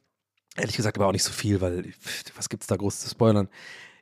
ehrlich 0.56 0.76
gesagt 0.76 0.98
aber 0.98 1.08
auch 1.08 1.12
nicht 1.12 1.24
so 1.24 1.32
viel, 1.32 1.62
weil 1.62 1.92
was 2.36 2.50
gibt's 2.50 2.68
da 2.68 2.76
groß 2.76 3.00
zu 3.00 3.10
spoilern? 3.10 3.50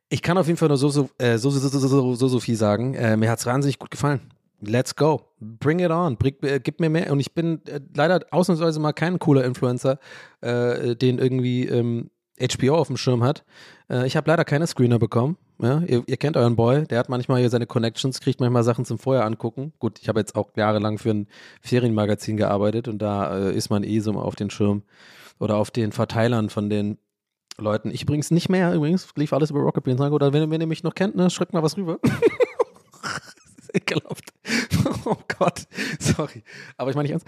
Ich 0.10 0.22
kann 0.22 0.38
auf 0.38 0.48
jeden 0.48 0.58
Fall 0.58 0.70
nur 0.70 0.78
so, 0.78 0.90
so, 0.90 1.10
äh, 1.18 1.38
so, 1.38 1.50
so, 1.50 1.60
so, 1.68 2.16
so, 2.16 2.28
so, 2.28 2.40
viel 2.40 2.56
sagen. 2.56 2.94
Äh, 2.94 3.18
mir 3.18 3.30
hat's 3.30 3.46
wahnsinnig 3.46 3.78
gut 3.78 3.92
gefallen. 3.92 4.22
Let's 4.62 4.96
go. 4.96 5.22
Bring 5.40 5.80
it 5.80 5.92
on. 5.92 6.18
Bring, 6.18 6.36
äh, 6.42 6.60
gib 6.62 6.80
mir 6.80 6.90
mehr. 6.90 7.12
Und 7.12 7.20
ich 7.20 7.34
bin 7.34 7.62
äh, 7.66 7.82
leider 7.94 8.22
ausnahmsweise 8.32 8.80
mal 8.80 8.94
kein 8.94 9.20
cooler 9.20 9.44
Influencer, 9.44 10.00
äh, 10.42 10.96
den 10.96 11.20
irgendwie 11.20 11.66
ähm, 11.66 12.10
HBO 12.40 12.76
auf 12.76 12.88
dem 12.88 12.98
Schirm 12.98 13.24
hat. 13.24 13.44
Äh, 13.90 14.08
ich 14.08 14.16
habe 14.16 14.30
leider 14.30 14.46
keine 14.46 14.66
Screener 14.66 14.98
bekommen. 14.98 15.38
Ja, 15.60 15.82
ihr, 15.82 16.04
ihr, 16.06 16.18
kennt 16.18 16.38
euren 16.38 16.56
Boy, 16.56 16.86
der 16.86 17.00
hat 17.00 17.10
manchmal 17.10 17.40
hier 17.40 17.50
seine 17.50 17.66
Connections, 17.66 18.20
kriegt 18.20 18.40
manchmal 18.40 18.64
Sachen 18.64 18.86
zum 18.86 19.00
Vorher 19.00 19.26
angucken. 19.26 19.74
Gut, 19.80 20.00
ich 20.00 20.08
habe 20.08 20.20
jetzt 20.20 20.36
auch 20.36 20.52
jahrelang 20.56 21.00
für 21.00 21.10
ein 21.10 21.28
Ferienmagazin 21.62 22.38
gearbeitet 22.38 22.88
und 22.88 23.00
da 23.00 23.36
äh, 23.36 23.56
ist 23.56 23.70
man 23.70 23.84
eh 23.84 24.00
so 24.00 24.12
auf 24.14 24.36
den 24.36 24.52
Schirm 24.52 24.84
oder 25.40 25.58
auf 25.58 25.72
den 25.72 25.92
Verteilern 25.92 26.50
von 26.50 26.70
den 26.70 27.00
Leuten. 27.58 27.90
Ich 27.90 28.04
übrigens 28.04 28.30
nicht 28.30 28.50
mehr, 28.50 28.74
übrigens, 28.74 29.08
lief 29.16 29.34
alles 29.34 29.50
über 29.50 29.62
Rocket 29.62 29.84
Beans. 29.84 30.00
Oder 30.00 30.32
wenn, 30.32 30.52
wenn 30.52 30.62
ihr 30.62 30.68
mich 30.68 30.84
noch 30.84 30.94
kennt, 30.94 31.16
ne, 31.16 31.30
schreibt 31.32 31.54
mal 31.54 31.64
was 31.64 31.76
rüber. 31.76 32.00
ekelhaft. 33.74 34.34
Oh 35.06 35.18
Gott, 35.40 35.68
sorry. 36.00 36.44
Aber 36.78 36.90
ich 36.90 36.96
meine 36.96 37.10
nicht 37.10 37.14
ernst. 37.14 37.28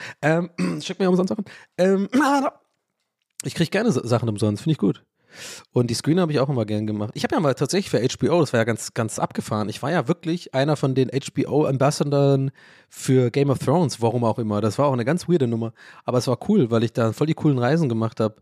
Ähm, 0.57 0.81
schickt 0.81 0.99
mir 0.99 1.09
umsonst 1.09 1.29
Sachen. 1.29 1.45
Ähm, 1.77 2.09
ich 3.43 3.55
kriege 3.55 3.69
gerne 3.69 3.91
Sachen 3.91 4.29
umsonst, 4.29 4.63
finde 4.63 4.73
ich 4.73 4.77
gut. 4.77 5.05
Und 5.71 5.89
die 5.89 5.93
Screener 5.93 6.23
habe 6.23 6.31
ich 6.31 6.39
auch 6.39 6.49
immer 6.49 6.65
gern 6.65 6.87
gemacht. 6.87 7.11
Ich 7.13 7.23
habe 7.23 7.35
ja 7.35 7.41
mal 7.41 7.53
tatsächlich 7.53 7.89
für 7.89 7.99
HBO, 7.99 8.39
das 8.41 8.53
war 8.53 8.59
ja 8.59 8.63
ganz, 8.63 8.93
ganz 8.93 9.19
abgefahren. 9.19 9.69
Ich 9.69 9.81
war 9.81 9.91
ja 9.91 10.07
wirklich 10.07 10.53
einer 10.53 10.75
von 10.75 10.95
den 10.95 11.09
HBO-Ambassadoren 11.09 12.51
für 12.89 13.31
Game 13.31 13.49
of 13.49 13.59
Thrones, 13.59 14.01
warum 14.01 14.23
auch 14.23 14.39
immer. 14.39 14.61
Das 14.61 14.77
war 14.77 14.87
auch 14.87 14.93
eine 14.93 15.05
ganz 15.05 15.27
weirde 15.27 15.47
Nummer. 15.47 15.73
Aber 16.05 16.17
es 16.17 16.27
war 16.27 16.37
cool, 16.49 16.71
weil 16.71 16.83
ich 16.83 16.93
da 16.93 17.13
voll 17.13 17.27
die 17.27 17.33
coolen 17.33 17.59
Reisen 17.59 17.89
gemacht 17.89 18.19
habe. 18.19 18.35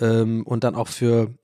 Ähm, 0.00 0.42
und 0.46 0.64
dann 0.64 0.74
auch 0.74 0.88
für, 0.88 1.34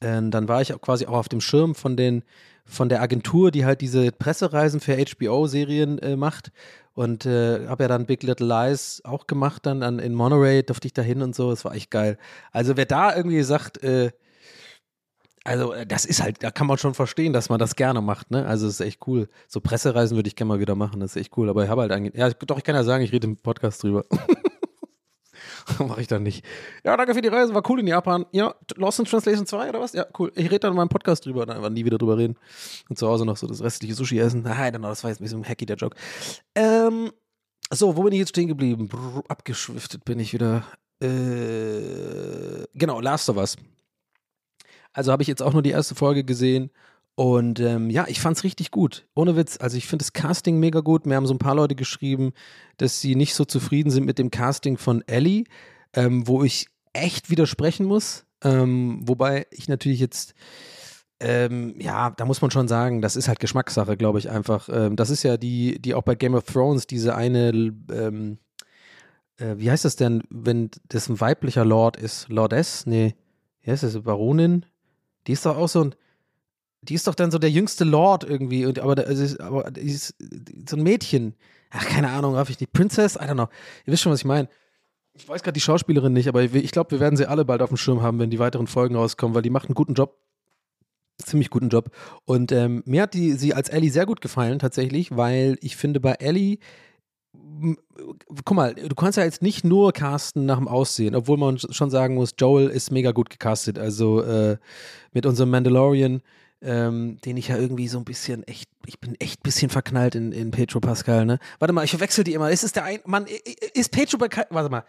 äh, 0.00 0.22
dann 0.22 0.48
war 0.48 0.60
ich 0.62 0.74
auch 0.74 0.80
quasi 0.80 1.06
auch 1.06 1.14
auf 1.14 1.28
dem 1.28 1.40
Schirm 1.40 1.74
von 1.74 1.96
den, 1.96 2.24
von 2.66 2.88
der 2.88 3.00
Agentur, 3.00 3.50
die 3.50 3.64
halt 3.64 3.80
diese 3.80 4.12
Pressereisen 4.12 4.80
für 4.80 4.96
HBO-Serien 4.96 5.98
äh, 5.98 6.16
macht. 6.16 6.52
Und 6.94 7.26
äh, 7.26 7.66
habe 7.68 7.84
ja 7.84 7.88
dann 7.88 8.06
Big 8.06 8.22
Little 8.22 8.46
Lies 8.46 9.02
auch 9.04 9.26
gemacht, 9.26 9.66
dann 9.66 9.82
an, 9.82 9.98
in 9.98 10.14
Monterey 10.14 10.62
durfte 10.62 10.86
ich 10.86 10.94
da 10.94 11.02
hin 11.02 11.20
und 11.22 11.34
so. 11.34 11.52
Es 11.52 11.64
war 11.64 11.74
echt 11.74 11.90
geil. 11.90 12.18
Also 12.52 12.76
wer 12.76 12.86
da 12.86 13.14
irgendwie 13.14 13.42
sagt, 13.42 13.82
äh, 13.82 14.12
also 15.46 15.72
äh, 15.72 15.86
das 15.86 16.04
ist 16.04 16.22
halt, 16.22 16.42
da 16.42 16.50
kann 16.50 16.66
man 16.66 16.78
schon 16.78 16.94
verstehen, 16.94 17.32
dass 17.32 17.48
man 17.48 17.58
das 17.58 17.76
gerne 17.76 18.00
macht, 18.00 18.30
ne? 18.30 18.46
Also 18.46 18.66
es 18.66 18.80
ist 18.80 18.86
echt 18.86 19.06
cool. 19.06 19.28
So 19.46 19.60
Pressereisen 19.60 20.16
würde 20.16 20.28
ich 20.28 20.36
gerne 20.36 20.48
mal 20.48 20.60
wieder 20.60 20.74
machen, 20.74 21.00
das 21.00 21.14
ist 21.14 21.20
echt 21.20 21.36
cool. 21.36 21.48
Aber 21.48 21.64
ich 21.64 21.70
habe 21.70 21.82
halt 21.82 21.92
eigentlich, 21.92 22.14
ja, 22.14 22.30
doch, 22.30 22.58
ich 22.58 22.64
kann 22.64 22.74
ja 22.74 22.82
sagen, 22.82 23.04
ich 23.04 23.12
rede 23.12 23.26
im 23.26 23.36
Podcast 23.36 23.82
drüber. 23.82 24.04
Mache 25.78 26.00
ich 26.00 26.06
dann 26.06 26.22
nicht. 26.22 26.44
Ja, 26.84 26.96
danke 26.96 27.14
für 27.14 27.22
die 27.22 27.28
Reise, 27.28 27.54
war 27.54 27.68
cool 27.68 27.80
in 27.80 27.86
Japan. 27.86 28.26
Ja, 28.32 28.54
Lost 28.76 28.98
in 28.98 29.04
Translation 29.04 29.46
2 29.46 29.70
oder 29.70 29.80
was? 29.80 29.92
Ja, 29.92 30.06
cool. 30.18 30.32
Ich 30.34 30.46
rede 30.46 30.60
dann 30.60 30.72
in 30.72 30.76
meinem 30.76 30.88
Podcast 30.88 31.26
drüber, 31.26 31.46
dann 31.46 31.56
einfach 31.56 31.70
nie 31.70 31.84
wieder 31.84 31.98
drüber 31.98 32.16
reden. 32.16 32.36
Und 32.88 32.98
zu 32.98 33.08
Hause 33.08 33.24
noch 33.26 33.36
so 33.36 33.46
das 33.46 33.62
restliche 33.62 33.94
Sushi 33.94 34.18
essen. 34.18 34.42
Nein, 34.42 34.80
das 34.82 35.02
war 35.02 35.10
jetzt 35.10 35.20
ein 35.20 35.24
bisschen 35.24 35.44
hacky, 35.44 35.66
der 35.66 35.76
Joke. 35.76 35.96
Ähm, 36.54 37.10
so, 37.70 37.96
wo 37.96 38.02
bin 38.02 38.12
ich 38.12 38.20
jetzt 38.20 38.30
stehen 38.30 38.48
geblieben? 38.48 38.88
Brr, 38.88 39.24
abgeschwiftet 39.28 40.04
bin 40.04 40.20
ich 40.20 40.32
wieder. 40.32 40.64
Äh, 41.00 42.64
genau, 42.74 43.00
Last 43.00 43.28
of 43.28 43.36
Us. 43.36 43.56
Also 44.92 45.12
habe 45.12 45.22
ich 45.22 45.28
jetzt 45.28 45.42
auch 45.42 45.52
nur 45.52 45.62
die 45.62 45.70
erste 45.70 45.94
Folge 45.94 46.24
gesehen 46.24 46.70
und 47.16 47.60
ähm, 47.60 47.88
ja, 47.88 48.04
ich 48.08 48.20
fand's 48.20 48.44
richtig 48.44 48.70
gut. 48.70 49.06
Ohne 49.14 49.36
Witz. 49.36 49.56
Also 49.58 49.78
ich 49.78 49.86
finde 49.86 50.04
das 50.04 50.12
Casting 50.12 50.60
mega 50.60 50.80
gut. 50.80 51.06
Mir 51.06 51.16
haben 51.16 51.26
so 51.26 51.32
ein 51.32 51.38
paar 51.38 51.54
Leute 51.54 51.74
geschrieben, 51.74 52.34
dass 52.76 53.00
sie 53.00 53.16
nicht 53.16 53.34
so 53.34 53.46
zufrieden 53.46 53.90
sind 53.90 54.04
mit 54.04 54.18
dem 54.18 54.30
Casting 54.30 54.76
von 54.76 55.02
Ellie, 55.08 55.44
ähm, 55.94 56.28
wo 56.28 56.44
ich 56.44 56.66
echt 56.92 57.30
widersprechen 57.30 57.86
muss. 57.86 58.26
Ähm, 58.44 59.00
wobei 59.02 59.46
ich 59.50 59.66
natürlich 59.66 59.98
jetzt, 59.98 60.34
ähm, 61.18 61.74
ja, 61.80 62.10
da 62.10 62.26
muss 62.26 62.42
man 62.42 62.50
schon 62.50 62.68
sagen, 62.68 63.00
das 63.00 63.16
ist 63.16 63.28
halt 63.28 63.40
Geschmackssache, 63.40 63.96
glaube 63.96 64.18
ich 64.18 64.28
einfach. 64.28 64.68
Ähm, 64.70 64.94
das 64.96 65.08
ist 65.08 65.22
ja 65.22 65.38
die, 65.38 65.80
die 65.80 65.94
auch 65.94 66.02
bei 66.02 66.16
Game 66.16 66.34
of 66.34 66.44
Thrones 66.44 66.86
diese 66.86 67.14
eine, 67.14 67.48
ähm, 67.48 68.36
äh, 69.38 69.54
wie 69.56 69.70
heißt 69.70 69.86
das 69.86 69.96
denn, 69.96 70.22
wenn 70.28 70.70
das 70.90 71.08
ein 71.08 71.18
weiblicher 71.18 71.64
Lord 71.64 71.96
ist? 71.96 72.28
Lordess? 72.28 72.84
Nee, 72.84 73.14
wie 73.62 73.70
heißt 73.70 73.84
das? 73.84 73.98
Baronin? 74.02 74.66
Die 75.26 75.32
ist 75.32 75.46
doch 75.46 75.56
auch 75.56 75.70
so 75.70 75.82
ein 75.82 75.94
die 76.88 76.94
ist 76.94 77.06
doch 77.06 77.14
dann 77.14 77.30
so 77.30 77.38
der 77.38 77.50
jüngste 77.50 77.84
Lord 77.84 78.24
irgendwie, 78.24 78.66
und, 78.66 78.78
aber, 78.78 79.06
also, 79.06 79.38
aber 79.42 79.70
die 79.70 79.90
ist 79.90 80.14
so 80.68 80.76
ein 80.76 80.82
Mädchen. 80.82 81.34
Ach, 81.70 81.84
keine 81.86 82.10
Ahnung, 82.10 82.34
darf 82.34 82.50
ich 82.50 82.60
nicht. 82.60 82.72
Princess? 82.72 83.16
I 83.16 83.20
don't 83.20 83.34
know. 83.34 83.48
Ihr 83.86 83.92
wisst 83.92 84.02
schon, 84.02 84.12
was 84.12 84.20
ich 84.20 84.24
meine. 84.24 84.48
Ich 85.14 85.28
weiß 85.28 85.42
gerade 85.42 85.54
die 85.54 85.60
Schauspielerin 85.60 86.12
nicht, 86.12 86.28
aber 86.28 86.42
ich 86.42 86.70
glaube, 86.70 86.90
wir 86.90 87.00
werden 87.00 87.16
sie 87.16 87.28
alle 87.28 87.44
bald 87.44 87.62
auf 87.62 87.70
dem 87.70 87.78
Schirm 87.78 88.02
haben, 88.02 88.18
wenn 88.18 88.30
die 88.30 88.38
weiteren 88.38 88.66
Folgen 88.66 88.96
rauskommen, 88.96 89.34
weil 89.34 89.42
die 89.42 89.50
macht 89.50 89.68
einen 89.68 89.74
guten 89.74 89.94
Job. 89.94 90.18
Ziemlich 91.18 91.48
guten 91.48 91.70
Job. 91.70 91.90
Und 92.26 92.52
ähm, 92.52 92.82
mir 92.84 93.02
hat 93.02 93.14
die, 93.14 93.32
sie 93.32 93.54
als 93.54 93.70
Ellie 93.70 93.90
sehr 93.90 94.04
gut 94.04 94.20
gefallen, 94.20 94.58
tatsächlich, 94.58 95.16
weil 95.16 95.56
ich 95.62 95.76
finde, 95.76 96.00
bei 96.00 96.12
Ellie 96.12 96.58
guck 98.44 98.56
mal, 98.56 98.74
du 98.74 98.94
kannst 98.94 99.18
ja 99.18 99.24
jetzt 99.24 99.42
nicht 99.42 99.64
nur 99.64 99.92
casten 99.92 100.46
nach 100.46 100.58
dem 100.58 100.68
Aussehen, 100.68 101.14
obwohl 101.14 101.38
man 101.38 101.58
schon 101.58 101.90
sagen 101.90 102.14
muss, 102.14 102.34
Joel 102.38 102.68
ist 102.68 102.90
mega 102.90 103.12
gut 103.12 103.30
gecastet. 103.30 103.78
Also 103.78 104.22
äh, 104.22 104.58
mit 105.12 105.26
unserem 105.26 105.50
Mandalorian 105.50 106.22
ähm, 106.66 107.18
den 107.24 107.36
ich 107.36 107.48
ja 107.48 107.56
irgendwie 107.56 107.88
so 107.88 107.98
ein 107.98 108.04
bisschen 108.04 108.42
echt, 108.44 108.68
ich 108.84 109.00
bin 109.00 109.14
echt 109.20 109.40
ein 109.40 109.44
bisschen 109.44 109.70
verknallt 109.70 110.14
in, 110.14 110.32
in 110.32 110.50
Petro 110.50 110.80
Pascal, 110.80 111.24
ne? 111.24 111.38
Warte 111.60 111.72
mal, 111.72 111.84
ich 111.84 111.90
verwechsel 111.90 112.24
die 112.24 112.34
immer. 112.34 112.50
Ist 112.50 112.64
es 112.64 112.72
der 112.72 112.84
ein, 112.84 112.98
Mann, 113.04 113.26
ist 113.72 113.92
Petro 113.92 114.18
Pascal, 114.18 114.46
warte 114.50 114.68
mal, 114.68 114.84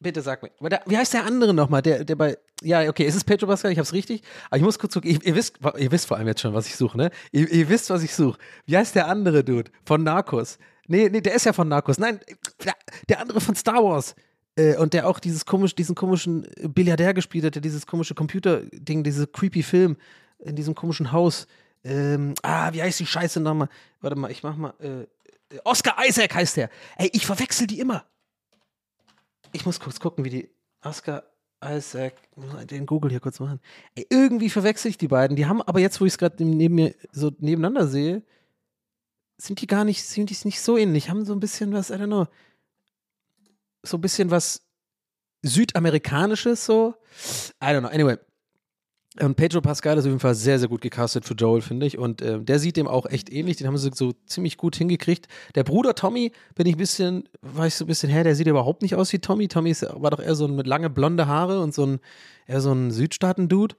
bitte 0.00 0.22
sag 0.22 0.42
mir, 0.42 0.50
wie 0.86 0.96
heißt 0.96 1.12
der 1.12 1.24
andere 1.24 1.52
nochmal, 1.52 1.82
der, 1.82 2.04
der 2.04 2.16
bei, 2.16 2.38
ja, 2.62 2.88
okay, 2.88 3.04
ist 3.04 3.14
es 3.14 3.24
Petro 3.24 3.46
Pascal, 3.46 3.70
ich 3.70 3.78
hab's 3.78 3.92
richtig, 3.92 4.22
aber 4.48 4.56
ich 4.56 4.62
muss 4.62 4.78
kurz 4.78 4.94
gucken, 4.94 5.10
ihr, 5.10 5.22
ihr, 5.22 5.34
wisst, 5.34 5.58
ihr 5.76 5.92
wisst 5.92 6.06
vor 6.06 6.16
allem 6.16 6.28
jetzt 6.28 6.40
schon, 6.40 6.54
was 6.54 6.66
ich 6.66 6.76
suche, 6.76 6.96
ne? 6.96 7.10
Ihr, 7.30 7.50
ihr 7.50 7.68
wisst, 7.68 7.90
was 7.90 8.02
ich 8.02 8.14
suche. 8.14 8.38
Wie 8.66 8.76
heißt 8.76 8.94
der 8.94 9.08
andere 9.08 9.44
Dude 9.44 9.70
von 9.84 10.02
Narcos? 10.02 10.58
Nee, 10.86 11.10
nee, 11.10 11.20
der 11.20 11.34
ist 11.34 11.44
ja 11.44 11.52
von 11.52 11.68
Narcos. 11.68 11.98
Nein, 11.98 12.20
der 13.08 13.20
andere 13.20 13.40
von 13.40 13.54
Star 13.54 13.84
Wars 13.84 14.14
äh, 14.56 14.76
und 14.76 14.94
der 14.94 15.06
auch 15.06 15.18
dieses 15.18 15.44
komisch, 15.44 15.74
diesen 15.74 15.94
komischen 15.94 16.46
Billiardär 16.62 17.12
gespielt 17.12 17.44
hat, 17.44 17.54
der 17.54 17.62
dieses 17.62 17.86
komische 17.86 18.14
Computer-Ding, 18.14 19.04
diese 19.04 19.26
creepy 19.26 19.62
Film 19.62 19.96
in 20.38 20.56
diesem 20.56 20.74
komischen 20.74 21.12
Haus. 21.12 21.46
Ähm, 21.84 22.34
ah, 22.42 22.72
wie 22.72 22.82
heißt 22.82 23.00
die 23.00 23.06
Scheiße 23.06 23.40
nochmal? 23.40 23.68
Warte 24.00 24.16
mal, 24.16 24.30
ich 24.30 24.42
mach 24.42 24.56
mal. 24.56 24.74
Äh, 24.80 25.06
Oscar 25.64 25.96
Isaac 26.06 26.34
heißt 26.34 26.56
der. 26.56 26.70
Ey, 26.96 27.10
ich 27.12 27.26
verwechsel 27.26 27.66
die 27.66 27.80
immer. 27.80 28.04
Ich 29.52 29.64
muss 29.64 29.80
kurz 29.80 30.00
gucken, 30.00 30.24
wie 30.24 30.30
die. 30.30 30.50
Oscar 30.82 31.24
Isaac, 31.64 32.14
den 32.70 32.86
Google 32.86 33.10
hier 33.10 33.20
kurz 33.20 33.40
machen. 33.40 33.60
Ey, 33.94 34.06
irgendwie 34.10 34.50
verwechsel 34.50 34.90
ich 34.90 34.98
die 34.98 35.08
beiden. 35.08 35.36
Die 35.36 35.46
haben 35.46 35.62
aber 35.62 35.80
jetzt, 35.80 36.00
wo 36.00 36.04
ich 36.04 36.12
es 36.12 36.18
gerade 36.18 36.44
neben 36.44 36.74
mir 36.74 36.94
so 37.10 37.32
nebeneinander 37.38 37.88
sehe, 37.88 38.22
sind 39.38 39.60
die 39.60 39.66
gar 39.66 39.84
nicht, 39.84 40.04
sind 40.04 40.30
die 40.30 40.36
nicht 40.46 40.60
so 40.60 40.76
ähnlich. 40.76 41.10
Haben 41.10 41.24
so 41.24 41.32
ein 41.32 41.40
bisschen 41.40 41.72
was, 41.72 41.90
I 41.90 41.94
don't 41.94 42.06
know. 42.06 42.26
So 43.82 43.96
ein 43.96 44.00
bisschen 44.00 44.30
was 44.30 44.62
Südamerikanisches 45.42 46.64
so. 46.64 46.94
I 47.62 47.66
don't 47.66 47.80
know. 47.80 47.88
Anyway, 47.88 48.18
und 49.20 49.36
Pedro 49.36 49.60
Pascal 49.60 49.96
ist 49.96 50.04
auf 50.04 50.08
jeden 50.08 50.20
Fall 50.20 50.34
sehr, 50.34 50.58
sehr 50.58 50.68
gut 50.68 50.80
gecastet 50.80 51.24
für 51.24 51.34
Joel, 51.34 51.62
finde 51.62 51.86
ich. 51.86 51.98
Und 51.98 52.20
äh, 52.22 52.40
der 52.40 52.58
sieht 52.58 52.76
dem 52.76 52.86
auch 52.86 53.06
echt 53.06 53.32
ähnlich. 53.32 53.56
Den 53.56 53.66
haben 53.66 53.78
sie 53.78 53.90
so 53.92 54.12
ziemlich 54.26 54.58
gut 54.58 54.76
hingekriegt. 54.76 55.26
Der 55.54 55.64
Bruder 55.64 55.94
Tommy, 55.94 56.32
bin 56.54 56.66
ich 56.66 56.74
ein 56.74 56.78
bisschen, 56.78 57.28
war 57.40 57.66
ich 57.66 57.74
so 57.74 57.84
ein 57.84 57.88
bisschen 57.88 58.10
her, 58.10 58.22
der 58.22 58.36
sieht 58.36 58.46
überhaupt 58.46 58.82
nicht 58.82 58.94
aus 58.94 59.12
wie 59.12 59.18
Tommy. 59.18 59.48
Tommy 59.48 59.70
ist, 59.70 59.82
war 59.82 60.10
doch 60.10 60.20
eher 60.20 60.34
so 60.34 60.46
ein 60.46 60.54
mit 60.54 60.66
lange 60.66 60.90
blonde 60.90 61.26
Haare 61.26 61.60
und 61.60 61.74
so 61.74 61.86
ein, 61.86 62.00
eher 62.46 62.60
so 62.60 62.72
ein 62.72 62.90
Südstaaten-Dude. 62.90 63.76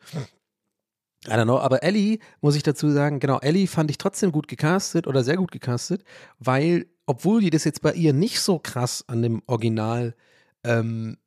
I 1.28 1.32
don't 1.32 1.44
know, 1.44 1.60
aber 1.60 1.84
Ellie, 1.84 2.20
muss 2.42 2.56
ich 2.56 2.64
dazu 2.64 2.90
sagen, 2.90 3.20
genau, 3.20 3.40
Ellie 3.40 3.68
fand 3.68 3.92
ich 3.92 3.98
trotzdem 3.98 4.32
gut 4.32 4.48
gecastet 4.48 5.06
oder 5.06 5.24
sehr 5.24 5.36
gut 5.36 5.52
gecastet, 5.52 6.04
weil, 6.40 6.88
obwohl 7.06 7.42
die 7.42 7.50
das 7.50 7.66
jetzt 7.66 7.82
bei 7.82 7.94
ihr 7.94 8.14
nicht 8.14 8.40
so 8.40 8.58
krass 8.58 9.04
an 9.08 9.22
dem 9.22 9.42
Original, 9.46 10.16
ähm, 10.64 11.18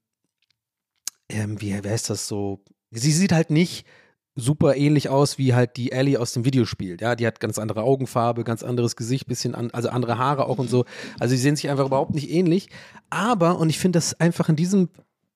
ähm, 1.29 1.61
wie, 1.61 1.79
wer 1.83 1.95
ist 1.95 2.09
das 2.11 2.27
so? 2.27 2.65
Sie 2.93 3.13
sieht 3.13 3.33
halt 3.33 3.51
nicht 3.51 3.87
super 4.35 4.77
ähnlich 4.77 5.09
aus 5.09 5.37
wie 5.37 5.55
halt 5.55 5.77
die 5.77 5.93
Ellie 5.93 6.19
aus 6.19 6.33
dem 6.33 6.45
Videospiel. 6.45 6.97
Ja, 7.01 7.17
die 7.17 7.27
hat 7.27 7.41
ganz 7.41 7.59
andere 7.59 7.83
Augenfarbe, 7.83 8.45
ganz 8.45 8.63
anderes 8.63 8.97
Gesicht, 8.97 9.27
bisschen 9.27 9.55
an, 9.55 9.71
also 9.73 9.91
andere 9.91 10.19
Haare 10.19 10.47
auch 10.47 10.59
und 10.59 10.71
so. 10.71 10.85
Also 11.19 11.35
sie 11.35 11.41
sehen 11.41 11.57
sich 11.57 11.69
einfach 11.69 11.87
überhaupt 11.87 12.15
nicht 12.15 12.31
ähnlich. 12.31 12.69
Aber, 13.11 13.59
und 13.59 13.69
ich 13.69 13.79
finde 13.79 13.99
das 13.99 14.19
einfach 14.21 14.49
in 14.49 14.57
diesem 14.57 14.89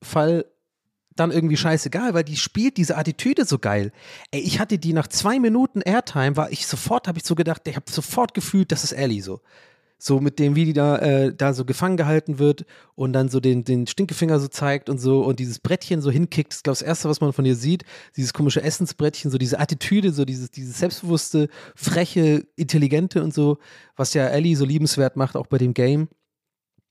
Fall 0.02 0.46
dann 1.14 1.30
irgendwie 1.30 1.56
scheißegal, 1.56 2.14
weil 2.14 2.24
die 2.24 2.36
spielt 2.36 2.76
diese 2.76 2.96
Attitüde 2.96 3.44
so 3.44 3.58
geil. 3.58 3.92
Ey, 4.30 4.40
ich 4.40 4.60
hatte 4.60 4.78
die 4.78 4.92
nach 4.92 5.08
zwei 5.08 5.40
Minuten 5.40 5.80
Airtime, 5.80 6.36
war 6.36 6.52
ich 6.52 6.66
sofort, 6.66 7.08
habe 7.08 7.18
ich 7.18 7.24
so 7.24 7.34
gedacht, 7.34 7.62
ich 7.66 7.76
habe 7.76 7.90
sofort 7.90 8.34
gefühlt, 8.34 8.70
das 8.70 8.84
ist 8.84 8.92
Ellie 8.92 9.22
so. 9.22 9.40
So 9.98 10.20
mit 10.20 10.38
dem, 10.38 10.54
wie 10.56 10.66
die 10.66 10.72
da, 10.72 10.98
äh, 10.98 11.34
da 11.34 11.54
so 11.54 11.64
gefangen 11.64 11.96
gehalten 11.96 12.38
wird 12.38 12.64
und 12.94 13.12
dann 13.12 13.28
so 13.28 13.40
den, 13.40 13.64
den 13.64 13.86
Stinkefinger 13.86 14.38
so 14.40 14.48
zeigt 14.48 14.90
und 14.90 14.98
so 14.98 15.22
und 15.24 15.40
dieses 15.40 15.58
Brettchen 15.58 16.02
so 16.02 16.10
hinkickt. 16.10 16.52
Das 16.52 16.58
ist, 16.58 16.62
glaube 16.64 16.74
ich, 16.74 16.80
das 16.80 16.88
Erste, 16.88 17.08
was 17.08 17.20
man 17.20 17.32
von 17.32 17.46
ihr 17.46 17.56
sieht. 17.56 17.84
Dieses 18.16 18.32
komische 18.32 18.62
Essensbrettchen, 18.62 19.30
so 19.30 19.38
diese 19.38 19.58
Attitüde, 19.58 20.12
so 20.12 20.24
dieses, 20.24 20.50
dieses 20.50 20.78
selbstbewusste, 20.78 21.48
freche, 21.74 22.46
intelligente 22.56 23.22
und 23.22 23.32
so, 23.32 23.58
was 23.96 24.14
ja 24.14 24.26
Ellie 24.26 24.56
so 24.56 24.64
liebenswert 24.64 25.16
macht, 25.16 25.36
auch 25.36 25.46
bei 25.46 25.58
dem 25.58 25.74
Game 25.74 26.08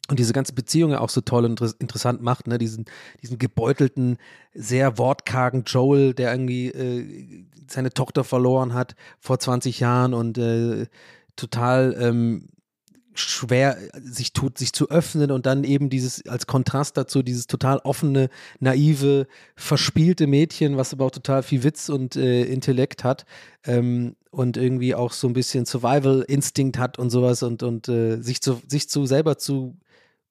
und 0.10 0.20
diese 0.20 0.34
ganze 0.34 0.53
Beziehung 0.53 0.91
ja 0.91 0.99
auch 0.99 1.10
so 1.10 1.22
toll 1.22 1.45
und 1.45 1.60
inter- 1.60 1.76
interessant 1.80 2.22
macht, 2.22 2.47
ne? 2.47 2.58
Diesen, 2.58 2.86
diesen 3.22 3.39
gebeutelten, 3.39 4.18
sehr 4.53 4.97
wortkargen 4.97 5.64
Joel, 5.66 6.14
der 6.14 6.32
irgendwie 6.32 6.68
äh, 6.68 7.45
seine 7.68 7.91
Tochter 7.91 8.24
verloren 8.24 8.74
hat 8.74 8.95
vor 9.20 9.39
20 9.39 9.80
Jahren 9.80 10.14
und 10.14 10.38
äh, 10.38 10.86
total 11.36 11.95
ähm, 11.99 12.49
schwer 13.16 13.78
sich 14.03 14.34
tut, 14.34 14.57
sich 14.57 14.74
zu 14.74 14.89
öffnen 14.89 15.32
und 15.32 15.45
dann 15.45 15.63
eben 15.63 15.89
dieses 15.89 16.26
als 16.28 16.47
Kontrast 16.47 16.97
dazu 16.97 17.24
dieses 17.24 17.47
total 17.47 17.80
offene, 17.80 18.30
naive, 18.59 19.28
verspielte 19.55 20.28
Mädchen, 20.28 20.78
was 20.78 20.93
aber 20.93 21.05
auch 21.05 21.11
total 21.11 21.43
viel 21.43 21.63
Witz 21.63 21.89
und 21.89 22.16
äh, 22.16 22.43
Intellekt 22.43 23.03
hat 23.03 23.26
ähm, 23.66 24.16
und 24.32 24.57
irgendwie 24.57 24.95
auch 24.95 25.13
so 25.13 25.28
ein 25.28 25.34
bisschen 25.34 25.66
Survival-Instinkt 25.66 26.78
hat 26.78 26.99
und 26.99 27.09
sowas 27.09 27.43
und, 27.43 27.63
und 27.63 27.88
äh, 27.89 28.22
sich 28.22 28.41
zu 28.41 28.61
sich 28.68 28.89
zu 28.89 29.05
selber 29.05 29.38
zu 29.38 29.78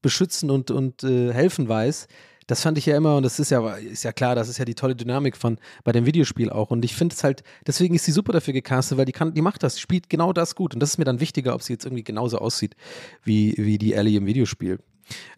beschützen 0.03 0.51
und, 0.51 0.70
und 0.70 1.03
äh, 1.03 1.32
helfen 1.32 1.68
weiß. 1.68 2.09
Das 2.47 2.62
fand 2.62 2.78
ich 2.78 2.86
ja 2.86 2.97
immer, 2.97 3.16
und 3.16 3.22
das 3.22 3.38
ist 3.38 3.51
ja, 3.51 3.74
ist 3.74 4.05
ja 4.05 4.12
klar, 4.12 4.34
das 4.34 4.49
ist 4.49 4.59
ja 4.59 4.64
die 4.64 4.74
tolle 4.74 4.95
Dynamik 4.95 5.36
von 5.36 5.59
bei 5.82 5.92
dem 5.92 6.07
Videospiel 6.07 6.51
auch. 6.51 6.70
Und 6.70 6.84
ich 6.84 6.95
finde 6.95 7.14
es 7.14 7.24
halt, 7.24 7.42
deswegen 7.66 7.95
ist 7.95 8.05
sie 8.05 8.12
super 8.12 8.32
dafür 8.32 8.53
gecastet, 8.53 8.99
weil 8.99 9.05
die 9.07 9.12
kann, 9.12 9.34
die 9.34 9.42
macht 9.42 9.62
das, 9.62 9.80
spielt 9.80 10.09
genau 10.09 10.32
das 10.32 10.55
gut. 10.55 10.74
Und 10.74 10.80
das 10.80 10.90
ist 10.90 10.99
mir 10.99 11.05
dann 11.05 11.20
wichtiger, 11.20 11.55
ob 11.55 11.62
sie 11.62 11.72
jetzt 11.72 11.84
irgendwie 11.84 12.05
genauso 12.05 12.38
aussieht 12.38 12.76
wie, 13.22 13.55
wie 13.57 13.78
die 13.78 13.95
Ellie 13.95 14.18
im 14.18 14.26
Videospiel. 14.26 14.78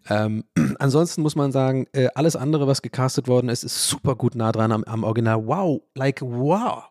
Ähm, 0.09 0.45
ansonsten 0.79 1.23
muss 1.23 1.37
man 1.37 1.53
sagen, 1.53 1.87
äh, 1.93 2.09
alles 2.15 2.37
andere, 2.37 2.67
was 2.67 2.83
gecastet 2.83 3.29
worden 3.29 3.49
ist, 3.49 3.65
ist 3.65 3.89
super 3.89 4.17
gut 4.17 4.35
nah 4.35 4.53
dran 4.53 4.73
am, 4.73 4.85
am 4.85 5.05
Original. 5.05 5.47
Wow, 5.47 5.83
like 5.95 6.21
wow. 6.23 6.85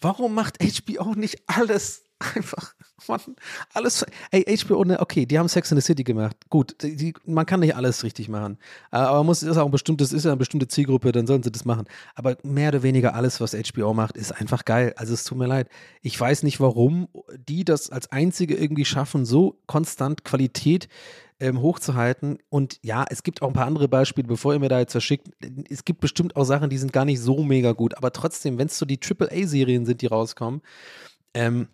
Warum 0.00 0.34
macht 0.34 0.58
HBO 0.62 1.14
nicht 1.14 1.42
alles 1.46 2.04
einfach? 2.34 2.74
Mann, 3.08 3.20
alles. 3.72 4.04
Ey, 4.30 4.44
HBO, 4.58 4.84
ne, 4.84 5.00
okay, 5.00 5.24
die 5.24 5.38
haben 5.38 5.48
Sex 5.48 5.70
in 5.72 5.78
the 5.78 5.82
City 5.84 6.04
gemacht. 6.04 6.36
Gut, 6.50 6.76
die, 6.82 7.14
man 7.24 7.46
kann 7.46 7.60
nicht 7.60 7.74
alles 7.74 8.04
richtig 8.04 8.28
machen. 8.28 8.58
Äh, 8.92 8.96
Aber 8.98 9.24
muss, 9.24 9.42
ist 9.42 9.56
auch 9.56 9.64
ein 9.64 9.70
bestimmtes, 9.70 10.12
ist 10.12 10.24
ja 10.24 10.30
eine 10.30 10.38
bestimmte 10.38 10.68
Zielgruppe, 10.68 11.12
dann 11.12 11.26
sollen 11.26 11.42
sie 11.42 11.50
das 11.50 11.64
machen. 11.64 11.86
Aber 12.14 12.36
mehr 12.42 12.68
oder 12.68 12.82
weniger 12.82 13.14
alles, 13.14 13.40
was 13.40 13.54
HBO 13.54 13.94
macht, 13.94 14.16
ist 14.16 14.32
einfach 14.32 14.64
geil. 14.64 14.92
Also 14.96 15.14
es 15.14 15.24
tut 15.24 15.38
mir 15.38 15.46
leid. 15.46 15.68
Ich 16.02 16.18
weiß 16.20 16.42
nicht, 16.42 16.60
warum 16.60 17.08
die 17.36 17.64
das 17.64 17.90
als 17.90 18.12
einzige 18.12 18.54
irgendwie 18.54 18.84
schaffen, 18.84 19.24
so 19.24 19.58
konstant 19.66 20.24
Qualität 20.24 20.88
ähm, 21.40 21.62
hochzuhalten. 21.62 22.38
Und 22.50 22.78
ja, 22.82 23.06
es 23.08 23.22
gibt 23.22 23.40
auch 23.40 23.48
ein 23.48 23.54
paar 23.54 23.66
andere 23.66 23.88
Beispiele, 23.88 24.28
bevor 24.28 24.52
ihr 24.52 24.60
mir 24.60 24.68
da 24.68 24.78
jetzt 24.78 24.92
verschickt. 24.92 25.28
Es 25.70 25.84
gibt 25.84 26.00
bestimmt 26.00 26.36
auch 26.36 26.44
Sachen, 26.44 26.68
die 26.68 26.78
sind 26.78 26.92
gar 26.92 27.06
nicht 27.06 27.20
so 27.20 27.42
mega 27.42 27.72
gut. 27.72 27.96
Aber 27.96 28.12
trotzdem, 28.12 28.58
wenn 28.58 28.66
es 28.66 28.78
so 28.78 28.84
die 28.84 29.00
AAA-Serien 29.00 29.86
sind, 29.86 30.02
die 30.02 30.06
rauskommen, 30.06 30.60
ähm, 31.32 31.68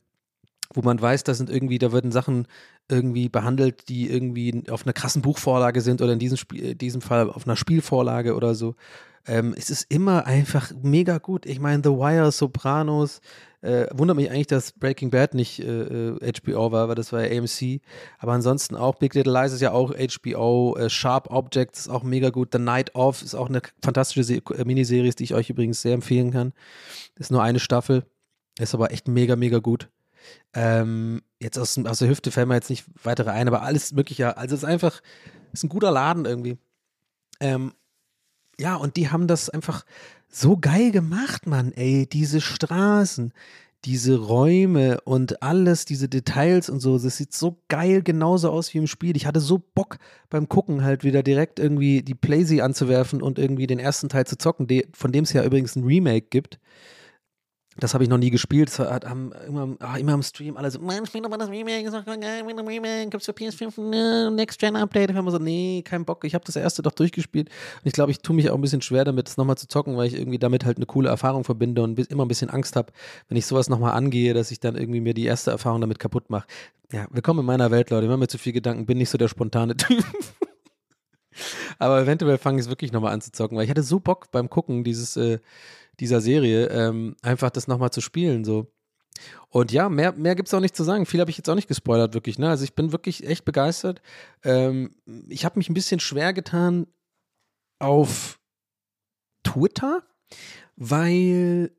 wo 0.75 0.83
man 0.83 1.01
weiß, 1.01 1.25
da 1.25 1.35
sind 1.35 1.51
irgendwie, 1.51 1.79
da 1.79 1.93
werden 1.93 2.13
Sachen 2.13 2.47
irgendwie 2.89 3.29
behandelt, 3.29 3.89
die 3.89 4.11
irgendwie 4.11 4.65
auf 4.71 4.85
einer 4.85 4.93
krassen 4.93 5.23
Buchvorlage 5.23 5.81
sind 5.81 6.03
oder 6.03 6.13
in 6.13 6.19
diesem, 6.19 6.37
Spiel, 6.37 6.73
in 6.73 6.79
diesem 6.79 7.01
Fall 7.01 7.31
auf 7.31 7.47
einer 7.47 7.57
Spielvorlage 7.57 8.35
oder 8.35 8.55
so. 8.55 8.75
Ähm, 9.27 9.55
es 9.57 9.71
ist 9.71 9.91
immer 9.91 10.27
einfach 10.27 10.73
mega 10.83 11.19
gut. 11.19 11.47
Ich 11.47 11.59
meine, 11.59 11.83
The 11.83 11.91
Wire, 11.91 12.31
Sopranos, 12.31 13.21
äh, 13.61 13.87
wundert 13.93 14.17
mich 14.17 14.31
eigentlich, 14.31 14.47
dass 14.47 14.73
Breaking 14.73 15.11
Bad 15.11 15.35
nicht 15.35 15.59
äh, 15.59 16.11
äh, 16.11 16.33
HBO 16.41 16.71
war, 16.71 16.89
weil 16.89 16.95
das 16.95 17.13
war 17.13 17.27
ja 17.27 17.37
AMC. 17.37 17.81
Aber 18.19 18.33
ansonsten 18.33 18.77
auch 18.77 18.95
Big 18.95 19.15
Little 19.15 19.33
Lies 19.33 19.53
ist 19.53 19.61
ja 19.61 19.73
auch 19.73 19.93
HBO. 19.93 20.77
Äh, 20.77 20.89
Sharp 20.89 21.31
Objects 21.31 21.81
ist 21.81 21.89
auch 21.89 22.05
mega 22.05 22.31
gut. 22.31 22.51
The 22.53 22.61
Night 22.61 22.95
Of 22.95 23.23
ist 23.23 23.35
auch 23.35 23.49
eine 23.49 23.63
fantastische 23.83 24.23
Se 24.23 24.37
äh, 24.37 24.65
Miniserie, 24.65 25.11
die 25.11 25.25
ich 25.25 25.35
euch 25.35 25.51
übrigens 25.51 25.83
sehr 25.83 25.95
empfehlen 25.95 26.31
kann. 26.31 26.53
Ist 27.19 27.33
nur 27.33 27.43
eine 27.43 27.59
Staffel. 27.59 28.05
Ist 28.59 28.75
aber 28.75 28.93
echt 28.93 29.09
mega, 29.09 29.35
mega 29.35 29.59
gut. 29.59 29.89
Ähm, 30.55 31.23
jetzt 31.41 31.59
aus, 31.59 31.79
aus 31.79 31.99
der 31.99 32.09
Hüfte 32.09 32.31
fällt 32.31 32.49
mir 32.49 32.55
jetzt 32.55 32.71
nicht 32.71 32.85
weitere 33.03 33.31
ein, 33.31 33.49
aber 33.49 33.63
alles 33.63 33.93
Mögliche. 33.93 34.37
Also 34.37 34.55
es 34.55 34.63
ist 34.63 34.69
einfach, 34.69 35.01
ist 35.53 35.65
ein 35.65 35.69
guter 35.69 35.91
Laden 35.91 36.25
irgendwie. 36.25 36.59
Ähm, 37.41 37.73
ja, 38.59 38.77
und 38.77 38.97
die 38.97 39.11
haben 39.11 39.27
das 39.27 39.51
einfach 39.51 39.85
so 40.29 40.57
geil 40.57 40.91
gemacht, 40.91 41.47
Mann, 41.47 41.73
ey. 41.73 42.07
Diese 42.07 42.41
Straßen, 42.41 43.33
diese 43.85 44.19
Räume 44.19 45.01
und 45.03 45.43
alles, 45.43 45.85
diese 45.85 46.09
Details 46.09 46.69
und 46.69 46.81
so. 46.81 46.99
Das 46.99 47.17
sieht 47.17 47.33
so 47.33 47.63
geil 47.69 48.03
genauso 48.03 48.51
aus 48.51 48.73
wie 48.75 48.79
im 48.79 48.87
Spiel. 48.87 49.17
Ich 49.17 49.27
hatte 49.27 49.41
so 49.41 49.59
Bock 49.59 49.99
beim 50.29 50.49
Gucken 50.49 50.83
halt 50.83 51.05
wieder 51.05 51.23
direkt 51.23 51.59
irgendwie 51.59 52.03
die 52.03 52.15
Playsee 52.15 52.63
anzuwerfen 52.63 53.23
und 53.23 53.39
irgendwie 53.39 53.67
den 53.67 53.79
ersten 53.79 54.09
Teil 54.09 54.27
zu 54.27 54.37
zocken, 54.39 54.67
von 54.93 55.13
dem 55.13 55.25
es 55.25 55.33
ja 55.33 55.45
übrigens 55.45 55.77
ein 55.77 55.85
Remake 55.85 56.27
gibt. 56.31 56.59
Das 57.79 57.93
habe 57.93 58.05
ich 58.05 58.11
noch 58.11 58.19
nie 58.19 58.31
gespielt. 58.31 58.69
Das 58.69 58.79
hat, 58.79 59.05
haben 59.05 59.33
immer, 59.47 59.77
ah, 59.81 59.97
immer 59.97 60.15
im 60.15 60.23
Stream 60.23 60.57
alle 60.57 60.71
so, 60.71 60.81
Mann, 60.81 61.05
spiel 61.07 61.21
doch 61.21 61.29
mal 61.29 61.37
das 61.37 61.51
Remake, 61.51 61.87
ist 61.87 61.95
doch 61.95 62.05
geil, 62.05 62.43
mit 62.45 62.59
dem 62.59 62.67
Remake, 62.67 63.11
gibt's 63.11 63.27
für 63.27 63.33
PS5 63.33 63.79
ein 63.79 63.93
äh, 63.93 64.31
Next-Gen-Update. 64.31 65.11
Ich 65.11 65.17
immer 65.17 65.31
so, 65.31 65.39
nee, 65.39 65.83
kein 65.85 66.05
Bock. 66.05 66.25
Ich 66.25 66.35
habe 66.35 66.45
das 66.45 66.57
erste 66.57 66.83
doch 66.83 66.93
durchgespielt. 66.93 67.49
Und 67.49 67.87
ich 67.87 67.93
glaube, 67.93 68.13
ich 68.13 68.21
tue 68.21 68.35
mich 68.35 68.51
auch 68.51 68.55
ein 68.55 68.61
bisschen 68.63 68.83
schwer 68.83 69.05
damit, 69.05 69.29
das 69.29 69.37
nochmal 69.37 69.59
zu 69.59 69.69
zocken, 69.69 69.97
weil 69.97 70.07
ich 70.07 70.15
irgendwie 70.15 70.39
damit 70.39 70.65
halt 70.65 70.79
eine 70.79 70.87
coole 70.87 71.09
Erfahrung 71.09 71.45
verbinde 71.45 71.83
und 71.83 71.99
immer 71.99 72.25
ein 72.25 72.29
bisschen 72.29 72.49
Angst 72.49 72.77
habe, 72.77 72.93
wenn 73.29 73.37
ich 73.37 73.47
sowas 73.47 73.69
nochmal 73.69 73.93
angehe, 73.93 74.33
dass 74.33 74.51
ich 74.51 74.61
dann 74.61 74.77
irgendwie 74.77 75.01
mir 75.01 75.15
die 75.15 75.25
erste 75.25 75.51
Erfahrung 75.51 75.81
damit 75.83 75.99
kaputt 75.99 76.31
mache. 76.31 76.47
Ja, 76.93 77.07
willkommen 77.11 77.41
in 77.41 77.47
meiner 77.47 77.71
Welt, 77.71 77.91
Leute. 77.91 78.07
Mache 78.07 78.19
mir 78.19 78.29
zu 78.29 78.39
viel 78.39 78.53
Gedanken, 78.53 78.87
bin 78.87 78.99
nicht 78.99 79.11
so 79.11 79.19
der 79.19 79.29
spontane 79.29 79.77
Typ. 79.77 80.05
Aber 81.79 82.01
eventuell 82.01 82.39
fange 82.39 82.59
ich 82.59 82.65
es 82.65 82.71
wirklich 82.71 82.93
nochmal 82.93 83.13
an 83.13 83.21
zu 83.21 83.33
zocken, 83.33 83.59
weil 83.59 83.65
ich 83.65 83.71
hatte 83.71 83.83
so 83.83 84.01
Bock 84.01 84.31
beim 84.31 84.49
Gucken 84.49 84.85
dieses, 84.85 85.17
äh, 85.17 85.41
dieser 86.01 86.21
Serie, 86.21 86.67
ähm, 86.67 87.17
einfach 87.23 87.51
das 87.51 87.69
nochmal 87.69 87.91
zu 87.91 88.01
spielen. 88.01 88.45
So. 88.45 88.73
Und 89.49 89.73
ja, 89.73 89.89
mehr, 89.89 90.13
mehr 90.13 90.35
gibt 90.35 90.49
es 90.49 90.55
auch 90.55 90.61
nicht 90.61 90.77
zu 90.77 90.85
sagen. 90.85 91.07
Viel 91.07 91.21
habe 91.21 91.31
ich 91.31 91.39
jetzt 91.39 91.49
auch 91.49 91.55
nicht 91.55 91.69
gespoilert, 91.69 92.15
wirklich. 92.15 92.39
Ne? 92.39 92.49
Also 92.49 92.65
ich 92.65 92.75
bin 92.75 92.93
wirklich 92.93 93.27
echt 93.27 93.45
begeistert. 93.45 94.03
Ähm, 94.43 94.95
ich 95.29 95.45
habe 95.45 95.59
mich 95.59 95.69
ein 95.69 95.75
bisschen 95.75 96.01
schwer 96.01 96.33
getan 96.33 96.87
auf 97.79 98.39
Twitter, 99.43 100.03
weil 100.77 101.71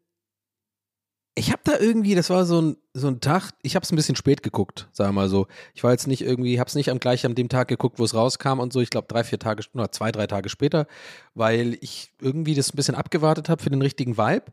ich 1.38 1.52
habe 1.52 1.62
da 1.64 1.78
irgendwie, 1.78 2.16
das 2.16 2.32
war 2.32 2.46
so 2.46 2.60
ein, 2.60 2.78
so 2.94 3.08
ein 3.08 3.22
Tag, 3.22 3.52
ich 3.62 3.76
habe 3.76 3.84
es 3.84 3.92
ein 3.92 3.96
bisschen 3.96 4.16
spät 4.16 4.42
geguckt, 4.42 4.90
sagen 4.92 5.10
wir 5.10 5.22
mal 5.22 5.30
so. 5.30 5.46
Ich 5.76 5.84
war 5.84 5.92
jetzt 5.92 6.08
nicht 6.08 6.24
irgendwie, 6.24 6.60
habe 6.60 6.68
es 6.68 6.74
nicht 6.74 6.90
am 6.90 7.00
gleich 7.00 7.28
an 7.28 7.36
dem 7.36 7.48
Tag 7.48 7.68
geguckt, 7.68 8.00
wo 8.00 8.04
es 8.04 8.16
rauskam 8.16 8.60
und 8.60 8.74
so. 8.74 8.82
Ich 8.82 8.90
glaube 8.90 9.08
drei, 9.08 9.24
vier 9.24 9.38
Tage, 9.38 9.64
oder 9.76 9.92
zwei, 9.92 10.12
drei 10.12 10.26
Tage 10.26 10.50
später, 10.50 10.88
weil 11.36 11.78
ich 11.80 12.12
irgendwie 12.20 12.56
das 12.56 12.74
ein 12.74 12.76
bisschen 12.76 12.96
abgewartet 12.96 13.50
habe 13.50 13.62
für 13.62 13.70
den 13.70 13.84
richtigen 13.84 14.18
Vibe. 14.18 14.46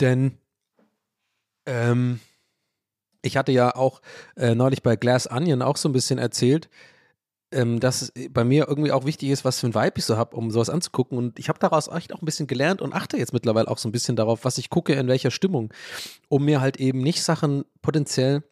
Denn 0.00 0.38
ähm, 1.66 2.20
ich 3.22 3.36
hatte 3.36 3.50
ja 3.50 3.74
auch 3.74 4.00
äh, 4.36 4.54
neulich 4.54 4.84
bei 4.84 4.94
Glass 4.94 5.28
Onion 5.28 5.60
auch 5.60 5.76
so 5.76 5.88
ein 5.88 5.92
bisschen 5.92 6.20
erzählt, 6.20 6.70
ähm, 7.54 7.80
dass 7.80 8.02
es 8.02 8.12
bei 8.30 8.44
mir 8.44 8.68
irgendwie 8.68 8.92
auch 8.92 9.06
wichtig 9.06 9.30
ist, 9.30 9.44
was 9.44 9.60
für 9.60 9.68
ein 9.68 9.74
Vibe 9.74 9.94
ich 9.96 10.04
so 10.04 10.16
habe, 10.16 10.36
um 10.36 10.50
sowas 10.50 10.70
anzugucken. 10.70 11.16
Und 11.16 11.38
ich 11.38 11.48
habe 11.48 11.58
daraus 11.58 11.88
echt 11.88 12.12
auch 12.12 12.20
ein 12.20 12.26
bisschen 12.26 12.46
gelernt 12.46 12.82
und 12.82 12.92
achte 12.92 13.16
jetzt 13.16 13.32
mittlerweile 13.32 13.68
auch 13.68 13.78
so 13.78 13.88
ein 13.88 13.92
bisschen 13.92 14.16
darauf, 14.16 14.44
was 14.44 14.58
ich 14.58 14.70
gucke, 14.70 14.92
in 14.94 15.08
welcher 15.08 15.30
Stimmung, 15.30 15.72
um 16.28 16.44
mir 16.44 16.60
halt 16.60 16.78
eben 16.78 17.00
nicht 17.00 17.22
Sachen 17.22 17.64
potenziell 17.80 18.42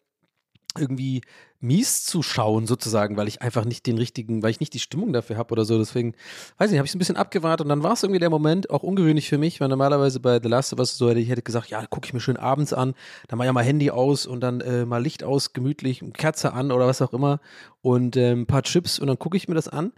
irgendwie 0.77 1.21
mies 1.59 2.03
zu 2.03 2.21
schauen, 2.21 2.67
sozusagen, 2.67 3.15
weil 3.15 3.27
ich 3.27 3.41
einfach 3.41 3.63
nicht 3.63 3.85
den 3.87 3.97
richtigen, 3.97 4.43
weil 4.43 4.51
ich 4.51 4.59
nicht 4.59 4.73
die 4.73 4.79
Stimmung 4.79 5.13
dafür 5.13 5.37
habe 5.37 5.51
oder 5.53 5.63
so. 5.63 5.77
Deswegen, 5.77 6.13
weiß 6.57 6.69
nicht, 6.69 6.77
habe 6.77 6.85
ich 6.85 6.91
so 6.91 6.97
ein 6.97 6.99
bisschen 6.99 7.15
abgewartet 7.15 7.65
und 7.65 7.69
dann 7.69 7.83
war 7.83 7.93
es 7.93 8.03
irgendwie 8.03 8.19
der 8.19 8.29
Moment, 8.29 8.69
auch 8.69 8.83
ungewöhnlich 8.83 9.29
für 9.29 9.37
mich, 9.37 9.61
weil 9.61 9.69
normalerweise 9.69 10.19
bei 10.19 10.39
The 10.41 10.49
Last 10.49 10.73
of 10.73 10.79
Us 10.79 10.97
so 10.97 11.09
hätte 11.09 11.19
ich 11.19 11.29
hätte 11.29 11.41
gesagt, 11.41 11.67
ja, 11.69 11.85
gucke 11.85 12.05
ich 12.05 12.13
mir 12.13 12.19
schön 12.19 12.37
abends 12.37 12.73
an, 12.73 12.95
dann 13.27 13.37
mal 13.37 13.45
ja 13.45 13.53
mal 13.53 13.63
Handy 13.63 13.91
aus 13.91 14.25
und 14.25 14.41
dann 14.41 14.59
äh, 14.61 14.85
mal 14.85 15.01
Licht 15.01 15.23
aus, 15.23 15.53
gemütlich, 15.53 16.03
Kerze 16.13 16.53
an 16.53 16.71
oder 16.71 16.85
was 16.87 17.01
auch 17.01 17.13
immer 17.13 17.39
und 17.81 18.17
äh, 18.17 18.31
ein 18.33 18.45
paar 18.45 18.63
Chips 18.63 18.99
und 18.99 19.07
dann 19.07 19.19
gucke 19.19 19.37
ich 19.37 19.47
mir 19.47 19.55
das 19.55 19.67
an. 19.69 19.93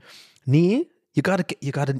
Nee, 0.45 0.87
gotta, 1.15 1.43
get- 1.43 1.63
you 1.63 1.71
gotta, 1.71 1.93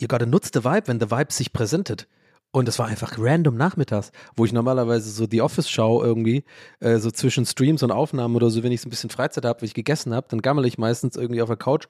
you 0.00 0.08
gotta 0.08 0.26
nutze 0.26 0.50
the 0.52 0.64
vibe, 0.64 0.88
wenn 0.88 0.98
the 1.00 1.10
vibe 1.10 1.32
sich 1.32 1.52
präsentiert. 1.52 2.08
Und 2.54 2.68
es 2.68 2.78
war 2.78 2.86
einfach 2.86 3.14
random 3.18 3.56
nachmittags, 3.56 4.12
wo 4.36 4.44
ich 4.44 4.52
normalerweise 4.52 5.10
so 5.10 5.26
The 5.28 5.40
Office 5.40 5.70
schaue 5.70 6.04
irgendwie, 6.04 6.44
äh, 6.80 6.98
so 6.98 7.10
zwischen 7.10 7.46
Streams 7.46 7.82
und 7.82 7.90
Aufnahmen 7.90 8.36
oder 8.36 8.50
so, 8.50 8.62
wenn 8.62 8.72
ich 8.72 8.82
so 8.82 8.88
ein 8.88 8.90
bisschen 8.90 9.08
Freizeit 9.08 9.46
habe, 9.46 9.62
wenn 9.62 9.66
ich 9.66 9.74
gegessen 9.74 10.14
habe, 10.14 10.26
dann 10.28 10.42
gammel 10.42 10.66
ich 10.66 10.76
meistens 10.76 11.16
irgendwie 11.16 11.40
auf 11.40 11.48
der 11.48 11.56
Couch, 11.56 11.86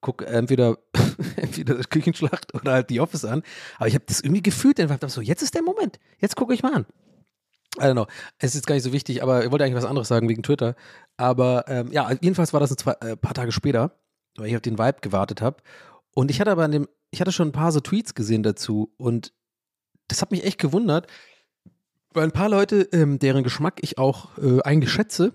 gucke 0.00 0.26
entweder, 0.26 0.78
entweder 1.36 1.74
das 1.74 1.90
Küchenschlacht 1.90 2.54
oder 2.54 2.72
halt 2.72 2.88
die 2.88 3.00
Office 3.00 3.26
an. 3.26 3.42
Aber 3.76 3.88
ich 3.88 3.94
habe 3.94 4.04
das 4.06 4.20
irgendwie 4.20 4.42
gefühlt, 4.42 4.80
einfach 4.80 4.98
so, 5.10 5.20
jetzt 5.20 5.42
ist 5.42 5.54
der 5.54 5.62
Moment. 5.62 5.98
Jetzt 6.18 6.34
gucke 6.34 6.54
ich 6.54 6.62
mal 6.62 6.74
an. 6.74 6.86
I 7.78 7.82
don't 7.82 7.92
know. 7.92 8.06
Es 8.38 8.54
ist 8.54 8.66
gar 8.66 8.74
nicht 8.74 8.84
so 8.84 8.94
wichtig, 8.94 9.22
aber 9.22 9.44
ich 9.44 9.50
wollte 9.50 9.64
eigentlich 9.64 9.76
was 9.76 9.84
anderes 9.84 10.08
sagen 10.08 10.30
wegen 10.30 10.42
Twitter. 10.42 10.76
Aber 11.18 11.64
ähm, 11.68 11.92
ja, 11.92 12.10
jedenfalls 12.22 12.54
war 12.54 12.60
das 12.60 12.70
ein 12.70 12.78
zwei, 12.78 12.92
äh, 13.00 13.16
paar 13.16 13.34
Tage 13.34 13.52
später, 13.52 13.92
weil 14.36 14.48
ich 14.48 14.56
auf 14.56 14.62
den 14.62 14.78
Vibe 14.78 15.00
gewartet 15.02 15.42
habe. 15.42 15.58
Und 16.14 16.30
ich 16.30 16.40
hatte 16.40 16.52
aber 16.52 16.64
an 16.64 16.72
dem, 16.72 16.88
ich 17.10 17.20
hatte 17.20 17.32
schon 17.32 17.48
ein 17.48 17.52
paar 17.52 17.72
so 17.72 17.80
Tweets 17.80 18.14
gesehen 18.14 18.42
dazu 18.42 18.94
und 18.96 19.34
das 20.08 20.22
hat 20.22 20.30
mich 20.30 20.44
echt 20.44 20.58
gewundert, 20.58 21.06
weil 22.12 22.24
ein 22.24 22.32
paar 22.32 22.48
Leute, 22.48 22.88
ähm, 22.92 23.18
deren 23.18 23.42
Geschmack 23.42 23.78
ich 23.82 23.98
auch 23.98 24.36
äh, 24.38 24.60
eigentlich 24.62 24.90
schätze, 24.90 25.32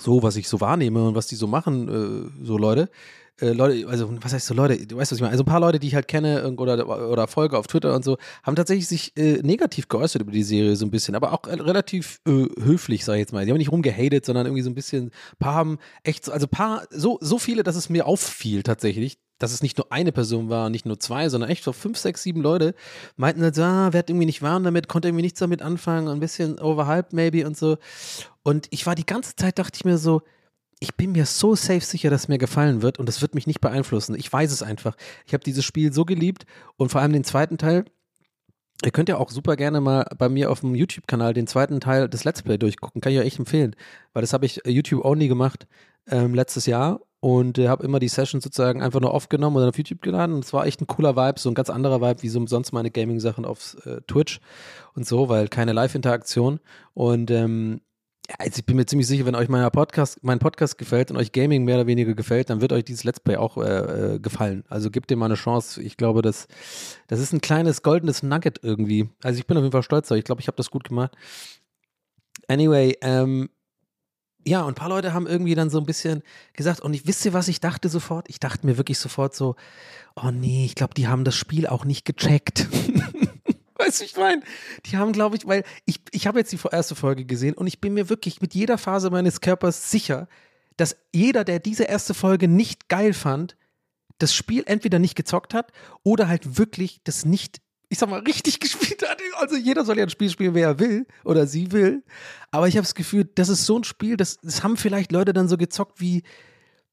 so 0.00 0.22
was 0.22 0.36
ich 0.36 0.48
so 0.48 0.60
wahrnehme 0.60 1.06
und 1.06 1.14
was 1.14 1.26
die 1.26 1.36
so 1.36 1.46
machen, 1.46 1.88
äh, 2.40 2.44
so 2.44 2.56
Leute, 2.58 2.88
äh, 3.40 3.50
Leute, 3.52 3.86
also 3.88 4.10
was 4.22 4.32
heißt 4.32 4.46
so 4.46 4.54
Leute, 4.54 4.86
du 4.86 4.96
weißt, 4.96 5.12
was 5.12 5.18
ich 5.18 5.22
meine, 5.22 5.32
also 5.32 5.44
ein 5.44 5.46
paar 5.46 5.60
Leute, 5.60 5.78
die 5.78 5.86
ich 5.88 5.94
halt 5.94 6.08
kenne 6.08 6.50
oder, 6.56 7.08
oder 7.10 7.26
folge 7.28 7.58
auf 7.58 7.66
Twitter 7.66 7.94
und 7.94 8.04
so, 8.04 8.16
haben 8.42 8.56
tatsächlich 8.56 8.88
sich 8.88 9.16
äh, 9.16 9.40
negativ 9.42 9.88
geäußert 9.88 10.22
über 10.22 10.32
die 10.32 10.42
Serie 10.42 10.74
so 10.76 10.86
ein 10.86 10.90
bisschen, 10.90 11.14
aber 11.14 11.32
auch 11.32 11.46
äh, 11.46 11.54
relativ 11.54 12.20
äh, 12.26 12.46
höflich, 12.62 13.04
sag 13.04 13.14
ich 13.14 13.20
jetzt 13.20 13.32
mal. 13.32 13.44
Die 13.44 13.50
haben 13.50 13.58
nicht 13.58 13.72
rumgehatet, 13.72 14.24
sondern 14.24 14.46
irgendwie 14.46 14.62
so 14.62 14.70
ein 14.70 14.74
bisschen, 14.74 15.10
paar 15.38 15.54
haben 15.54 15.78
echt, 16.02 16.24
so- 16.24 16.32
also 16.32 16.46
paar, 16.46 16.84
so, 16.90 17.18
so 17.20 17.38
viele, 17.38 17.62
dass 17.62 17.76
es 17.76 17.88
mir 17.90 18.06
auffiel 18.06 18.62
tatsächlich, 18.62 19.18
dass 19.40 19.52
es 19.52 19.62
nicht 19.62 19.78
nur 19.78 19.90
eine 19.90 20.12
Person 20.12 20.48
war, 20.48 20.70
nicht 20.70 20.86
nur 20.86 21.00
zwei, 21.00 21.28
sondern 21.28 21.50
echt 21.50 21.64
so 21.64 21.72
fünf, 21.72 21.98
sechs, 21.98 22.22
sieben 22.22 22.42
Leute 22.42 22.74
meinten 23.16 23.42
halt 23.42 23.56
so, 23.56 23.62
ah, 23.62 23.92
werd 23.92 24.08
irgendwie 24.08 24.26
nicht 24.26 24.42
warm 24.42 24.62
damit, 24.62 24.86
konnte 24.86 25.08
irgendwie 25.08 25.24
nichts 25.24 25.40
damit 25.40 25.62
anfangen, 25.62 26.08
ein 26.08 26.20
bisschen 26.20 26.60
overhyped 26.60 27.12
maybe 27.12 27.46
und 27.46 27.56
so. 27.56 27.78
Und 28.42 28.68
ich 28.70 28.86
war 28.86 28.94
die 28.94 29.06
ganze 29.06 29.34
Zeit, 29.34 29.58
dachte 29.58 29.76
ich 29.76 29.84
mir 29.84 29.98
so, 29.98 30.22
ich 30.78 30.94
bin 30.94 31.12
mir 31.12 31.26
so 31.26 31.54
safe 31.54 31.80
sicher, 31.80 32.10
dass 32.10 32.22
es 32.22 32.28
mir 32.28 32.38
gefallen 32.38 32.82
wird 32.82 32.98
und 32.98 33.06
das 33.06 33.20
wird 33.22 33.34
mich 33.34 33.46
nicht 33.46 33.60
beeinflussen. 33.60 34.14
Ich 34.14 34.32
weiß 34.32 34.52
es 34.52 34.62
einfach. 34.62 34.96
Ich 35.26 35.32
habe 35.32 35.44
dieses 35.44 35.64
Spiel 35.64 35.92
so 35.92 36.04
geliebt 36.04 36.46
und 36.76 36.90
vor 36.90 37.00
allem 37.00 37.12
den 37.12 37.24
zweiten 37.24 37.58
Teil. 37.58 37.84
Ihr 38.82 38.90
könnt 38.90 39.10
ja 39.10 39.18
auch 39.18 39.30
super 39.30 39.56
gerne 39.56 39.82
mal 39.82 40.06
bei 40.16 40.30
mir 40.30 40.50
auf 40.50 40.60
dem 40.60 40.74
YouTube-Kanal 40.74 41.34
den 41.34 41.46
zweiten 41.46 41.80
Teil 41.80 42.08
des 42.08 42.24
Let's 42.24 42.42
Play 42.42 42.56
durchgucken. 42.56 43.02
Kann 43.02 43.12
ich 43.12 43.18
euch 43.18 43.26
echt 43.26 43.38
empfehlen, 43.38 43.76
weil 44.14 44.22
das 44.22 44.32
habe 44.32 44.46
ich 44.46 44.64
äh, 44.64 44.70
YouTube-only 44.70 45.28
gemacht 45.28 45.66
ähm, 46.08 46.34
letztes 46.34 46.66
Jahr 46.66 47.00
und 47.20 47.58
äh, 47.58 47.68
habe 47.68 47.84
immer 47.84 47.98
die 47.98 48.08
Session 48.08 48.40
sozusagen 48.40 48.82
einfach 48.82 49.00
nur 49.00 49.12
aufgenommen 49.12 49.56
und 49.56 49.62
dann 49.62 49.70
auf 49.70 49.78
YouTube 49.78 50.02
geladen. 50.02 50.34
Und 50.34 50.44
es 50.44 50.52
war 50.52 50.66
echt 50.66 50.80
ein 50.80 50.86
cooler 50.86 51.16
Vibe, 51.16 51.38
so 51.38 51.50
ein 51.50 51.54
ganz 51.54 51.70
anderer 51.70 52.00
Vibe, 52.00 52.22
wie 52.22 52.28
so 52.28 52.44
sonst 52.46 52.72
meine 52.72 52.90
Gaming-Sachen 52.90 53.44
auf 53.44 53.76
äh, 53.84 54.00
Twitch 54.06 54.40
und 54.94 55.06
so, 55.06 55.28
weil 55.28 55.48
keine 55.48 55.72
Live-Interaktion. 55.72 56.60
Und 56.94 57.30
ähm, 57.30 57.82
also 58.38 58.58
ich 58.58 58.66
bin 58.66 58.76
mir 58.76 58.86
ziemlich 58.86 59.06
sicher, 59.06 59.26
wenn 59.26 59.34
euch 59.34 59.48
mein 59.48 59.68
Podcast, 59.70 60.20
mein 60.22 60.38
Podcast 60.38 60.78
gefällt 60.78 61.10
und 61.10 61.16
euch 61.16 61.32
Gaming 61.32 61.64
mehr 61.64 61.76
oder 61.76 61.86
weniger 61.86 62.14
gefällt, 62.14 62.48
dann 62.48 62.60
wird 62.60 62.72
euch 62.72 62.84
dieses 62.84 63.04
Let's 63.04 63.20
Play 63.20 63.36
auch 63.36 63.56
äh, 63.56 64.14
äh, 64.14 64.18
gefallen. 64.18 64.64
Also 64.68 64.90
gebt 64.90 65.10
dem 65.10 65.18
mal 65.18 65.26
eine 65.26 65.34
Chance. 65.34 65.82
Ich 65.82 65.96
glaube, 65.96 66.22
das, 66.22 66.46
das 67.08 67.20
ist 67.20 67.32
ein 67.32 67.40
kleines 67.40 67.82
goldenes 67.82 68.22
Nugget 68.22 68.60
irgendwie. 68.62 69.08
Also 69.22 69.38
ich 69.38 69.46
bin 69.46 69.56
auf 69.56 69.62
jeden 69.62 69.72
Fall 69.72 69.82
stolz, 69.82 70.10
ich 70.10 70.24
glaube, 70.24 70.40
ich 70.40 70.46
habe 70.46 70.56
das 70.56 70.70
gut 70.70 70.88
gemacht. 70.88 71.12
Anyway, 72.48 72.96
ähm, 73.02 73.50
ja, 74.46 74.62
und 74.62 74.72
ein 74.72 74.74
paar 74.74 74.88
Leute 74.88 75.12
haben 75.12 75.26
irgendwie 75.26 75.54
dann 75.54 75.70
so 75.70 75.78
ein 75.78 75.86
bisschen 75.86 76.22
gesagt, 76.52 76.80
und 76.80 76.94
ich 76.94 77.06
wisst 77.06 77.24
ihr, 77.24 77.32
was 77.32 77.48
ich 77.48 77.60
dachte 77.60 77.88
sofort? 77.88 78.28
Ich 78.28 78.40
dachte 78.40 78.66
mir 78.66 78.76
wirklich 78.76 78.98
sofort 78.98 79.34
so, 79.34 79.56
oh 80.16 80.30
nee, 80.30 80.64
ich 80.64 80.74
glaube, 80.74 80.94
die 80.94 81.08
haben 81.08 81.24
das 81.24 81.36
Spiel 81.36 81.66
auch 81.66 81.84
nicht 81.84 82.04
gecheckt. 82.04 82.66
weißt 83.80 84.00
du, 84.00 84.04
ich 84.04 84.16
meine, 84.16 84.42
die 84.86 84.96
haben, 84.96 85.12
glaube 85.12 85.36
ich, 85.36 85.46
weil 85.46 85.64
ich, 85.84 86.00
ich 86.12 86.26
habe 86.26 86.38
jetzt 86.38 86.52
die 86.52 86.58
erste 86.70 86.94
Folge 86.94 87.24
gesehen 87.24 87.54
und 87.54 87.66
ich 87.66 87.80
bin 87.80 87.94
mir 87.94 88.08
wirklich 88.08 88.40
mit 88.40 88.54
jeder 88.54 88.78
Phase 88.78 89.10
meines 89.10 89.40
Körpers 89.40 89.90
sicher, 89.90 90.28
dass 90.76 90.96
jeder, 91.12 91.44
der 91.44 91.58
diese 91.58 91.84
erste 91.84 92.14
Folge 92.14 92.48
nicht 92.48 92.88
geil 92.88 93.12
fand, 93.12 93.56
das 94.18 94.34
Spiel 94.34 94.62
entweder 94.66 94.98
nicht 94.98 95.16
gezockt 95.16 95.54
hat 95.54 95.72
oder 96.02 96.28
halt 96.28 96.58
wirklich 96.58 97.00
das 97.04 97.24
nicht, 97.24 97.60
ich 97.90 97.98
sag 97.98 98.08
mal, 98.08 98.20
richtig 98.20 98.60
gespielt 98.60 99.06
hat. 99.06 99.20
Also 99.36 99.56
jeder 99.56 99.84
soll 99.84 99.98
ja 99.98 100.04
ein 100.04 100.10
Spiel 100.10 100.30
spielen, 100.30 100.54
wer 100.54 100.68
er 100.68 100.78
will 100.78 101.06
oder 101.24 101.46
sie 101.46 101.70
will. 101.72 102.02
Aber 102.50 102.66
ich 102.68 102.76
habe 102.76 102.84
das 102.84 102.94
Gefühl, 102.94 103.28
das 103.34 103.50
ist 103.50 103.66
so 103.66 103.78
ein 103.78 103.84
Spiel, 103.84 104.16
das, 104.16 104.38
das 104.40 104.62
haben 104.62 104.78
vielleicht 104.78 105.12
Leute 105.12 105.34
dann 105.34 105.48
so 105.48 105.58
gezockt 105.58 106.00
wie 106.00 106.22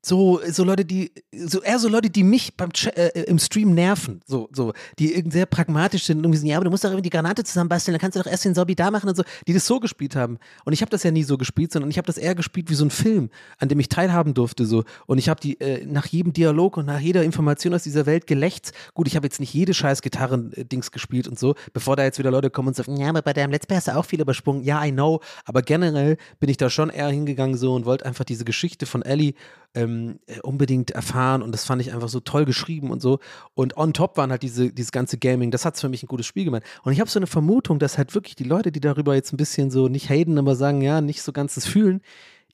so, 0.08 0.40
so 0.50 0.64
Leute, 0.64 0.86
die, 0.86 1.12
so 1.36 1.62
eher 1.62 1.80
so 1.80 1.90
Leute, 1.90 2.10
die 2.10 2.24
mich 2.24 2.56
beim 2.56 2.72
Ch 2.72 2.88
äh, 2.88 3.24
im 3.24 3.40
Stream 3.40 3.74
nerven, 3.74 4.22
so, 4.26 4.50
so, 4.54 4.74
die 5.00 5.14
irgendwie 5.14 5.38
sehr 5.38 5.46
pragmatisch 5.46 6.04
sind 6.04 6.18
und 6.18 6.24
irgendwie 6.24 6.40
sagen, 6.40 6.50
ja, 6.50 6.58
aber 6.58 6.66
du 6.66 6.72
musst 6.72 6.84
doch 6.84 6.90
irgendwie 6.90 7.10
die 7.10 7.10
Granate 7.10 7.44
zusammenbasteln, 7.44 7.94
dann 7.94 8.02
kannst 8.02 8.16
du 8.16 8.24
doch 8.24 8.30
erst 8.30 8.46
den 8.46 8.56
Zombie 8.56 8.76
da 8.76 8.92
machen 8.92 9.10
und 9.10 9.16
so, 9.16 9.24
die 9.48 9.54
das 9.54 9.66
so 9.66 9.80
gespielt 9.80 10.16
haben. 10.16 10.38
Und 10.66 10.74
ich 10.74 10.82
habe 10.82 10.90
das 10.90 11.04
ja 11.04 11.12
nie 11.12 11.24
so 11.24 11.38
gespielt, 11.38 11.72
sondern 11.72 11.92
ich 11.92 11.98
habe 11.98 12.06
das 12.06 12.18
eher 12.18 12.36
gespielt 12.36 12.70
wie 12.70 12.76
so 12.76 12.86
ein 12.86 12.90
Film, 12.90 13.30
an 13.58 13.70
dem 13.70 13.80
ich 13.80 13.90
teilhaben 13.90 14.34
durfte, 14.34 14.66
so. 14.66 14.84
Und 15.06 15.18
ich 15.18 15.30
habe 15.30 15.40
die 15.40 15.60
äh, 15.60 15.86
nach 15.86 16.06
jedem 16.06 16.34
Dialog 16.34 16.78
und 16.78 16.86
nach 16.86 17.00
jeder 17.00 17.24
Information 17.24 17.74
aus 17.74 17.84
dieser 17.84 18.06
Welt 18.06 18.28
gelächzt. 18.28 18.72
Gut, 18.94 19.08
ich 19.08 19.16
habe 19.16 19.26
jetzt 19.26 19.40
nicht 19.40 19.54
jede 19.54 19.74
scheiß 19.74 20.02
Gitarren-Dings 20.02 20.92
gespielt 20.92 21.28
und 21.28 21.38
so, 21.38 21.56
bevor 21.74 21.96
da 21.96 22.04
jetzt 22.04 22.20
wieder 22.20 22.32
Leute 22.32 22.50
kommen 22.50 22.70
und 22.70 22.76
sagen, 22.76 22.98
ja, 22.98 23.10
aber 23.10 23.22
bei 23.22 23.34
deinem 23.34 23.52
Let's 23.52 23.68
Play 23.68 23.78
hast 23.78 23.88
du 23.88 23.96
auch 23.96 24.06
viel 24.06 24.22
übersprungen. 24.22 24.64
Ja, 24.64 24.84
I 24.84 24.92
know, 24.92 25.20
aber 25.46 25.62
generell 25.62 26.18
bin 26.40 26.50
ich 26.50 26.58
da 26.58 26.70
schon 26.70 26.90
eher 26.90 27.10
hingegangen 27.10 27.58
so 27.58 27.76
und 27.76 27.86
wollte 27.86 28.06
einfach 28.06 28.26
diese 28.26 28.46
Geschichte 28.46 28.86
von 28.86 29.02
Ellie 29.02 29.34
ähm, 29.78 30.20
äh, 30.26 30.40
unbedingt 30.42 30.92
erfahren 30.92 31.44
und 31.44 31.52
das 31.52 31.64
fand 31.64 31.82
ich 31.82 31.94
einfach 31.94 32.10
so 32.10 32.20
toll 32.20 32.46
geschrieben 32.46 32.90
und 32.90 33.02
so. 33.02 33.20
Und 33.54 33.78
on 33.78 33.94
top 33.94 34.18
waren 34.18 34.32
halt 34.32 34.42
diese, 34.42 34.74
dieses 34.74 34.92
ganze 34.92 35.20
Gaming, 35.20 35.52
das 35.52 35.66
hat 35.66 35.76
es 35.76 35.82
für 35.82 35.90
mich 35.90 36.04
ein 36.04 36.08
gutes 36.08 36.26
Spiel 36.26 36.46
gemacht. 36.46 36.64
Und 36.84 36.94
ich 36.94 37.00
habe 37.00 37.10
so 37.10 37.20
eine 37.20 37.28
Vermutung, 37.28 37.78
dass 37.78 37.98
halt 37.98 38.16
wirklich 38.16 38.36
die 38.36 38.44
Leute, 38.44 38.72
die 38.72 38.80
darüber 38.80 39.14
jetzt 39.14 39.34
ein 39.34 39.38
bisschen 39.38 39.70
so 39.70 39.88
nicht 39.88 40.10
haten, 40.10 40.38
aber 40.40 40.56
sagen, 40.56 40.82
ja, 40.82 41.00
nicht 41.00 41.22
so 41.22 41.32
ganz 41.32 41.56
das 41.56 41.68
fühlen, 41.68 42.02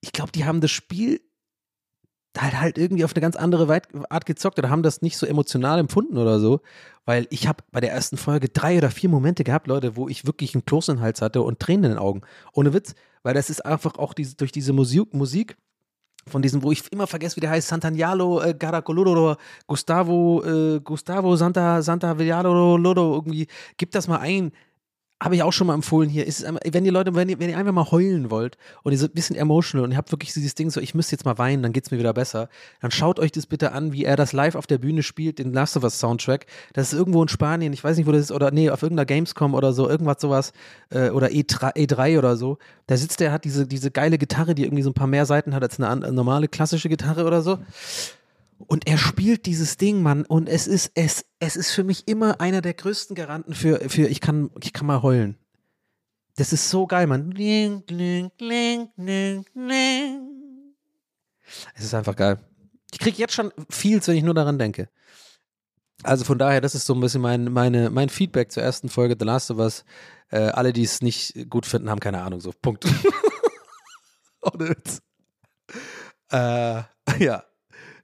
ich 0.02 0.12
glaube, 0.12 0.34
die 0.34 0.44
haben 0.44 0.60
das 0.60 0.72
Spiel 0.72 1.22
halt 2.38 2.60
halt 2.60 2.78
irgendwie 2.78 3.06
auf 3.06 3.14
eine 3.14 3.22
ganz 3.22 3.36
andere 3.36 3.82
Art 4.10 4.26
gezockt 4.26 4.58
oder 4.58 4.70
haben 4.70 4.84
das 4.84 5.02
nicht 5.04 5.18
so 5.18 5.26
emotional 5.26 5.80
empfunden 5.80 6.18
oder 6.18 6.40
so, 6.40 6.62
weil 7.06 7.28
ich 7.30 7.48
habe 7.48 7.64
bei 7.72 7.80
der 7.80 7.92
ersten 7.92 8.18
Folge 8.18 8.50
drei 8.50 8.78
oder 8.78 8.90
vier 8.90 9.10
Momente 9.10 9.44
gehabt, 9.44 9.68
Leute, 9.68 9.96
wo 9.96 10.10
ich 10.10 10.26
wirklich 10.26 10.56
einen 10.56 10.66
Kloß 10.66 10.90
in 10.90 10.96
den 10.96 11.04
Hals 11.04 11.22
hatte 11.22 11.42
und 11.44 11.60
Tränen 11.60 11.86
in 11.86 11.92
den 11.92 12.00
Augen. 12.00 12.22
Ohne 12.54 12.74
Witz, 12.74 12.96
weil 13.22 13.36
das 13.36 13.52
ist 13.52 13.64
einfach 13.66 13.96
auch 14.00 14.14
diese, 14.14 14.36
durch 14.36 14.52
diese 14.52 14.74
Musik, 14.74 15.14
Musik 15.14 15.58
von 16.28 16.42
diesem, 16.42 16.64
wo 16.64 16.72
ich 16.72 16.92
immer 16.92 17.08
vergesse, 17.08 17.36
wie 17.36 17.42
der 17.42 17.50
heißt, 17.50 17.72
Sant'Agnalo, 17.72 18.44
äh, 18.44 18.54
Caracoloro, 18.54 19.36
Gustavo, 19.68 20.44
äh, 20.44 20.80
Gustavo 20.80 21.36
Santa, 21.36 21.82
Santa 21.82 22.18
Villalo, 22.18 22.78
Lodo, 22.78 23.16
irgendwie, 23.16 23.48
gib 23.78 23.92
das 23.92 24.08
mal 24.08 24.20
ein. 24.20 24.52
Habe 25.24 25.36
ich 25.36 25.44
auch 25.44 25.54
schon 25.54 25.68
mal 25.68 25.74
empfohlen 25.74 26.10
hier. 26.10 26.28
Ist, 26.28 26.40
es 26.40 26.44
einmal- 26.46 26.62
wenn 26.70 26.84
ihr 26.84 26.92
Leute, 26.92 27.16
wenn 27.16 27.30
ihr, 27.30 27.40
wenn 27.40 27.50
ihr 27.50 27.58
einfach 27.58 27.72
mal 27.72 27.90
heulen 27.92 28.30
wollt 28.30 28.58
und 28.84 28.92
ihr 28.92 28.98
seid 28.98 29.12
ein 29.12 29.14
bisschen 29.14 29.38
emotional 29.38 29.86
und 29.86 29.92
ihr 29.92 29.98
habt 29.98 30.12
wirklich 30.12 30.34
dieses 30.34 30.54
Ding 30.54 30.70
so, 30.70 30.82
ich 30.82 30.94
müsste 30.94 31.14
jetzt 31.14 31.24
mal 31.24 31.38
weinen, 31.38 31.64
dann 31.64 31.72
geht's 31.72 31.92
mir 31.92 31.98
wieder 31.98 32.14
besser, 32.14 32.50
dann 32.82 32.92
schaut 32.92 33.20
euch 33.20 33.32
das 33.32 33.46
bitte 33.46 33.72
an, 33.72 33.94
wie 33.94 34.04
er 34.04 34.18
das 34.18 34.34
live 34.34 34.56
auf 34.56 34.68
der 34.68 34.80
Bühne 34.80 35.02
spielt, 35.02 35.40
den 35.40 35.54
Last 35.54 35.78
of 35.78 35.84
Us 35.84 35.98
Soundtrack. 35.98 36.46
Das 36.74 36.92
ist 36.92 37.00
irgendwo 37.00 37.22
in 37.22 37.30
Spanien, 37.30 37.72
ich 37.72 37.84
weiß 37.84 37.96
nicht, 37.96 38.06
wo 38.06 38.12
das 38.12 38.20
ist, 38.22 38.32
oder 38.34 38.52
nee, 38.52 38.70
auf 38.70 38.84
irgendeiner 38.84 39.06
Gamescom 39.06 39.54
oder 39.54 39.72
so, 39.72 39.88
irgendwas 39.90 40.18
sowas, 40.20 40.52
äh, 40.90 41.10
oder 41.10 41.28
E3, 41.28 41.74
E3 41.78 42.18
oder 42.18 42.36
so. 42.36 42.58
Da 42.88 42.98
sitzt 42.98 43.22
er, 43.22 43.32
hat 43.32 43.46
diese, 43.46 43.66
diese 43.66 43.92
geile 43.92 44.18
Gitarre, 44.18 44.56
die 44.56 44.64
irgendwie 44.66 44.84
so 44.84 44.90
ein 44.90 44.94
paar 44.94 45.08
mehr 45.08 45.26
Seiten 45.26 45.56
hat 45.56 45.64
als 45.64 45.80
eine, 45.80 45.88
an- 45.88 46.14
normale 46.14 46.50
klassische 46.50 46.90
Gitarre 46.90 47.26
oder 47.26 47.42
so. 47.42 47.60
Und 48.68 48.88
er 48.88 48.98
spielt 48.98 49.46
dieses 49.46 49.78
Ding, 49.78 50.02
Mann, 50.02 50.26
und 50.26 50.50
es 50.50 50.68
ist, 50.68 50.92
es, 50.96 51.26
es 51.40 51.56
ist 51.56 51.72
für 51.72 51.84
mich 51.84 52.08
immer 52.08 52.42
einer 52.42 52.62
der 52.62 52.74
größten 52.74 53.16
Garanten 53.16 53.54
für, 53.54 53.90
für 53.90 54.08
ich 54.08 54.22
kann, 54.22 54.50
ich 54.62 54.74
kann 54.74 54.88
mal 54.88 55.02
heulen. 55.02 55.38
Das 56.36 56.52
ist 56.54 56.70
so 56.70 56.88
geil, 56.88 57.08
Mann. 57.08 57.32
Es 61.76 61.84
ist 61.84 61.94
einfach 61.94 62.16
geil. 62.16 62.40
Ich 62.92 63.00
kriege 63.00 63.18
jetzt 63.18 63.34
schon 63.34 63.52
viel, 63.70 64.06
wenn 64.06 64.18
ich 64.18 64.24
nur 64.24 64.34
daran 64.34 64.58
denke. 64.58 64.90
Also 66.02 66.26
von 66.26 66.38
daher, 66.38 66.60
das 66.60 66.76
ist 66.76 66.86
so 66.86 66.94
ein 66.94 67.00
bisschen 67.00 67.22
mein, 67.22 67.46
meine, 67.46 67.90
mein 67.90 68.10
Feedback 68.10 68.52
zur 68.52 68.64
ersten 68.64 68.90
Folge 68.90 69.16
The 69.18 69.26
Last 69.26 69.52
of 69.52 69.58
Us. 69.58 69.86
Äh, 70.30 70.50
alle, 70.50 70.74
die 70.74 70.84
es 70.84 71.02
nicht 71.02 71.50
gut 71.50 71.66
finden, 71.66 71.90
haben 71.90 72.00
keine 72.00 72.22
Ahnung. 72.24 72.42
So, 72.42 72.52
Punkt. 72.62 72.86
Ohne 74.42 74.70
Witz. 74.70 75.02
Äh, 76.32 76.84
ja, 77.20 77.44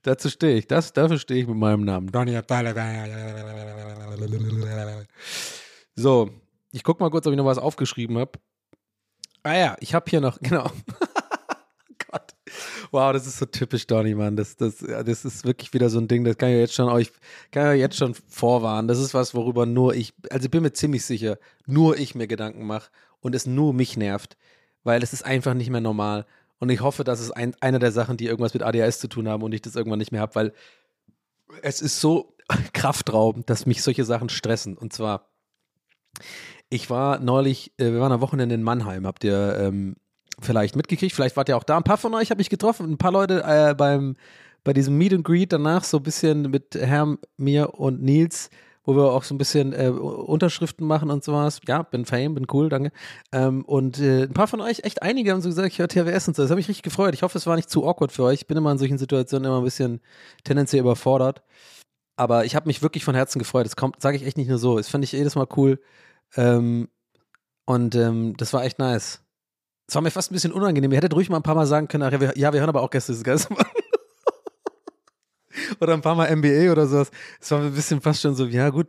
dazu 0.03 0.29
stehe 0.29 0.57
ich. 0.57 0.67
Das, 0.67 0.93
dafür 0.93 1.17
stehe 1.17 1.41
ich 1.41 1.47
mit 1.47 1.57
meinem 1.57 1.83
Namen. 1.83 2.11
So, 5.95 6.29
ich 6.71 6.83
guck 6.83 6.99
mal 6.99 7.09
kurz, 7.09 7.27
ob 7.27 7.33
ich 7.33 7.37
noch 7.37 7.45
was 7.45 7.57
aufgeschrieben 7.57 8.17
habe. 8.17 8.31
Ah 9.43 9.55
ja, 9.55 9.75
ich 9.79 9.93
habe 9.93 10.09
hier 10.09 10.21
noch, 10.21 10.39
genau. 10.41 10.69
Gott. 12.11 12.35
Wow, 12.91 13.13
das 13.13 13.27
ist 13.27 13.37
so 13.37 13.45
typisch 13.45 13.85
Donny, 13.87 14.15
Mann. 14.15 14.35
Das, 14.35 14.55
das, 14.55 14.77
das 14.77 15.25
ist 15.25 15.45
wirklich 15.45 15.73
wieder 15.73 15.89
so 15.89 15.99
ein 15.99 16.07
Ding, 16.07 16.23
das 16.23 16.37
kann 16.37 16.49
ich 16.49 16.57
jetzt 16.57 16.73
schon 16.73 16.89
euch, 16.89 17.11
kann 17.51 17.75
ich 17.75 17.79
jetzt 17.79 17.97
schon 17.97 18.13
vorwarnen. 18.13 18.87
Das 18.87 18.99
ist 18.99 19.13
was, 19.13 19.33
worüber 19.33 19.65
nur 19.65 19.93
ich, 19.93 20.13
also 20.29 20.45
ich 20.45 20.51
bin 20.51 20.63
mir 20.63 20.73
ziemlich 20.73 21.05
sicher, 21.05 21.37
nur 21.65 21.97
ich 21.97 22.15
mir 22.15 22.27
Gedanken 22.27 22.65
mache 22.65 22.89
und 23.21 23.35
es 23.35 23.45
nur 23.45 23.73
mich 23.73 23.97
nervt, 23.97 24.37
weil 24.83 25.03
es 25.03 25.13
ist 25.13 25.25
einfach 25.25 25.53
nicht 25.53 25.69
mehr 25.69 25.81
normal. 25.81 26.25
Und 26.59 26.69
ich 26.69 26.81
hoffe, 26.81 27.03
dass 27.03 27.19
es 27.19 27.31
ein, 27.31 27.55
eine 27.61 27.79
der 27.79 27.91
Sachen, 27.91 28.17
die 28.17 28.25
irgendwas 28.25 28.53
mit 28.53 28.63
ADHS 28.63 28.99
zu 28.99 29.07
tun 29.07 29.27
haben 29.27 29.43
und 29.43 29.53
ich 29.53 29.61
das 29.61 29.75
irgendwann 29.75 29.99
nicht 29.99 30.11
mehr 30.11 30.21
habe, 30.21 30.35
weil 30.35 30.53
es 31.61 31.81
ist 31.81 31.99
so 31.99 32.35
kraftraubend, 32.73 33.49
dass 33.49 33.65
mich 33.65 33.81
solche 33.81 34.03
Sachen 34.03 34.29
stressen. 34.29 34.77
Und 34.77 34.93
zwar, 34.93 35.29
ich 36.69 36.89
war 36.89 37.19
neulich, 37.19 37.71
äh, 37.77 37.91
wir 37.91 38.01
waren 38.01 38.11
am 38.11 38.21
Wochenende 38.21 38.55
in 38.55 38.63
Mannheim, 38.63 39.07
habt 39.07 39.23
ihr 39.23 39.57
ähm, 39.59 39.95
vielleicht 40.39 40.75
mitgekriegt, 40.75 41.15
vielleicht 41.15 41.37
wart 41.37 41.49
ihr 41.49 41.57
auch 41.57 41.63
da. 41.63 41.77
Ein 41.77 41.83
paar 41.83 41.97
von 41.97 42.13
euch 42.13 42.31
habe 42.31 42.41
ich 42.41 42.49
getroffen, 42.49 42.91
ein 42.91 42.97
paar 42.97 43.11
Leute 43.11 43.43
äh, 43.43 43.73
beim, 43.73 44.15
bei 44.63 44.73
diesem 44.73 44.97
Meet 44.97 45.13
and 45.13 45.23
Greet 45.23 45.53
danach 45.53 45.83
so 45.83 45.97
ein 45.97 46.03
bisschen 46.03 46.51
mit 46.51 46.75
Herm, 46.75 47.19
mir 47.37 47.75
und 47.75 48.01
Nils, 48.01 48.49
wo 48.89 48.95
wir 48.95 49.11
auch 49.11 49.23
so 49.23 49.35
ein 49.35 49.37
bisschen 49.37 49.71
äh, 49.71 49.89
Unterschriften 49.89 50.87
machen 50.87 51.11
und 51.11 51.23
sowas. 51.23 51.61
Ja, 51.67 51.83
bin 51.83 52.05
Fame, 52.05 52.33
bin 52.33 52.47
cool, 52.51 52.69
danke. 52.69 52.91
Ähm, 53.31 53.63
und 53.65 53.99
äh, 53.99 54.23
ein 54.23 54.33
paar 54.33 54.47
von 54.47 54.61
euch, 54.61 54.83
echt 54.83 55.03
einige 55.03 55.31
haben 55.31 55.41
so 55.41 55.49
gesagt, 55.49 55.67
ich 55.67 55.77
höre 55.77 55.87
TWS 55.87 56.27
und 56.27 56.35
so. 56.35 56.41
Das 56.41 56.49
hat 56.49 56.57
mich 56.57 56.67
richtig 56.67 56.81
gefreut. 56.81 57.13
Ich 57.13 57.21
hoffe, 57.21 57.37
es 57.37 57.45
war 57.45 57.55
nicht 57.55 57.69
zu 57.69 57.87
awkward 57.87 58.11
für 58.11 58.23
euch. 58.23 58.41
Ich 58.41 58.47
bin 58.47 58.57
immer 58.57 58.71
in 58.71 58.79
solchen 58.79 58.97
Situationen 58.97 59.45
immer 59.45 59.59
ein 59.59 59.63
bisschen 59.63 60.01
tendenziell 60.43 60.81
überfordert. 60.81 61.43
Aber 62.15 62.45
ich 62.45 62.55
habe 62.55 62.67
mich 62.67 62.81
wirklich 62.81 63.05
von 63.05 63.13
Herzen 63.13 63.37
gefreut. 63.37 63.67
Das 63.67 63.75
kommt, 63.75 64.01
sage 64.01 64.17
ich 64.17 64.25
echt 64.25 64.37
nicht 64.37 64.49
nur 64.49 64.57
so. 64.57 64.77
Das 64.77 64.89
fand 64.89 65.03
ich 65.03 65.11
jedes 65.11 65.35
Mal 65.35 65.47
cool. 65.55 65.79
Ähm, 66.35 66.89
und 67.65 67.93
ähm, 67.93 68.35
das 68.37 68.53
war 68.53 68.63
echt 68.65 68.79
nice. 68.79 69.21
Es 69.87 69.93
war 69.93 70.01
mir 70.01 70.11
fast 70.11 70.31
ein 70.31 70.33
bisschen 70.33 70.51
unangenehm. 70.51 70.91
Ihr 70.91 70.97
hättet 70.97 71.13
ruhig 71.13 71.29
mal 71.29 71.37
ein 71.37 71.43
paar 71.43 71.55
Mal 71.55 71.67
sagen 71.67 71.87
können, 71.87 72.03
ach, 72.03 72.11
ja, 72.11 72.19
wir, 72.19 72.37
ja, 72.37 72.53
wir 72.53 72.59
hören 72.59 72.69
aber 72.69 72.81
auch 72.81 72.89
Gäste 72.89 73.11
des 73.11 73.23
Geistes. 73.23 73.55
oder 75.79 75.93
ein 75.93 76.01
paar 76.01 76.15
Mal 76.15 76.35
MBA 76.35 76.71
oder 76.71 76.87
sowas. 76.87 77.11
Es 77.39 77.51
war 77.51 77.61
ein 77.61 77.73
bisschen 77.73 78.01
fast 78.01 78.21
schon 78.21 78.35
so, 78.35 78.45
ja 78.45 78.69
gut, 78.69 78.87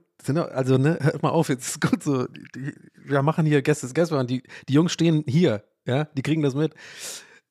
also 0.53 0.79
ne, 0.79 0.99
hört 1.01 1.23
mal 1.23 1.31
auf, 1.31 1.49
jetzt 1.49 1.69
ist 1.69 1.81
gut 1.91 2.03
so. 2.03 2.27
Die, 2.27 2.75
wir 3.05 3.23
machen 3.23 3.47
hier 3.47 3.63
Gäste 3.63 3.87
des 3.87 3.95
Geistes. 3.95 4.27
Die, 4.27 4.43
die 4.69 4.73
Jungs 4.73 4.93
stehen 4.93 5.25
hier, 5.27 5.65
ja, 5.87 6.05
die 6.05 6.23
kriegen 6.23 6.43
das 6.43 6.55
mit. 6.55 6.75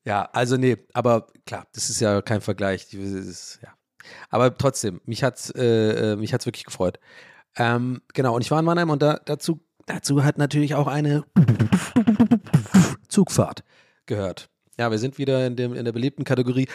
Ja, 0.06 0.30
also 0.34 0.58
nee, 0.58 0.78
aber 0.94 1.28
klar, 1.46 1.68
das 1.74 1.90
ist 1.90 2.00
ja 2.00 2.22
kein 2.22 2.42
Vergleich. 2.42 2.94
Ist, 2.94 3.60
ja. 3.62 3.70
Aber 4.30 4.58
trotzdem, 4.58 5.02
mich 5.06 5.24
hat's, 5.24 5.52
äh, 5.52 6.14
äh, 6.14 6.16
mich 6.16 6.34
hat's 6.34 6.46
wirklich 6.46 6.66
gefreut. 6.66 7.00
Ähm, 7.56 8.02
genau, 8.14 8.36
und 8.36 8.42
ich 8.42 8.52
war 8.52 8.60
in 8.60 8.66
Mannheim 8.66 8.90
und 8.90 9.02
da, 9.02 9.20
dazu, 9.26 9.60
dazu 9.86 10.24
hat 10.24 10.38
natürlich 10.38 10.76
auch 10.76 10.88
eine 10.88 11.26
Zugfahrt 13.08 13.64
gehört. 14.06 14.50
Ja, 14.80 14.90
wir 14.90 14.98
sind 14.98 15.18
wieder 15.18 15.46
in, 15.46 15.58
dem, 15.58 15.74
in 15.74 15.84
der 15.84 15.92
beliebten 15.92 16.24
Kategorie 16.24 16.66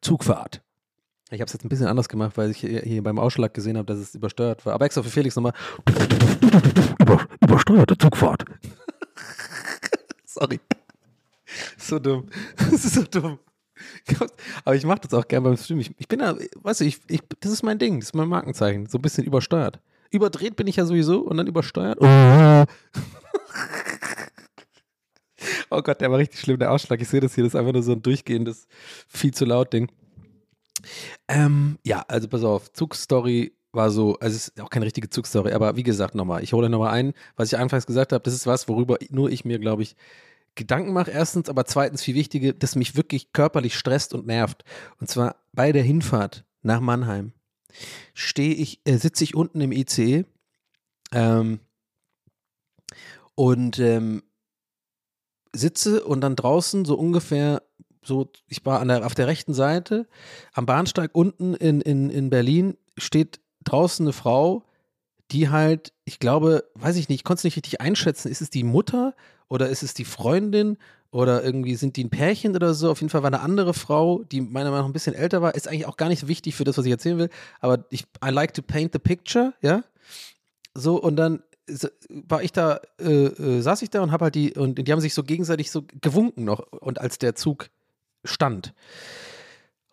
Zugfahrt. 0.00 0.60
Ich 1.30 1.40
habe 1.40 1.44
es 1.44 1.52
jetzt 1.52 1.64
ein 1.64 1.68
bisschen 1.68 1.86
anders 1.86 2.08
gemacht, 2.08 2.36
weil 2.36 2.50
ich 2.50 2.58
hier, 2.58 3.04
beim 3.04 3.20
Ausschlag 3.20 3.54
gesehen 3.54 3.76
habe, 3.76 3.86
dass 3.86 3.98
es 3.98 4.16
übersteuert 4.16 4.66
war. 4.66 4.72
Aber 4.74 4.84
extra 4.84 5.04
für 5.04 5.10
Felix 5.10 5.36
nochmal. 5.36 5.52
Über, 6.98 7.24
übersteuerte 7.40 7.96
Zugfahrt. 7.96 8.44
Sorry. 10.24 10.58
So 11.76 12.00
dumm. 12.00 12.26
Das 12.56 12.84
ist 12.84 12.94
so 12.94 13.04
dumm. 13.04 13.38
Aber 14.64 14.74
ich 14.74 14.84
mache 14.84 15.02
das 15.02 15.14
auch 15.14 15.28
gern 15.28 15.44
beim 15.44 15.56
Stream. 15.56 15.78
Ich, 15.78 15.92
ich 15.98 16.08
bin 16.08 16.18
da, 16.18 16.36
weißt 16.62 16.80
du, 16.80 16.84
ich, 16.84 16.98
ich, 17.06 17.20
das 17.38 17.52
ist 17.52 17.62
mein 17.62 17.78
Ding, 17.78 18.00
das 18.00 18.08
ist 18.08 18.14
mein 18.16 18.26
Markenzeichen. 18.26 18.86
So 18.86 18.98
ein 18.98 19.02
bisschen 19.02 19.22
übersteuert. 19.22 19.78
Überdreht 20.10 20.56
bin 20.56 20.66
ich 20.66 20.74
ja 20.74 20.84
sowieso 20.84 21.20
und 21.20 21.36
dann 21.36 21.46
übersteuert. 21.46 21.98
Oh 22.00 22.04
Gott, 25.84 26.00
der 26.00 26.10
war 26.10 26.18
richtig 26.18 26.40
schlimm, 26.40 26.58
der 26.58 26.72
Ausschlag. 26.72 27.00
Ich 27.00 27.08
sehe 27.08 27.20
das 27.20 27.34
hier, 27.34 27.44
das 27.44 27.54
ist 27.54 27.58
einfach 27.58 27.72
nur 27.72 27.82
so 27.82 27.92
ein 27.92 28.02
durchgehendes, 28.02 28.66
viel 29.08 29.32
zu 29.32 29.44
laut 29.44 29.72
Ding. 29.72 29.90
Ähm, 31.26 31.78
ja, 31.84 32.04
also 32.08 32.28
pass 32.28 32.44
auf, 32.44 32.72
Zugstory 32.72 33.52
war 33.72 33.90
so, 33.90 34.16
also 34.18 34.34
es 34.34 34.48
ist 34.48 34.60
auch 34.60 34.70
keine 34.70 34.86
richtige 34.86 35.10
Zugstory, 35.10 35.52
aber 35.52 35.76
wie 35.76 35.82
gesagt, 35.82 36.14
nochmal, 36.14 36.42
ich 36.42 36.52
hole 36.52 36.70
nochmal 36.70 36.94
ein, 36.94 37.12
was 37.36 37.52
ich 37.52 37.58
anfangs 37.58 37.86
gesagt 37.86 38.12
habe, 38.12 38.22
das 38.22 38.34
ist 38.34 38.46
was, 38.46 38.68
worüber 38.68 38.98
nur 39.10 39.30
ich 39.30 39.44
mir, 39.44 39.58
glaube 39.58 39.82
ich, 39.82 39.94
Gedanken 40.54 40.92
mache, 40.92 41.10
erstens, 41.10 41.48
aber 41.48 41.66
zweitens, 41.66 42.02
viel 42.02 42.16
wichtiger, 42.16 42.52
das 42.52 42.74
mich 42.74 42.96
wirklich 42.96 43.32
körperlich 43.32 43.76
stresst 43.76 44.12
und 44.14 44.26
nervt. 44.26 44.64
Und 45.00 45.08
zwar 45.08 45.36
bei 45.52 45.70
der 45.70 45.84
Hinfahrt 45.84 46.44
nach 46.62 46.80
Mannheim 46.80 47.32
stehe 48.12 48.54
ich, 48.54 48.80
äh, 48.84 48.96
sitze 48.96 49.22
ich 49.22 49.36
unten 49.36 49.60
im 49.60 49.70
ICE 49.70 50.24
ähm, 51.12 51.60
und 53.36 53.78
ähm, 53.78 54.24
sitze 55.52 56.04
und 56.04 56.20
dann 56.20 56.36
draußen 56.36 56.84
so 56.84 56.96
ungefähr 56.96 57.62
so, 58.02 58.30
ich 58.48 58.64
war 58.64 58.80
an 58.80 58.88
der, 58.88 59.04
auf 59.04 59.14
der 59.14 59.26
rechten 59.26 59.54
Seite, 59.54 60.06
am 60.52 60.66
Bahnsteig 60.66 61.10
unten 61.12 61.54
in, 61.54 61.80
in, 61.80 62.10
in 62.10 62.30
Berlin 62.30 62.76
steht 62.96 63.40
draußen 63.64 64.04
eine 64.04 64.12
Frau, 64.12 64.64
die 65.30 65.50
halt, 65.50 65.92
ich 66.04 66.18
glaube, 66.18 66.64
weiß 66.74 66.96
ich 66.96 67.08
nicht, 67.08 67.20
ich 67.20 67.24
konnte 67.24 67.40
es 67.40 67.44
nicht 67.44 67.56
richtig 67.56 67.80
einschätzen, 67.80 68.28
ist 68.28 68.40
es 68.40 68.50
die 68.50 68.64
Mutter 68.64 69.14
oder 69.48 69.68
ist 69.68 69.82
es 69.82 69.94
die 69.94 70.06
Freundin 70.06 70.78
oder 71.10 71.44
irgendwie 71.44 71.74
sind 71.74 71.96
die 71.96 72.04
ein 72.04 72.10
Pärchen 72.10 72.54
oder 72.54 72.74
so. 72.74 72.90
Auf 72.90 73.00
jeden 73.00 73.10
Fall 73.10 73.22
war 73.22 73.28
eine 73.28 73.40
andere 73.40 73.74
Frau, 73.74 74.22
die 74.24 74.40
meiner 74.40 74.70
Meinung 74.70 74.84
nach 74.84 74.90
ein 74.90 74.92
bisschen 74.92 75.14
älter 75.14 75.42
war, 75.42 75.54
ist 75.54 75.68
eigentlich 75.68 75.86
auch 75.86 75.96
gar 75.96 76.08
nicht 76.08 76.20
so 76.20 76.28
wichtig 76.28 76.54
für 76.54 76.64
das, 76.64 76.78
was 76.78 76.86
ich 76.86 76.92
erzählen 76.92 77.18
will, 77.18 77.30
aber 77.60 77.84
ich, 77.90 78.04
I 78.24 78.30
like 78.30 78.54
to 78.54 78.62
paint 78.62 78.92
the 78.92 78.98
picture, 78.98 79.52
ja. 79.60 79.84
So, 80.74 81.00
und 81.00 81.16
dann 81.16 81.42
war 82.08 82.42
ich 82.42 82.52
da, 82.52 82.80
äh, 82.98 83.26
äh, 83.26 83.60
saß 83.60 83.82
ich 83.82 83.90
da 83.90 84.00
und 84.02 84.12
habe 84.12 84.26
halt 84.26 84.34
die, 84.34 84.54
und 84.54 84.76
die 84.76 84.92
haben 84.92 85.00
sich 85.00 85.14
so 85.14 85.22
gegenseitig 85.22 85.70
so 85.70 85.84
gewunken 86.00 86.44
noch, 86.44 86.60
und 86.72 87.00
als 87.00 87.18
der 87.18 87.34
Zug 87.34 87.70
stand. 88.24 88.74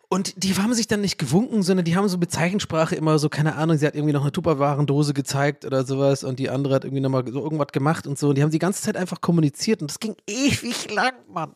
Und 0.07 0.43
die 0.43 0.55
haben 0.55 0.73
sich 0.73 0.87
dann 0.87 1.01
nicht 1.01 1.17
gewunken, 1.17 1.63
sondern 1.63 1.83
die 1.83 1.95
haben 1.95 2.07
so 2.07 2.17
mit 2.17 2.31
Zeichensprache 2.31 2.95
immer 2.95 3.17
so, 3.19 3.27
keine 3.27 3.55
Ahnung, 3.55 3.77
sie 3.77 3.87
hat 3.87 3.95
irgendwie 3.95 4.13
noch 4.13 4.21
eine 4.21 4.31
Tupperwarendose 4.31 5.13
gezeigt 5.13 5.65
oder 5.65 5.83
sowas 5.83 6.23
und 6.23 6.39
die 6.39 6.49
andere 6.49 6.75
hat 6.75 6.83
irgendwie 6.85 7.01
nochmal 7.01 7.25
so 7.27 7.41
irgendwas 7.43 7.69
gemacht 7.73 8.05
und 8.05 8.17
so. 8.17 8.29
Und 8.29 8.35
die 8.35 8.43
haben 8.43 8.51
die 8.51 8.59
ganze 8.59 8.81
Zeit 8.81 8.97
einfach 8.97 9.19
kommuniziert 9.19 9.81
und 9.81 9.89
das 9.89 9.99
ging 9.99 10.15
ewig 10.27 10.91
lang, 10.91 11.13
Mann. 11.27 11.55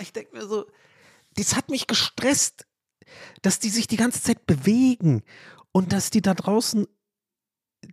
Ich 0.00 0.12
denke 0.12 0.36
mir 0.36 0.46
so, 0.46 0.66
das 1.34 1.54
hat 1.54 1.68
mich 1.68 1.86
gestresst, 1.86 2.66
dass 3.42 3.58
die 3.58 3.70
sich 3.70 3.86
die 3.86 3.96
ganze 3.96 4.22
Zeit 4.22 4.46
bewegen 4.46 5.22
und 5.72 5.92
dass 5.92 6.10
die 6.10 6.22
da 6.22 6.34
draußen 6.34 6.86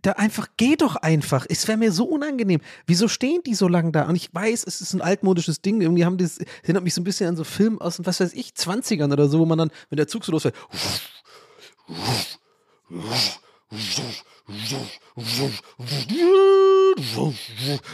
da 0.02 0.12
einfach, 0.12 0.48
geh 0.56 0.76
doch 0.76 0.96
einfach. 0.96 1.46
Es 1.48 1.66
wäre 1.68 1.78
mir 1.78 1.92
so 1.92 2.04
unangenehm. 2.04 2.60
Wieso 2.86 3.08
stehen 3.08 3.42
die 3.44 3.54
so 3.54 3.68
lange 3.68 3.92
da? 3.92 4.08
Und 4.08 4.16
ich 4.16 4.32
weiß, 4.32 4.64
es 4.66 4.80
ist 4.80 4.94
ein 4.94 5.00
altmodisches 5.00 5.60
Ding. 5.60 5.80
Irgendwie 5.80 6.04
haben 6.04 6.18
das, 6.18 6.38
erinnert 6.62 6.84
mich 6.84 6.94
so 6.94 7.00
ein 7.00 7.04
bisschen 7.04 7.28
an 7.28 7.36
so 7.36 7.44
Filme 7.44 7.80
aus, 7.80 8.00
was 8.04 8.20
weiß 8.20 8.32
ich, 8.34 8.50
20ern 8.50 9.12
oder 9.12 9.28
so, 9.28 9.38
wo 9.38 9.46
man 9.46 9.58
dann, 9.58 9.70
wenn 9.90 9.96
der 9.96 10.08
Zug 10.08 10.24
so 10.24 10.32
losfährt, 10.32 10.54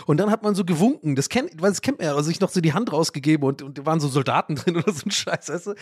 und 0.07 0.17
dann 0.19 0.31
hat 0.31 0.43
man 0.43 0.55
so 0.55 0.65
gewunken. 0.65 1.17
Das 1.17 1.29
kennt, 1.29 1.61
das 1.61 1.83
kennt 1.83 1.99
man 1.99 2.07
ja, 2.07 2.15
also 2.15 2.31
ich 2.31 2.41
noch 2.41 2.51
so 2.51 2.61
die 2.61 2.73
Hand 2.73 2.93
rausgegeben 2.93 3.47
und, 3.47 3.63
und 3.63 3.79
da 3.79 3.87
waren 3.87 3.99
so 3.99 4.09
Soldaten 4.09 4.55
drin 4.57 4.77
oder 4.77 4.93
so 4.93 5.03
ein 5.07 5.11
Scheiß, 5.11 5.49
weißt 5.49 5.67
du? 5.67 5.71
Und 5.71 5.79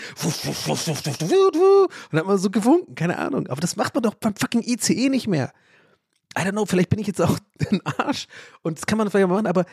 dann 2.12 2.20
hat 2.20 2.26
man 2.26 2.38
so 2.38 2.50
gewunken, 2.50 2.94
keine 2.94 3.18
Ahnung. 3.18 3.48
Aber 3.48 3.60
das 3.60 3.76
macht 3.76 3.94
man 3.94 4.02
doch 4.02 4.14
beim 4.14 4.34
fucking 4.34 4.62
ICE 4.62 5.10
nicht 5.10 5.26
mehr. 5.28 5.52
I 6.38 6.42
don't 6.42 6.52
know, 6.52 6.66
vielleicht 6.66 6.90
bin 6.90 6.98
ich 6.98 7.06
jetzt 7.06 7.20
auch 7.20 7.38
ein 7.70 7.80
Arsch 7.98 8.26
und 8.62 8.78
das 8.78 8.86
kann 8.86 8.98
man 8.98 9.10
vielleicht 9.10 9.28
mal 9.28 9.34
machen, 9.34 9.46
aber 9.46 9.64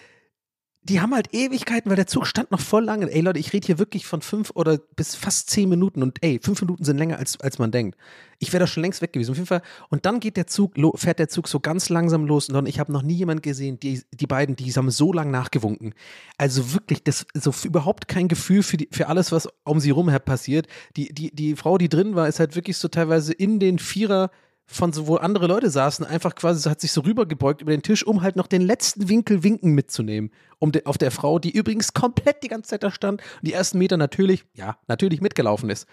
die 0.81 1.01
haben 1.01 1.13
halt 1.13 1.33
Ewigkeiten, 1.33 1.89
weil 1.89 1.97
der 1.97 2.07
Zug 2.07 2.25
stand 2.25 2.51
noch 2.51 2.59
voll 2.59 2.85
lange. 2.85 3.11
Ey 3.11 3.21
Leute, 3.21 3.39
ich 3.39 3.51
rede 3.51 3.65
hier 3.65 3.79
wirklich 3.79 4.05
von 4.05 4.21
fünf 4.21 4.51
oder 4.55 4.77
bis 4.95 5.13
fast 5.13 5.49
zehn 5.49 5.67
Minuten 5.67 6.01
und 6.01 6.23
ey, 6.23 6.39
fünf 6.41 6.61
Minuten 6.61 6.85
sind 6.85 6.97
länger 6.97 7.17
als, 7.17 7.39
als 7.41 7.59
man 7.59 7.71
denkt. 7.71 7.97
Ich 8.39 8.53
wäre 8.53 8.61
da 8.61 8.67
schon 8.67 8.81
längst 8.81 9.01
weg 9.01 9.11
gewesen. 9.11 9.31
Auf 9.31 9.37
jeden 9.37 9.47
Fall. 9.47 9.61
Und 9.89 10.05
dann 10.05 10.21
geht 10.21 10.37
der 10.37 10.47
Zug, 10.47 10.75
fährt 10.95 11.19
der 11.19 11.27
Zug 11.27 11.49
so 11.49 11.59
ganz 11.59 11.89
langsam 11.89 12.25
los 12.25 12.49
und 12.49 12.65
ich 12.65 12.79
habe 12.79 12.93
noch 12.93 13.01
nie 13.01 13.13
jemanden 13.15 13.41
gesehen, 13.41 13.79
die, 13.79 14.01
die 14.13 14.27
beiden, 14.27 14.55
die 14.55 14.71
haben 14.71 14.89
so 14.89 15.11
lang 15.11 15.31
nachgewunken. 15.31 15.93
Also 16.37 16.73
wirklich, 16.73 17.03
das 17.03 17.25
so 17.33 17.53
überhaupt 17.65 18.07
kein 18.07 18.29
Gefühl 18.29 18.63
für, 18.63 18.77
die, 18.77 18.87
für 18.91 19.07
alles, 19.07 19.33
was 19.33 19.49
um 19.65 19.81
sie 19.81 19.91
rum 19.91 20.09
passiert. 20.23 20.67
Die, 20.95 21.13
die, 21.13 21.35
die 21.35 21.55
Frau, 21.57 21.77
die 21.77 21.89
drin 21.89 22.15
war, 22.15 22.27
ist 22.27 22.39
halt 22.39 22.55
wirklich 22.55 22.77
so 22.77 22.87
teilweise 22.87 23.33
in 23.33 23.59
den 23.59 23.79
Vierer 23.79 24.31
von 24.71 24.93
so, 24.93 25.07
wo 25.07 25.15
andere 25.15 25.47
Leute 25.47 25.69
saßen, 25.69 26.05
einfach 26.05 26.35
quasi 26.35 26.69
hat 26.69 26.79
sich 26.79 26.91
so 26.91 27.01
rübergebeugt 27.01 27.61
über 27.61 27.71
den 27.71 27.81
Tisch, 27.81 28.05
um 28.05 28.21
halt 28.21 28.35
noch 28.35 28.45
den 28.45 28.61
letzten 28.61 29.09
Winkel 29.09 29.43
Winken 29.43 29.73
mitzunehmen. 29.73 30.31
Um 30.59 30.71
de, 30.71 30.85
auf 30.85 30.97
der 30.97 31.09
Frau, 31.09 31.39
die 31.39 31.49
übrigens 31.51 31.93
komplett 31.93 32.43
die 32.43 32.49
ganze 32.49 32.69
Zeit 32.69 32.83
da 32.83 32.91
stand 32.91 33.21
und 33.21 33.47
die 33.47 33.53
ersten 33.53 33.79
Meter 33.79 33.97
natürlich, 33.97 34.45
ja, 34.53 34.77
natürlich 34.87 35.21
mitgelaufen 35.21 35.71
ist. 35.71 35.87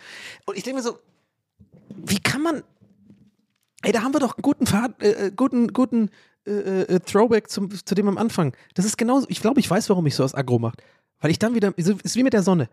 Und 0.44 0.58
ich 0.58 0.62
denke 0.62 0.80
mir 0.80 0.82
so, 0.82 0.98
wie 1.88 2.18
kann 2.18 2.42
man. 2.42 2.62
Ey, 3.82 3.92
da 3.92 4.02
haben 4.02 4.12
wir 4.12 4.20
doch 4.20 4.36
einen 4.36 4.42
guten, 4.42 4.66
Fahrt, 4.66 5.02
äh, 5.02 5.26
äh, 5.26 5.32
guten, 5.34 5.72
guten 5.72 6.10
äh, 6.46 6.50
äh, 6.82 7.00
Throwback 7.00 7.48
zum, 7.48 7.70
zu 7.70 7.94
dem 7.94 8.08
am 8.08 8.18
Anfang. 8.18 8.54
Das 8.74 8.84
ist 8.84 8.98
genauso. 8.98 9.26
Ich 9.30 9.40
glaube, 9.40 9.60
ich 9.60 9.70
weiß, 9.70 9.88
warum 9.88 10.04
ich 10.06 10.14
so 10.14 10.24
aus 10.24 10.34
Agro 10.34 10.58
macht. 10.58 10.82
Weil 11.20 11.30
ich 11.30 11.38
dann 11.38 11.54
wieder. 11.54 11.72
Ist 11.76 11.88
ist 11.88 12.16
wie 12.16 12.22
mit 12.22 12.34
der 12.34 12.42
Sonne 12.42 12.68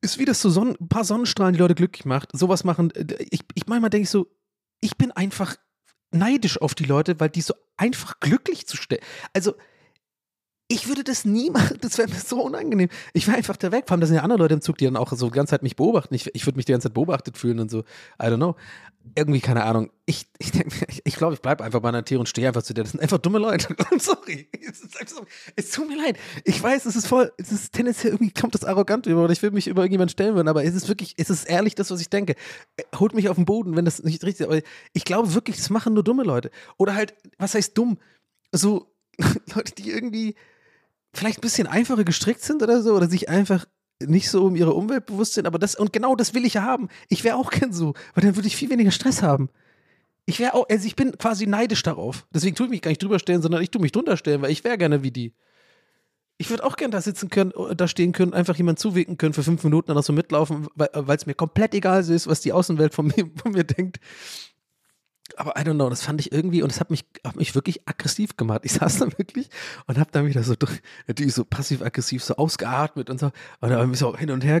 ist 0.00 0.18
wie 0.18 0.26
das 0.26 0.42
so 0.42 0.50
Sonnen, 0.50 0.76
ein 0.78 0.88
paar 0.88 1.02
Sonnenstrahlen, 1.04 1.54
die 1.54 1.58
Leute 1.60 1.74
glücklich 1.74 2.04
macht. 2.04 2.28
Sowas 2.32 2.62
machen. 2.62 2.90
äh, 2.90 3.24
Ich, 3.30 3.40
ich 3.54 3.66
manchmal 3.66 3.88
denke 3.88 4.02
ich 4.02 4.10
so, 4.10 4.28
ich 4.84 4.98
bin 4.98 5.12
einfach 5.12 5.56
neidisch 6.10 6.60
auf 6.60 6.74
die 6.74 6.84
Leute, 6.84 7.18
weil 7.18 7.30
die 7.30 7.40
so 7.40 7.54
einfach 7.76 8.20
glücklich 8.20 8.66
zu 8.66 8.76
stellen. 8.76 9.02
Also, 9.32 9.54
ich 10.68 10.88
würde 10.88 11.04
das 11.04 11.24
nie 11.24 11.50
machen, 11.52 11.78
das 11.80 11.98
wäre 11.98 12.08
mir 12.08 12.18
so 12.18 12.42
unangenehm. 12.42 12.88
Ich 13.12 13.26
wäre 13.26 13.36
einfach 13.36 13.56
da 13.56 13.72
weg. 13.72 13.84
Vor 13.86 13.92
allem, 13.92 14.00
da 14.00 14.06
sind 14.06 14.16
ja 14.16 14.22
andere 14.22 14.38
Leute 14.38 14.54
im 14.54 14.60
Zug, 14.60 14.78
die 14.78 14.84
dann 14.84 14.96
auch 14.96 15.12
so 15.12 15.26
die 15.26 15.32
ganze 15.32 15.50
Zeit 15.50 15.62
mich 15.62 15.76
beobachten. 15.76 16.14
Ich, 16.14 16.34
ich 16.34 16.46
würde 16.46 16.56
mich 16.56 16.66
die 16.66 16.72
ganze 16.72 16.88
Zeit 16.88 16.94
beobachtet 16.94 17.36
fühlen 17.36 17.60
und 17.60 17.70
so. 17.70 17.80
I 17.80 18.26
don't 18.26 18.36
know. 18.36 18.56
Irgendwie, 19.14 19.40
keine 19.40 19.64
Ahnung. 19.64 19.90
Ich, 20.06 20.26
denke, 20.38 20.70
ich, 20.88 21.02
ich 21.04 21.16
glaube, 21.16 21.34
ich 21.34 21.42
bleibe 21.42 21.62
einfach 21.62 21.80
bei 21.80 21.90
einer 21.90 22.04
Tier 22.04 22.18
und 22.18 22.26
stehe 22.26 22.48
einfach 22.48 22.62
zu 22.62 22.72
der. 22.72 22.84
Das 22.84 22.92
sind 22.92 23.00
einfach 23.00 23.18
dumme 23.18 23.38
Leute. 23.38 23.76
Sorry. 23.98 24.48
Es, 24.66 24.80
ist 24.80 24.98
einfach 24.98 25.22
es 25.56 25.70
tut 25.70 25.88
mir 25.88 25.96
leid. 25.96 26.18
Ich 26.44 26.62
weiß, 26.62 26.86
es 26.86 26.96
ist 26.96 27.06
voll, 27.06 27.30
es 27.36 27.52
ist 27.52 27.74
tendenziell 27.74 28.14
irgendwie 28.14 28.32
kommt 28.32 28.54
das 28.54 28.64
arrogant 28.64 29.06
über 29.06 29.24
oder 29.24 29.32
ich 29.32 29.42
will 29.42 29.50
mich 29.50 29.66
über 29.66 29.82
irgendjemanden 29.82 30.12
stellen 30.12 30.34
würden, 30.34 30.48
aber 30.48 30.64
es 30.64 30.74
ist 30.74 30.88
wirklich, 30.88 31.14
es 31.18 31.28
ist 31.28 31.44
ehrlich 31.44 31.74
das, 31.74 31.90
was 31.90 32.00
ich 32.00 32.08
denke. 32.08 32.34
Äh, 32.76 32.84
Holt 32.98 33.12
mich 33.12 33.28
auf 33.28 33.36
den 33.36 33.44
Boden, 33.44 33.76
wenn 33.76 33.84
das 33.84 34.02
nicht 34.02 34.24
richtig 34.24 34.46
ist. 34.46 34.52
Aber 34.52 34.62
ich 34.94 35.04
glaube 35.04 35.34
wirklich, 35.34 35.56
das 35.56 35.68
machen 35.68 35.92
nur 35.92 36.02
dumme 36.02 36.22
Leute. 36.24 36.50
Oder 36.78 36.94
halt, 36.94 37.14
was 37.36 37.54
heißt 37.54 37.76
dumm? 37.76 37.98
So 38.52 38.90
Leute, 39.54 39.74
die 39.74 39.90
irgendwie 39.90 40.34
vielleicht 41.14 41.38
ein 41.38 41.42
bisschen 41.42 41.66
einfacher 41.66 42.04
gestrickt 42.04 42.42
sind 42.42 42.62
oder 42.62 42.82
so, 42.82 42.94
oder 42.94 43.08
sich 43.08 43.28
einfach 43.28 43.66
nicht 44.02 44.30
so 44.30 44.44
um 44.44 44.56
ihre 44.56 44.74
Umwelt 44.74 45.06
bewusst 45.06 45.34
sind, 45.34 45.46
aber 45.46 45.58
das, 45.58 45.74
und 45.74 45.92
genau 45.92 46.16
das 46.16 46.34
will 46.34 46.44
ich 46.44 46.54
ja 46.54 46.62
haben. 46.62 46.88
Ich 47.08 47.24
wäre 47.24 47.36
auch 47.36 47.50
gern 47.50 47.72
so, 47.72 47.94
weil 48.14 48.24
dann 48.24 48.36
würde 48.36 48.48
ich 48.48 48.56
viel 48.56 48.70
weniger 48.70 48.90
Stress 48.90 49.22
haben. 49.22 49.48
Ich 50.26 50.40
wäre 50.40 50.54
auch, 50.54 50.66
also 50.68 50.86
ich 50.86 50.96
bin 50.96 51.16
quasi 51.18 51.46
neidisch 51.46 51.82
darauf. 51.82 52.26
Deswegen 52.34 52.56
tue 52.56 52.66
ich 52.66 52.70
mich 52.70 52.82
gar 52.82 52.90
nicht 52.90 53.02
drüber 53.02 53.18
stellen, 53.18 53.42
sondern 53.42 53.62
ich 53.62 53.70
tue 53.70 53.80
mich 53.80 53.92
drunter 53.92 54.16
stellen, 54.16 54.42
weil 54.42 54.50
ich 54.50 54.64
wäre 54.64 54.78
gerne 54.78 55.02
wie 55.02 55.10
die. 55.10 55.34
Ich 56.38 56.50
würde 56.50 56.64
auch 56.64 56.76
gern 56.76 56.90
da 56.90 57.00
sitzen 57.00 57.28
können, 57.28 57.52
da 57.76 57.86
stehen 57.86 58.12
können, 58.12 58.34
einfach 58.34 58.56
jemand 58.56 58.78
zuwinken 58.78 59.18
können 59.18 59.34
für 59.34 59.44
fünf 59.44 59.62
Minuten, 59.62 59.88
dann 59.88 59.98
auch 59.98 60.02
so 60.02 60.12
mitlaufen, 60.12 60.66
weil 60.74 60.88
es 61.16 61.26
mir 61.26 61.34
komplett 61.34 61.74
egal 61.74 62.00
ist, 62.08 62.26
was 62.26 62.40
die 62.40 62.52
Außenwelt 62.52 62.94
von 62.94 63.06
mir, 63.06 63.30
von 63.36 63.52
mir 63.52 63.64
denkt 63.64 64.00
aber 65.36 65.58
I 65.58 65.64
don't 65.64 65.74
know, 65.74 65.88
das 65.88 66.02
fand 66.02 66.20
ich 66.20 66.32
irgendwie 66.32 66.62
und 66.62 66.70
es 66.70 66.80
hat 66.80 66.90
mich, 66.90 67.04
hat 67.24 67.36
mich 67.36 67.54
wirklich 67.54 67.88
aggressiv 67.88 68.36
gemacht. 68.36 68.60
Ich 68.64 68.72
saß 68.74 68.98
da 68.98 69.06
wirklich 69.18 69.48
und 69.86 69.98
habe 69.98 70.10
dann 70.12 70.26
wieder 70.26 70.42
so 70.42 70.54
natürlich 71.06 71.34
so 71.34 71.44
passiv-aggressiv 71.44 72.22
so 72.22 72.36
ausgeatmet 72.36 73.10
und 73.10 73.18
so 73.18 73.30
und 73.60 73.70
dann 73.70 73.94
so 73.94 74.16
hin 74.16 74.30
und 74.30 74.44
her, 74.44 74.60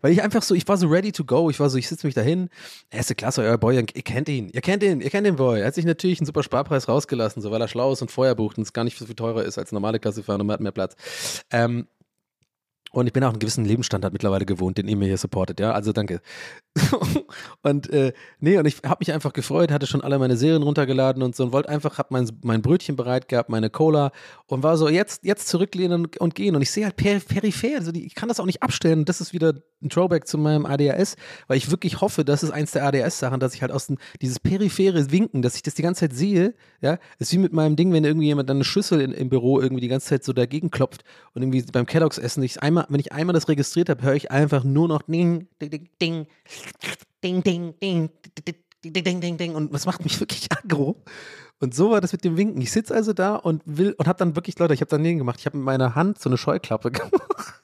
weil 0.00 0.12
ich 0.12 0.22
einfach 0.22 0.42
so, 0.42 0.54
ich 0.54 0.66
war 0.66 0.76
so 0.76 0.88
ready 0.88 1.12
to 1.12 1.24
go. 1.24 1.48
Ich 1.48 1.60
war 1.60 1.70
so, 1.70 1.78
ich 1.78 1.88
sitze 1.88 2.06
mich 2.06 2.14
dahin, 2.14 2.48
erste 2.90 3.14
Klasse, 3.14 3.42
euer 3.42 3.58
Boy, 3.58 3.76
ihr, 3.76 3.84
kennt 3.84 4.28
ihn, 4.28 4.48
ihr 4.48 4.60
kennt 4.60 4.82
ihn, 4.82 5.00
ihr 5.00 5.10
kennt 5.10 5.26
den 5.26 5.36
Boy. 5.36 5.60
Er 5.60 5.66
hat 5.68 5.74
sich 5.74 5.84
natürlich 5.84 6.18
einen 6.18 6.26
super 6.26 6.42
Sparpreis 6.42 6.88
rausgelassen, 6.88 7.40
so 7.40 7.50
weil 7.50 7.60
er 7.60 7.68
schlau 7.68 7.92
ist 7.92 8.02
und 8.02 8.10
vorher 8.10 8.34
bucht 8.34 8.58
und 8.58 8.64
es 8.64 8.72
gar 8.72 8.84
nicht 8.84 8.98
so 8.98 9.06
viel 9.06 9.14
teurer 9.14 9.44
ist 9.44 9.58
als 9.58 9.72
normale 9.72 10.00
Klasse 10.00 10.22
fahren 10.22 10.40
und 10.40 10.48
man 10.48 10.54
hat 10.54 10.60
mehr 10.60 10.72
Platz. 10.72 10.96
Ähm, 11.50 11.86
und 12.94 13.06
ich 13.06 13.12
bin 13.12 13.24
auch 13.24 13.30
einen 13.30 13.38
gewissen 13.38 13.64
Lebensstandard 13.64 14.12
mittlerweile 14.12 14.46
gewohnt, 14.46 14.78
den 14.78 14.88
ihr 14.88 14.96
mir 14.96 15.06
hier 15.06 15.18
supportet, 15.18 15.60
ja. 15.60 15.72
Also 15.72 15.92
danke. 15.92 16.20
und 17.62 17.90
äh, 17.90 18.12
nee, 18.40 18.58
und 18.58 18.66
ich 18.66 18.76
habe 18.84 18.96
mich 19.00 19.12
einfach 19.12 19.32
gefreut, 19.32 19.70
hatte 19.70 19.86
schon 19.86 20.00
alle 20.00 20.18
meine 20.18 20.36
Serien 20.36 20.62
runtergeladen 20.62 21.22
und 21.22 21.36
so 21.36 21.44
und 21.44 21.52
wollte 21.52 21.68
einfach, 21.68 21.98
hab 21.98 22.10
mein, 22.10 22.30
mein 22.42 22.62
Brötchen 22.62 22.96
bereit 22.96 23.28
gehabt, 23.28 23.48
meine 23.50 23.70
Cola 23.70 24.12
und 24.46 24.62
war 24.62 24.76
so, 24.76 24.88
jetzt, 24.88 25.24
jetzt 25.24 25.48
zurücklehnen 25.48 26.04
und, 26.04 26.16
und 26.18 26.34
gehen. 26.34 26.56
Und 26.56 26.62
ich 26.62 26.70
sehe 26.70 26.84
halt 26.84 26.96
per, 26.96 27.20
peripher, 27.20 27.76
also 27.76 27.92
die, 27.92 28.06
ich 28.06 28.14
kann 28.14 28.28
das 28.28 28.40
auch 28.40 28.46
nicht 28.46 28.62
abstellen. 28.62 29.04
Das 29.04 29.20
ist 29.20 29.32
wieder 29.32 29.54
ein 29.82 29.90
Throwback 29.90 30.26
zu 30.26 30.38
meinem 30.38 30.66
ADHS, 30.66 31.16
weil 31.46 31.56
ich 31.56 31.70
wirklich 31.70 32.00
hoffe, 32.00 32.24
das 32.24 32.42
ist 32.42 32.50
eins 32.50 32.72
der 32.72 32.84
ADHS-Sachen, 32.86 33.38
dass 33.38 33.54
ich 33.54 33.62
halt 33.62 33.70
aus 33.70 33.86
dem, 33.86 33.98
dieses 34.20 34.40
periphere 34.40 35.10
Winken, 35.10 35.42
dass 35.42 35.56
ich 35.56 35.62
das 35.62 35.74
die 35.74 35.82
ganze 35.82 36.00
Zeit 36.00 36.16
sehe, 36.16 36.54
ja, 36.80 36.98
ist 37.18 37.32
wie 37.32 37.38
mit 37.38 37.52
meinem 37.52 37.76
Ding, 37.76 37.92
wenn 37.92 38.04
irgendwie 38.04 38.26
jemand 38.26 38.48
dann 38.48 38.58
eine 38.58 38.64
Schüssel 38.64 39.00
in, 39.00 39.12
im 39.12 39.28
Büro 39.28 39.60
irgendwie 39.60 39.80
die 39.80 39.88
ganze 39.88 40.08
Zeit 40.08 40.24
so 40.24 40.32
dagegen 40.32 40.70
klopft 40.70 41.04
und 41.34 41.42
irgendwie 41.42 41.62
beim 41.70 41.86
Kelloggs 41.86 42.18
essen, 42.18 42.42
ich 42.42 42.62
einmal, 42.62 42.83
wenn 42.88 43.00
ich 43.00 43.12
einmal 43.12 43.34
das 43.34 43.48
registriert 43.48 43.88
habe, 43.88 44.02
höre 44.02 44.14
ich 44.14 44.30
einfach 44.30 44.64
nur 44.64 44.88
noch 44.88 45.02
Ding, 45.02 45.48
Ding, 45.60 45.88
Ding, 46.00 46.26
Ding, 47.22 47.42
Ding, 47.42 47.42
Ding, 47.42 47.74
Ding, 47.80 48.10
Ding, 48.84 49.04
Ding, 49.04 49.20
Ding, 49.20 49.36
Ding. 49.36 49.54
Und 49.54 49.72
was 49.72 49.86
macht 49.86 50.04
mich 50.04 50.18
wirklich 50.20 50.48
aggro? 50.52 51.02
Und 51.60 51.74
so 51.74 51.90
war 51.90 52.00
das 52.00 52.12
mit 52.12 52.24
dem 52.24 52.36
Winken. 52.36 52.60
Ich 52.60 52.72
sitze 52.72 52.94
also 52.94 53.12
da 53.12 53.36
und 53.36 53.62
will 53.64 53.94
und 53.96 54.06
habe 54.06 54.18
dann 54.18 54.36
wirklich, 54.36 54.58
Leute, 54.58 54.74
ich 54.74 54.80
habe 54.80 54.90
daneben 54.90 55.18
gemacht. 55.18 55.40
Ich 55.40 55.46
habe 55.46 55.56
mit 55.56 55.64
meiner 55.64 55.94
Hand 55.94 56.18
so 56.18 56.28
eine 56.28 56.36
Scheuklappe 56.36 56.90
gemacht. 56.90 57.62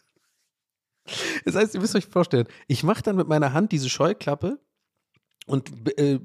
Das 1.44 1.56
heißt, 1.56 1.74
ihr 1.74 1.80
müsst 1.80 1.96
euch 1.96 2.06
vorstellen, 2.06 2.46
ich 2.68 2.84
mache 2.84 3.02
dann 3.02 3.16
mit 3.16 3.26
meiner 3.26 3.52
Hand 3.52 3.72
diese 3.72 3.88
Scheuklappe 3.88 4.60
und 5.50 5.84
be 5.84 5.98
äh, 5.98 6.18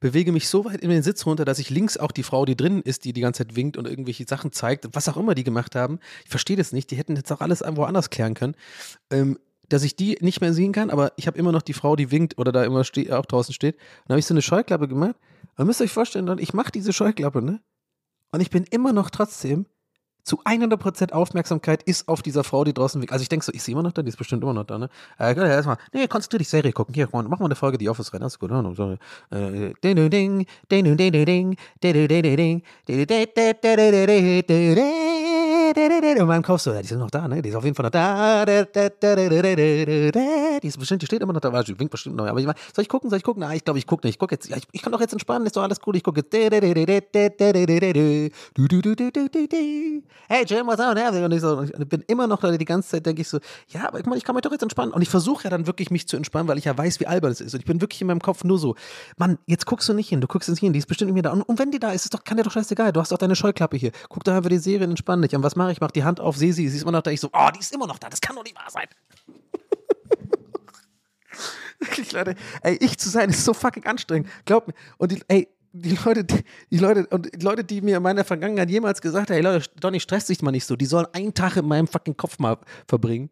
bewege 0.00 0.32
mich 0.32 0.48
so 0.48 0.64
weit 0.64 0.80
in 0.80 0.90
den 0.90 1.02
Sitz 1.02 1.24
runter, 1.26 1.44
dass 1.44 1.58
ich 1.58 1.70
links 1.70 1.96
auch 1.96 2.10
die 2.10 2.22
Frau, 2.22 2.44
die 2.44 2.56
drin 2.56 2.82
ist, 2.82 3.04
die 3.04 3.12
die 3.12 3.20
ganze 3.20 3.46
Zeit 3.46 3.56
winkt 3.56 3.76
und 3.76 3.86
irgendwelche 3.86 4.24
Sachen 4.28 4.52
zeigt, 4.52 4.88
was 4.92 5.08
auch 5.08 5.16
immer 5.16 5.34
die 5.34 5.44
gemacht 5.44 5.74
haben. 5.74 6.00
Ich 6.24 6.30
verstehe 6.30 6.56
das 6.56 6.72
nicht. 6.72 6.90
Die 6.90 6.96
hätten 6.96 7.16
jetzt 7.16 7.30
auch 7.32 7.40
alles 7.40 7.60
irgendwo 7.60 7.84
anders 7.84 8.10
klären 8.10 8.34
können. 8.34 8.54
Ähm, 9.10 9.38
dass 9.68 9.82
ich 9.82 9.96
die 9.96 10.18
nicht 10.20 10.40
mehr 10.40 10.52
sehen 10.52 10.72
kann, 10.72 10.90
aber 10.90 11.12
ich 11.16 11.26
habe 11.26 11.38
immer 11.38 11.52
noch 11.52 11.62
die 11.62 11.72
Frau, 11.72 11.96
die 11.96 12.10
winkt 12.10 12.36
oder 12.36 12.52
da 12.52 12.64
immer 12.64 12.80
auch 12.80 13.26
draußen 13.26 13.54
steht. 13.54 13.76
Dann 14.04 14.14
habe 14.14 14.18
ich 14.18 14.26
so 14.26 14.34
eine 14.34 14.42
Scheuklappe 14.42 14.88
gemacht. 14.88 15.16
Und 15.56 15.66
müsst 15.66 15.80
euch 15.80 15.92
vorstellen, 15.92 16.38
ich 16.38 16.52
mache 16.52 16.72
diese 16.72 16.92
Scheuklappe, 16.92 17.40
ne? 17.40 17.60
Und 18.32 18.40
ich 18.40 18.50
bin 18.50 18.64
immer 18.64 18.92
noch 18.92 19.10
trotzdem 19.10 19.66
zu 20.24 20.42
100% 20.42 21.12
Aufmerksamkeit 21.12 21.82
ist 21.82 22.08
auf 22.08 22.22
dieser 22.22 22.44
Frau, 22.44 22.64
die 22.64 22.74
draußen 22.74 23.00
winkt. 23.00 23.12
Also 23.12 23.22
ich 23.22 23.28
denke 23.28 23.44
so, 23.44 23.52
ich 23.52 23.62
sehe 23.62 23.72
immer 23.72 23.82
noch 23.82 23.92
da, 23.92 24.02
die 24.02 24.08
ist 24.08 24.16
bestimmt 24.16 24.42
immer 24.42 24.54
noch 24.54 24.64
da, 24.64 24.78
ne? 24.78 24.88
Äh, 25.18 25.34
erstmal, 25.36 25.76
nee, 25.92 26.06
konzentrier 26.08 26.38
dich 26.38 26.48
Serie 26.48 26.72
gucken. 26.72 26.94
Hier, 26.94 27.08
mach 27.12 27.26
mal 27.26 27.44
eine 27.44 27.54
Folge, 27.54 27.78
die 27.78 27.88
Office 27.88 28.12
rein. 28.12 28.22
Das 28.22 28.34
ist 28.34 28.38
gut, 28.38 28.50
ne? 28.50 28.74
sorry. 28.74 28.96
Ding, 29.30 29.74
ding, 29.82 30.10
ding, 30.10 30.46
ding, 30.70 30.96
ding, 30.96 30.96
ding, 30.96 31.12
ding, 31.12 31.56
ding, 31.80 32.08
ding, 32.08 32.08
ding, 32.08 32.62
ding, 34.44 35.23
und 35.76 36.26
meinem 36.26 36.42
Kopf 36.42 36.60
so, 36.60 36.72
ja, 36.72 36.80
die 36.80 36.88
sind 36.88 36.98
noch 36.98 37.10
da, 37.10 37.28
ne? 37.28 37.42
Die 37.42 37.48
ist 37.48 37.54
auf 37.54 37.64
jeden 37.64 37.74
Fall 37.74 37.84
noch 37.84 37.90
da. 37.90 38.44
Die 38.44 38.58
ist 40.62 40.78
bestimmt, 40.78 41.02
die 41.02 41.06
steht 41.06 41.22
immer 41.22 41.32
noch 41.32 41.40
da, 41.40 41.62
die 41.62 41.78
winkt 41.78 41.90
bestimmt 41.90 42.16
noch. 42.16 42.26
Aber 42.26 42.40
ich 42.40 42.46
meine, 42.46 42.58
soll 42.74 42.82
ich 42.82 42.88
gucken, 42.88 43.10
soll 43.10 43.18
ich 43.18 43.24
gucken? 43.24 43.40
Na, 43.40 43.54
ich 43.54 43.64
glaube, 43.64 43.78
ich 43.78 43.86
gucke 43.86 44.06
nicht. 44.06 44.14
Ich 44.14 44.18
gucke 44.18 44.34
jetzt, 44.34 44.48
ja, 44.48 44.56
ich, 44.56 44.64
ich 44.72 44.82
kann 44.82 44.92
doch 44.92 45.00
jetzt 45.00 45.12
entspannen, 45.12 45.46
ist 45.46 45.56
doch 45.56 45.62
alles 45.62 45.80
gut. 45.80 45.96
Ich 45.96 46.02
gucke 46.02 46.20
jetzt. 46.20 46.34
Hey, 50.28 50.44
Jim, 50.46 50.66
was 50.66 50.80
up? 50.80 51.24
Und 51.24 51.32
ich, 51.32 51.40
so, 51.40 51.62
ich 51.62 51.88
bin 51.88 52.04
immer 52.06 52.26
noch 52.26 52.40
da, 52.40 52.56
die 52.56 52.64
ganze 52.64 52.90
Zeit 52.90 53.06
denke 53.06 53.22
ich 53.22 53.28
so, 53.28 53.38
ja, 53.68 53.88
aber 53.88 54.00
ich, 54.00 54.06
meine, 54.06 54.18
ich 54.18 54.24
kann 54.24 54.34
mich 54.34 54.42
doch 54.42 54.52
jetzt 54.52 54.62
entspannen. 54.62 54.92
Und 54.92 55.02
ich 55.02 55.08
versuche 55.08 55.44
ja 55.44 55.50
dann 55.50 55.66
wirklich 55.66 55.90
mich 55.90 56.08
zu 56.08 56.16
entspannen, 56.16 56.48
weil 56.48 56.58
ich 56.58 56.64
ja 56.64 56.76
weiß, 56.76 57.00
wie 57.00 57.06
albern 57.06 57.32
es 57.32 57.40
ist. 57.40 57.54
Und 57.54 57.60
ich 57.60 57.66
bin 57.66 57.80
wirklich 57.80 58.00
in 58.00 58.06
meinem 58.06 58.20
Kopf 58.20 58.44
nur 58.44 58.58
so, 58.58 58.74
Mann, 59.16 59.38
jetzt 59.46 59.66
guckst 59.66 59.88
du 59.88 59.92
nicht 59.92 60.08
hin, 60.08 60.20
du 60.20 60.26
guckst 60.26 60.48
nicht 60.48 60.60
hin, 60.60 60.72
die 60.72 60.78
ist 60.78 60.86
bestimmt 60.86 61.08
nicht 61.08 61.14
mehr 61.14 61.22
da. 61.22 61.32
Und, 61.32 61.42
und 61.42 61.58
wenn 61.58 61.70
die 61.70 61.78
da 61.78 61.92
ist, 61.92 62.04
ist 62.04 62.14
doch, 62.14 62.24
kann 62.24 62.36
dir 62.36 62.42
doch 62.42 62.52
scheißegal, 62.52 62.92
du 62.92 63.00
hast 63.00 63.12
doch 63.12 63.18
deine 63.18 63.36
Scheuklappe 63.36 63.76
hier. 63.76 63.92
Guck 64.08 64.24
da 64.24 64.36
einfach 64.36 64.50
die 64.50 64.58
Serie, 64.58 64.86
entspann 64.86 65.22
dich. 65.22 65.34
Und 65.34 65.42
was 65.42 65.56
mache 65.64 65.72
ich? 65.72 65.80
Mach 65.80 65.90
die 65.90 66.04
Hand 66.04 66.20
auf, 66.20 66.36
sehe 66.36 66.52
sie, 66.52 66.68
sie 66.68 66.76
ist 66.76 66.82
immer 66.82 66.92
noch 66.92 67.02
da. 67.02 67.10
Ich 67.10 67.20
so, 67.20 67.30
oh, 67.32 67.48
die 67.54 67.60
ist 67.60 67.72
immer 67.72 67.86
noch 67.86 67.98
da, 67.98 68.08
das 68.08 68.20
kann 68.20 68.36
doch 68.36 68.44
nicht 68.44 68.56
wahr 68.56 68.70
sein. 68.70 68.86
Wirklich, 71.80 72.12
Leute, 72.12 72.34
ey, 72.62 72.76
ich 72.80 72.98
zu 72.98 73.08
sein 73.08 73.30
ist 73.30 73.44
so 73.44 73.52
fucking 73.52 73.84
anstrengend. 73.84 74.28
Glaub 74.44 74.68
mir. 74.68 74.74
Und 74.98 75.12
die, 75.12 75.20
ey, 75.28 75.48
die 75.72 75.98
Leute, 76.04 76.24
die 76.70 76.78
Leute, 76.78 77.06
und 77.08 77.34
die 77.34 77.44
Leute, 77.44 77.64
die 77.64 77.80
mir 77.80 77.96
in 77.96 78.02
meiner 78.02 78.24
Vergangenheit 78.24 78.70
jemals 78.70 79.02
gesagt 79.02 79.30
haben, 79.30 79.34
hey 79.34 79.42
Leute, 79.42 79.68
Donny, 79.80 79.98
stress 79.98 80.26
dich 80.26 80.40
mal 80.40 80.52
nicht 80.52 80.66
so, 80.66 80.76
die 80.76 80.86
sollen 80.86 81.06
einen 81.12 81.34
Tag 81.34 81.56
in 81.56 81.66
meinem 81.66 81.88
fucking 81.88 82.16
Kopf 82.16 82.38
mal 82.38 82.58
verbringen. 82.86 83.30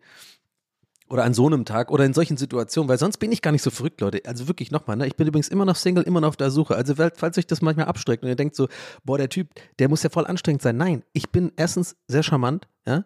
Oder 1.13 1.25
an 1.25 1.35
so 1.35 1.47
einem 1.47 1.67
Tag 1.67 1.91
oder 1.91 2.07
in 2.07 2.15
solchen 2.15 2.39
Situationen, 2.39 2.89
weil 2.89 2.97
sonst 2.97 3.19
bin 3.19 3.31
ich 3.33 3.43
gar 3.43 3.53
nicht 3.53 3.61
so 3.61 3.69
verrückt, 3.69 4.01
Leute. 4.01 4.23
Also 4.25 4.49
wirklich 4.49 4.71
nochmal, 4.71 4.97
ne? 4.97 5.07
Ich 5.07 5.15
bin 5.15 5.27
übrigens 5.27 5.49
immer 5.49 5.67
noch 5.67 5.77
Single, 5.77 6.05
immer 6.05 6.23
noch 6.23 6.29
auf 6.29 6.37
der 6.39 6.51
Suche. 6.51 6.75
Also, 6.75 6.95
falls 6.95 7.37
euch 7.37 7.47
das 7.47 7.61
manchmal 7.61 7.85
abstreckt 7.85 8.23
und 8.23 8.31
ihr 8.31 8.35
denkt 8.35 8.57
so, 8.57 8.69
boah, 9.05 9.19
der 9.19 9.29
Typ, 9.29 9.49
der 9.79 9.91
muss 9.91 10.03
ja 10.03 10.09
voll 10.09 10.27
anstrengend 10.27 10.63
sein. 10.63 10.79
Nein, 10.79 11.03
ich 11.13 11.29
bin 11.29 11.53
erstens 11.57 11.97
sehr 12.09 12.23
charmant, 12.23 12.67
ja, 12.87 13.05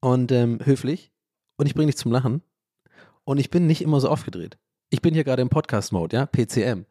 und 0.00 0.32
ähm, 0.32 0.58
höflich 0.64 1.12
und 1.56 1.66
ich 1.66 1.74
bringe 1.74 1.86
dich 1.86 1.96
zum 1.96 2.10
Lachen 2.10 2.42
und 3.22 3.38
ich 3.38 3.48
bin 3.48 3.68
nicht 3.68 3.80
immer 3.80 4.00
so 4.00 4.08
aufgedreht. 4.08 4.58
Ich 4.90 5.00
bin 5.00 5.14
hier 5.14 5.22
gerade 5.22 5.42
im 5.42 5.48
Podcast-Mode, 5.48 6.16
ja, 6.16 6.26
PCM. 6.26 6.84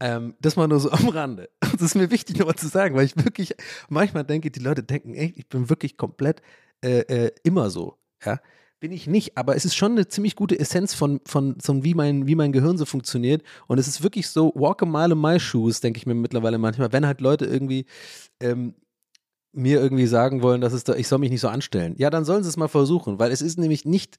Ähm, 0.00 0.34
das 0.40 0.56
mal 0.56 0.68
nur 0.68 0.80
so 0.80 0.90
am 0.90 1.08
Rande. 1.08 1.50
Das 1.60 1.82
ist 1.82 1.96
mir 1.96 2.10
wichtig, 2.10 2.38
nochmal 2.38 2.56
zu 2.56 2.68
sagen, 2.68 2.94
weil 2.94 3.04
ich 3.04 3.16
wirklich 3.22 3.54
manchmal 3.90 4.24
denke, 4.24 4.50
die 4.50 4.60
Leute 4.60 4.82
denken, 4.82 5.14
ey, 5.14 5.34
ich 5.36 5.50
bin 5.50 5.68
wirklich 5.68 5.98
komplett 5.98 6.40
äh, 6.82 7.00
äh, 7.00 7.32
immer 7.42 7.68
so, 7.68 7.98
ja. 8.24 8.40
Bin 8.82 8.90
ich 8.90 9.06
nicht, 9.06 9.38
aber 9.38 9.54
es 9.54 9.64
ist 9.64 9.76
schon 9.76 9.92
eine 9.92 10.08
ziemlich 10.08 10.34
gute 10.34 10.58
Essenz 10.58 10.92
von, 10.92 11.20
von, 11.24 11.54
von 11.60 11.84
wie, 11.84 11.94
mein, 11.94 12.26
wie 12.26 12.34
mein 12.34 12.50
Gehirn 12.50 12.76
so 12.76 12.84
funktioniert. 12.84 13.44
Und 13.68 13.78
es 13.78 13.86
ist 13.86 14.02
wirklich 14.02 14.26
so, 14.26 14.50
walk 14.56 14.82
a 14.82 14.86
mile 14.86 15.12
in 15.12 15.20
my 15.20 15.38
shoes, 15.38 15.80
denke 15.80 15.98
ich 15.98 16.06
mir 16.06 16.14
mittlerweile 16.14 16.58
manchmal, 16.58 16.92
wenn 16.92 17.06
halt 17.06 17.20
Leute 17.20 17.44
irgendwie 17.44 17.86
ähm, 18.40 18.74
mir 19.52 19.80
irgendwie 19.80 20.08
sagen 20.08 20.42
wollen, 20.42 20.60
dass 20.60 20.72
es 20.72 20.82
da, 20.82 20.96
ich 20.96 21.06
soll 21.06 21.20
mich 21.20 21.30
nicht 21.30 21.42
so 21.42 21.46
anstellen. 21.46 21.94
Ja, 21.96 22.10
dann 22.10 22.24
sollen 22.24 22.42
sie 22.42 22.48
es 22.48 22.56
mal 22.56 22.66
versuchen, 22.66 23.20
weil 23.20 23.30
es 23.30 23.40
ist 23.40 23.56
nämlich 23.56 23.84
nicht, 23.84 24.18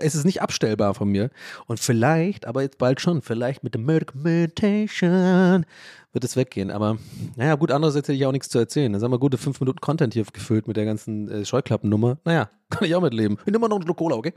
es 0.00 0.14
ist 0.14 0.24
nicht 0.24 0.42
abstellbar 0.42 0.94
von 0.94 1.08
mir. 1.08 1.30
Und 1.66 1.80
vielleicht, 1.80 2.46
aber 2.46 2.62
jetzt 2.62 2.78
bald 2.78 3.00
schon, 3.00 3.22
vielleicht 3.22 3.62
mit 3.64 3.74
dem 3.74 3.84
Meditation 3.84 5.66
wird 6.12 6.24
es 6.24 6.36
weggehen. 6.36 6.70
Aber 6.70 6.98
naja, 7.36 7.54
gut, 7.54 7.70
andererseits 7.70 8.08
hätte 8.08 8.16
ich 8.16 8.26
auch 8.26 8.32
nichts 8.32 8.48
zu 8.48 8.58
erzählen. 8.58 8.92
Dann 8.92 9.02
haben 9.02 9.10
wir 9.10 9.18
gute 9.18 9.38
fünf 9.38 9.60
Minuten 9.60 9.80
Content 9.80 10.14
hier 10.14 10.24
gefüllt 10.24 10.66
mit 10.68 10.76
der 10.76 10.84
ganzen 10.84 11.28
äh, 11.30 11.44
Scheuklappennummer. 11.44 12.18
Naja, 12.24 12.50
kann 12.70 12.86
ich 12.86 12.94
auch 12.94 13.02
mitleben. 13.02 13.38
Ich 13.40 13.46
nehme 13.46 13.60
mal 13.60 13.68
noch 13.68 13.76
einen 13.76 13.84
Schluck 13.84 13.98
Cola, 13.98 14.16
okay? 14.16 14.34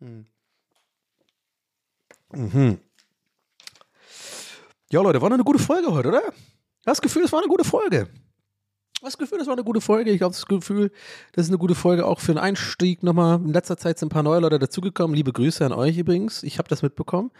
Mhm. 0.00 0.26
Mhm. 2.32 2.78
Ja, 4.90 5.00
Leute, 5.00 5.20
war 5.20 5.32
eine 5.32 5.44
gute 5.44 5.58
Folge 5.58 5.92
heute, 5.92 6.08
oder? 6.08 6.22
Das 6.84 7.00
Gefühl, 7.00 7.24
es 7.24 7.32
war 7.32 7.40
eine 7.40 7.48
gute 7.48 7.64
Folge 7.64 8.08
das 9.06 9.18
Gefühl, 9.18 9.38
das 9.38 9.46
war 9.46 9.54
eine 9.54 9.64
gute 9.64 9.80
Folge. 9.80 10.10
Ich 10.10 10.22
habe 10.22 10.32
das 10.32 10.46
Gefühl, 10.46 10.90
das 11.32 11.46
ist 11.46 11.50
eine 11.50 11.58
gute 11.58 11.74
Folge 11.74 12.06
auch 12.06 12.20
für 12.20 12.32
einen 12.32 12.38
Einstieg 12.38 13.02
nochmal. 13.02 13.36
In 13.36 13.52
letzter 13.52 13.76
Zeit 13.76 13.98
sind 13.98 14.08
ein 14.08 14.10
paar 14.10 14.22
neue 14.22 14.40
Leute 14.40 14.58
dazugekommen. 14.58 15.16
Liebe 15.16 15.32
Grüße 15.32 15.64
an 15.64 15.72
euch 15.72 15.98
übrigens. 15.98 16.42
Ich 16.42 16.58
habe 16.58 16.68
das 16.68 16.82
mitbekommen. 16.82 17.30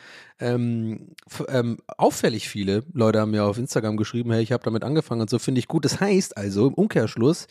Ähm, 0.41 1.15
ähm, 1.49 1.79
auffällig 1.97 2.49
viele 2.49 2.85
Leute 2.93 3.21
haben 3.21 3.31
mir 3.31 3.45
auf 3.45 3.59
Instagram 3.59 3.97
geschrieben, 3.97 4.33
hey, 4.33 4.43
ich 4.43 4.53
habe 4.53 4.65
damit 4.65 4.85
angefangen 4.85 5.21
und 5.21 5.31
so 5.31 5.39
finde 5.39 5.59
ich 5.61 5.69
gut. 5.69 5.85
Das 5.85 6.01
heißt 6.01 6.37
also 6.37 6.67
im 6.67 6.75
Umkehrschluss, 6.75 7.47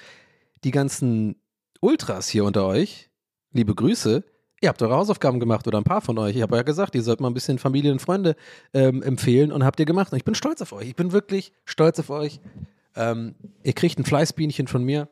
die 0.63 0.71
ganzen 0.71 1.35
Ultras 1.79 2.27
hier 2.27 2.45
unter 2.45 2.65
euch, 2.65 3.09
liebe 3.51 3.73
Grüße, 3.73 4.23
Ihr 4.63 4.69
habt 4.69 4.79
eure 4.83 4.93
Hausaufgaben 4.93 5.39
gemacht 5.39 5.67
oder 5.67 5.79
ein 5.79 5.83
paar 5.83 6.01
von 6.01 6.19
euch. 6.19 6.35
Ich 6.35 6.43
habe 6.43 6.55
ja 6.55 6.61
gesagt, 6.61 6.93
ihr 6.93 7.01
sollt 7.01 7.19
mal 7.19 7.29
ein 7.29 7.33
bisschen 7.33 7.57
Familie 7.57 7.91
und 7.91 7.99
Freunde 7.99 8.35
ähm, 8.75 9.01
empfehlen 9.01 9.51
und 9.51 9.65
habt 9.65 9.79
ihr 9.79 9.87
gemacht. 9.87 10.11
Und 10.11 10.19
ich 10.19 10.23
bin 10.23 10.35
stolz 10.35 10.61
auf 10.61 10.71
euch. 10.71 10.89
Ich 10.89 10.95
bin 10.95 11.11
wirklich 11.11 11.51
stolz 11.65 11.99
auf 11.99 12.11
euch. 12.11 12.39
Ähm, 12.95 13.35
ihr 13.63 13.73
kriegt 13.73 13.99
ein 13.99 14.05
Fleißbienchen 14.05 14.67
von 14.67 14.83
mir 14.83 15.07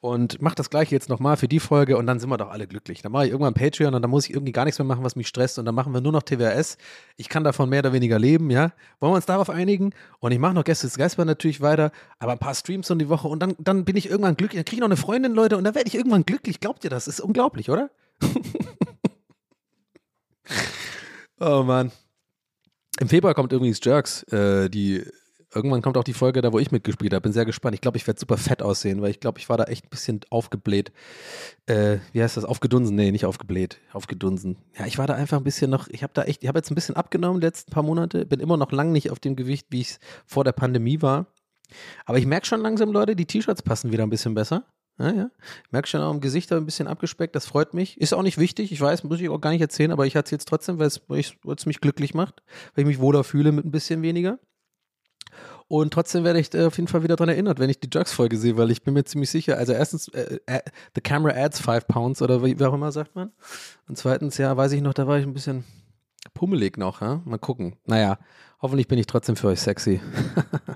und 0.00 0.40
macht 0.42 0.58
das 0.58 0.70
gleiche 0.70 0.94
jetzt 0.94 1.08
nochmal 1.08 1.36
für 1.36 1.48
die 1.48 1.58
Folge 1.60 1.96
und 1.96 2.06
dann 2.06 2.20
sind 2.20 2.28
wir 2.28 2.36
doch 2.36 2.50
alle 2.50 2.66
glücklich. 2.66 3.02
Dann 3.02 3.12
mache 3.12 3.26
ich 3.26 3.30
irgendwann 3.30 3.54
Patreon 3.54 3.94
und 3.94 4.02
dann 4.02 4.10
muss 4.10 4.26
ich 4.28 4.34
irgendwie 4.34 4.52
gar 4.52 4.64
nichts 4.64 4.78
mehr 4.78 4.86
machen, 4.86 5.02
was 5.04 5.16
mich 5.16 5.26
stresst 5.26 5.58
und 5.58 5.64
dann 5.64 5.74
machen 5.74 5.92
wir 5.92 6.00
nur 6.00 6.12
noch 6.12 6.22
TWS. 6.22 6.76
Ich 7.16 7.28
kann 7.28 7.44
davon 7.44 7.68
mehr 7.68 7.80
oder 7.80 7.92
weniger 7.92 8.18
leben, 8.18 8.50
ja. 8.50 8.72
Wollen 9.00 9.12
wir 9.12 9.16
uns 9.16 9.26
darauf 9.26 9.50
einigen? 9.50 9.92
Und 10.20 10.32
ich 10.32 10.38
mache 10.38 10.54
noch 10.54 10.64
Gäste 10.64 10.86
des 10.86 10.96
Geistbahn 10.98 11.26
natürlich 11.26 11.60
weiter, 11.60 11.90
aber 12.18 12.32
ein 12.32 12.38
paar 12.38 12.54
Streams 12.54 12.90
um 12.90 12.98
die 12.98 13.08
Woche 13.08 13.28
und 13.28 13.40
dann, 13.40 13.54
dann 13.58 13.84
bin 13.84 13.96
ich 13.96 14.08
irgendwann 14.08 14.36
glücklich. 14.36 14.58
Dann 14.58 14.64
kriege 14.64 14.76
ich 14.76 14.80
noch 14.80 14.88
eine 14.88 14.96
Freundin, 14.96 15.32
Leute, 15.34 15.56
und 15.56 15.64
dann 15.64 15.74
werde 15.74 15.88
ich 15.88 15.94
irgendwann 15.94 16.24
glücklich. 16.24 16.60
Glaubt 16.60 16.84
ihr 16.84 16.90
das? 16.90 17.08
Ist 17.08 17.20
unglaublich, 17.20 17.70
oder? 17.70 17.90
Oh 21.38 21.62
Mann. 21.62 21.92
Im 22.98 23.08
Februar 23.08 23.34
kommt 23.34 23.52
übrigens 23.52 23.80
Jerks. 23.82 24.22
Äh, 24.32 24.70
die, 24.70 25.04
irgendwann 25.56 25.82
kommt 25.82 25.96
auch 25.96 26.04
die 26.04 26.12
Folge 26.12 26.40
da, 26.42 26.52
wo 26.52 26.58
ich 26.60 26.70
mitgespielt 26.70 27.12
habe. 27.12 27.22
Bin 27.22 27.32
sehr 27.32 27.44
gespannt. 27.44 27.74
Ich 27.74 27.80
glaube, 27.80 27.96
ich 27.96 28.06
werde 28.06 28.20
super 28.20 28.36
fett 28.36 28.62
aussehen, 28.62 29.02
weil 29.02 29.10
ich 29.10 29.18
glaube, 29.20 29.38
ich 29.40 29.48
war 29.48 29.56
da 29.56 29.64
echt 29.64 29.86
ein 29.86 29.90
bisschen 29.90 30.20
aufgebläht. 30.30 30.92
Äh, 31.66 31.98
wie 32.12 32.22
heißt 32.22 32.36
das? 32.36 32.44
Aufgedunsen? 32.44 32.94
Nee, 32.94 33.10
nicht 33.10 33.24
aufgebläht. 33.26 33.78
Aufgedunsen. 33.92 34.58
Ja, 34.78 34.86
ich 34.86 34.98
war 34.98 35.06
da 35.06 35.14
einfach 35.14 35.38
ein 35.38 35.44
bisschen 35.44 35.70
noch, 35.70 35.88
ich 35.88 36.02
habe 36.02 36.12
da 36.14 36.22
echt, 36.22 36.42
ich 36.42 36.48
habe 36.48 36.58
jetzt 36.58 36.70
ein 36.70 36.74
bisschen 36.76 36.94
abgenommen 36.94 37.40
die 37.40 37.46
letzten 37.46 37.72
paar 37.72 37.82
Monate. 37.82 38.26
Bin 38.26 38.40
immer 38.40 38.56
noch 38.56 38.70
lang 38.70 38.92
nicht 38.92 39.10
auf 39.10 39.18
dem 39.18 39.34
Gewicht, 39.34 39.66
wie 39.70 39.80
ich 39.80 39.90
es 39.90 39.98
vor 40.26 40.44
der 40.44 40.52
Pandemie 40.52 41.02
war. 41.02 41.26
Aber 42.04 42.18
ich 42.18 42.26
merke 42.26 42.46
schon 42.46 42.60
langsam, 42.60 42.92
Leute, 42.92 43.16
die 43.16 43.26
T-Shirts 43.26 43.62
passen 43.62 43.90
wieder 43.90 44.04
ein 44.04 44.10
bisschen 44.10 44.34
besser. 44.34 44.64
Ja, 44.98 45.12
ja. 45.12 45.30
Ich 45.66 45.72
merke 45.72 45.88
schon 45.88 46.00
auch 46.00 46.10
im 46.12 46.20
Gesicht 46.20 46.50
ein 46.52 46.64
bisschen 46.64 46.86
abgespeckt, 46.88 47.34
das 47.36 47.44
freut 47.46 47.74
mich. 47.74 48.00
Ist 48.00 48.14
auch 48.14 48.22
nicht 48.22 48.38
wichtig, 48.38 48.72
ich 48.72 48.80
weiß, 48.80 49.04
muss 49.04 49.20
ich 49.20 49.28
auch 49.28 49.40
gar 49.40 49.50
nicht 49.50 49.60
erzählen, 49.60 49.90
aber 49.90 50.06
ich 50.06 50.14
erzähle 50.14 50.38
es 50.38 50.46
trotzdem, 50.46 50.78
weil 50.78 50.88
ich- 51.18 51.36
weil 51.42 51.54
es 51.56 51.66
mich 51.66 51.80
glücklich 51.82 52.14
macht, 52.14 52.42
weil 52.74 52.82
ich 52.82 52.86
mich 52.86 52.98
wohler 52.98 53.22
fühle 53.24 53.52
mit 53.52 53.66
ein 53.66 53.70
bisschen 53.72 54.00
weniger. 54.02 54.38
Und 55.68 55.92
trotzdem 55.92 56.22
werde 56.22 56.38
ich 56.38 56.54
äh, 56.54 56.66
auf 56.66 56.76
jeden 56.76 56.86
Fall 56.88 57.02
wieder 57.02 57.16
daran 57.16 57.28
erinnert, 57.28 57.58
wenn 57.58 57.70
ich 57.70 57.80
die 57.80 57.88
Jerks-Folge 57.92 58.36
sehe, 58.36 58.56
weil 58.56 58.70
ich 58.70 58.82
bin 58.82 58.94
mir 58.94 59.04
ziemlich 59.04 59.30
sicher, 59.30 59.58
also 59.58 59.72
erstens, 59.72 60.08
äh, 60.08 60.38
äh, 60.46 60.60
the 60.94 61.00
camera 61.00 61.34
adds 61.36 61.60
five 61.60 61.88
pounds 61.88 62.22
oder 62.22 62.44
wie, 62.44 62.58
wie 62.58 62.64
auch 62.64 62.74
immer 62.74 62.92
sagt 62.92 63.16
man. 63.16 63.32
Und 63.88 63.98
zweitens, 63.98 64.38
ja, 64.38 64.56
weiß 64.56 64.72
ich 64.72 64.80
noch, 64.80 64.94
da 64.94 65.08
war 65.08 65.18
ich 65.18 65.26
ein 65.26 65.34
bisschen 65.34 65.64
pummelig 66.34 66.76
noch, 66.76 67.00
ja? 67.00 67.20
Mal 67.24 67.38
gucken. 67.38 67.76
Naja, 67.84 68.18
hoffentlich 68.62 68.86
bin 68.86 68.98
ich 68.98 69.06
trotzdem 69.06 69.34
für 69.34 69.48
euch 69.48 69.60
sexy. 69.60 70.00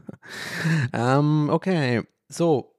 ähm, 0.93 1.51
okay, 1.51 2.03
so, 2.29 2.75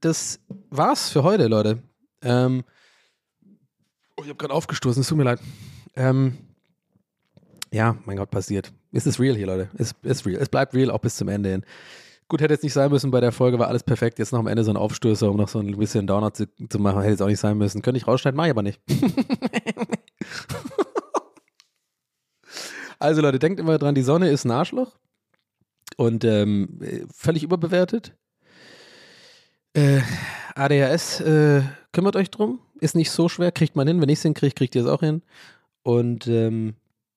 das 0.00 0.40
war's 0.70 1.10
für 1.10 1.24
heute, 1.24 1.48
Leute. 1.48 1.82
Ähm, 2.22 2.64
oh, 4.16 4.22
ich 4.22 4.28
habe 4.28 4.38
gerade 4.38 4.54
aufgestoßen, 4.54 5.00
es 5.00 5.08
tut 5.08 5.18
mir 5.18 5.24
leid. 5.24 5.40
Ähm, 5.96 6.38
ja, 7.72 7.96
mein 8.04 8.16
Gott, 8.16 8.30
passiert. 8.30 8.72
Es 8.92 9.06
ist 9.06 9.20
real 9.20 9.36
hier, 9.36 9.46
Leute. 9.46 9.68
Es 9.76 9.94
ist 10.02 10.26
real. 10.26 10.40
Es 10.40 10.48
bleibt 10.48 10.74
real 10.74 10.90
auch 10.90 11.00
bis 11.00 11.16
zum 11.16 11.28
Ende 11.28 11.50
hin. 11.50 11.64
Gut, 12.28 12.42
hätte 12.42 12.52
jetzt 12.52 12.62
nicht 12.62 12.74
sein 12.74 12.90
müssen 12.90 13.10
bei 13.10 13.20
der 13.20 13.32
Folge, 13.32 13.58
war 13.58 13.68
alles 13.68 13.82
perfekt. 13.82 14.18
Jetzt 14.18 14.32
noch 14.32 14.40
am 14.40 14.46
Ende 14.46 14.62
so 14.62 14.70
ein 14.70 14.76
Aufstößer, 14.76 15.30
um 15.30 15.36
noch 15.38 15.48
so 15.48 15.60
ein 15.60 15.78
bisschen 15.78 16.06
Downer 16.06 16.34
zu, 16.34 16.46
zu 16.68 16.78
machen. 16.78 17.00
Hätte 17.00 17.12
jetzt 17.12 17.22
auch 17.22 17.28
nicht 17.28 17.40
sein 17.40 17.56
müssen. 17.56 17.80
Könnte 17.80 17.96
ich 17.96 18.06
rausschneiden, 18.06 18.36
mache 18.36 18.48
ich 18.48 18.50
aber 18.50 18.62
nicht. 18.62 18.80
also, 22.98 23.22
Leute, 23.22 23.38
denkt 23.38 23.58
immer 23.58 23.78
dran, 23.78 23.94
die 23.94 24.02
Sonne 24.02 24.28
ist 24.28 24.44
ein 24.44 24.50
Arschloch 24.50 24.98
und 25.96 26.24
ähm, 26.24 26.80
äh, 26.82 27.06
völlig 27.14 27.42
überbewertet. 27.42 28.14
Äh, 29.72 30.00
ADHS, 30.54 31.20
äh, 31.20 31.62
kümmert 31.92 32.16
euch 32.16 32.30
drum. 32.30 32.60
Ist 32.80 32.94
nicht 32.94 33.10
so 33.10 33.28
schwer, 33.30 33.52
kriegt 33.52 33.74
man 33.74 33.88
hin. 33.88 34.00
Wenn 34.02 34.08
ich 34.08 34.18
es 34.18 34.22
hinkriege, 34.22 34.54
kriegt 34.54 34.74
ihr 34.74 34.82
es 34.82 34.88
auch 34.88 35.00
hin. 35.00 35.22
Und 35.82 36.26
ähm, 36.26 36.74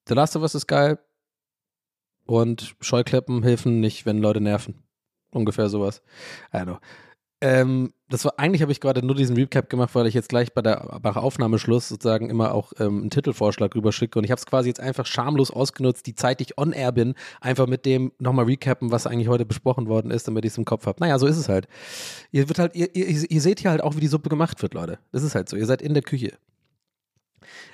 The 0.07 0.13
Last 0.13 0.35
of 0.35 0.41
Us 0.41 0.55
ist 0.55 0.67
geil. 0.67 0.99
Und 2.25 2.75
Scheuklappen 2.81 3.43
helfen 3.43 3.79
nicht, 3.79 4.05
wenn 4.05 4.19
Leute 4.19 4.41
nerven. 4.41 4.83
Ungefähr 5.31 5.69
sowas. 5.69 6.01
I 6.53 6.57
don't 6.57 6.65
know. 6.65 6.79
Ähm, 7.43 7.93
das 8.07 8.23
war, 8.23 8.33
eigentlich 8.37 8.61
habe 8.61 8.71
ich 8.71 8.79
gerade 8.79 9.03
nur 9.03 9.15
diesen 9.15 9.35
Recap 9.35 9.67
gemacht, 9.67 9.95
weil 9.95 10.05
ich 10.05 10.13
jetzt 10.13 10.29
gleich 10.29 10.53
bei 10.53 10.61
der 10.61 10.99
bei 11.01 11.09
Aufnahmeschluss 11.09 11.89
sozusagen 11.89 12.29
immer 12.29 12.53
auch 12.53 12.71
ähm, 12.79 13.01
einen 13.01 13.09
Titelvorschlag 13.09 13.73
rüberschicke. 13.73 14.19
Und 14.19 14.25
ich 14.25 14.31
habe 14.31 14.37
es 14.37 14.45
quasi 14.45 14.69
jetzt 14.69 14.79
einfach 14.79 15.07
schamlos 15.07 15.49
ausgenutzt, 15.49 16.05
die 16.05 16.13
Zeit, 16.13 16.39
die 16.39 16.43
ich 16.43 16.57
on 16.59 16.71
air 16.71 16.91
bin, 16.91 17.15
einfach 17.39 17.65
mit 17.65 17.87
dem 17.87 18.11
nochmal 18.19 18.45
recappen, 18.45 18.91
was 18.91 19.07
eigentlich 19.07 19.27
heute 19.27 19.45
besprochen 19.45 19.87
worden 19.87 20.11
ist, 20.11 20.27
damit 20.27 20.45
ich 20.45 20.51
es 20.51 20.57
im 20.59 20.65
Kopf 20.65 20.85
habe. 20.85 20.99
Naja, 20.99 21.17
so 21.17 21.25
ist 21.25 21.37
es 21.37 21.49
halt. 21.49 21.67
Ihr 22.31 22.47
wird 22.47 22.59
halt, 22.59 22.75
ihr, 22.75 22.95
ihr, 22.95 23.07
ihr 23.07 23.41
seht 23.41 23.61
hier 23.61 23.71
halt 23.71 23.81
auch, 23.81 23.95
wie 23.95 24.01
die 24.01 24.07
Suppe 24.07 24.29
gemacht 24.29 24.61
wird, 24.61 24.75
Leute. 24.75 24.99
Das 25.11 25.23
ist 25.23 25.33
halt 25.33 25.49
so. 25.49 25.57
Ihr 25.57 25.65
seid 25.65 25.81
in 25.81 25.95
der 25.95 26.03
Küche. 26.03 26.37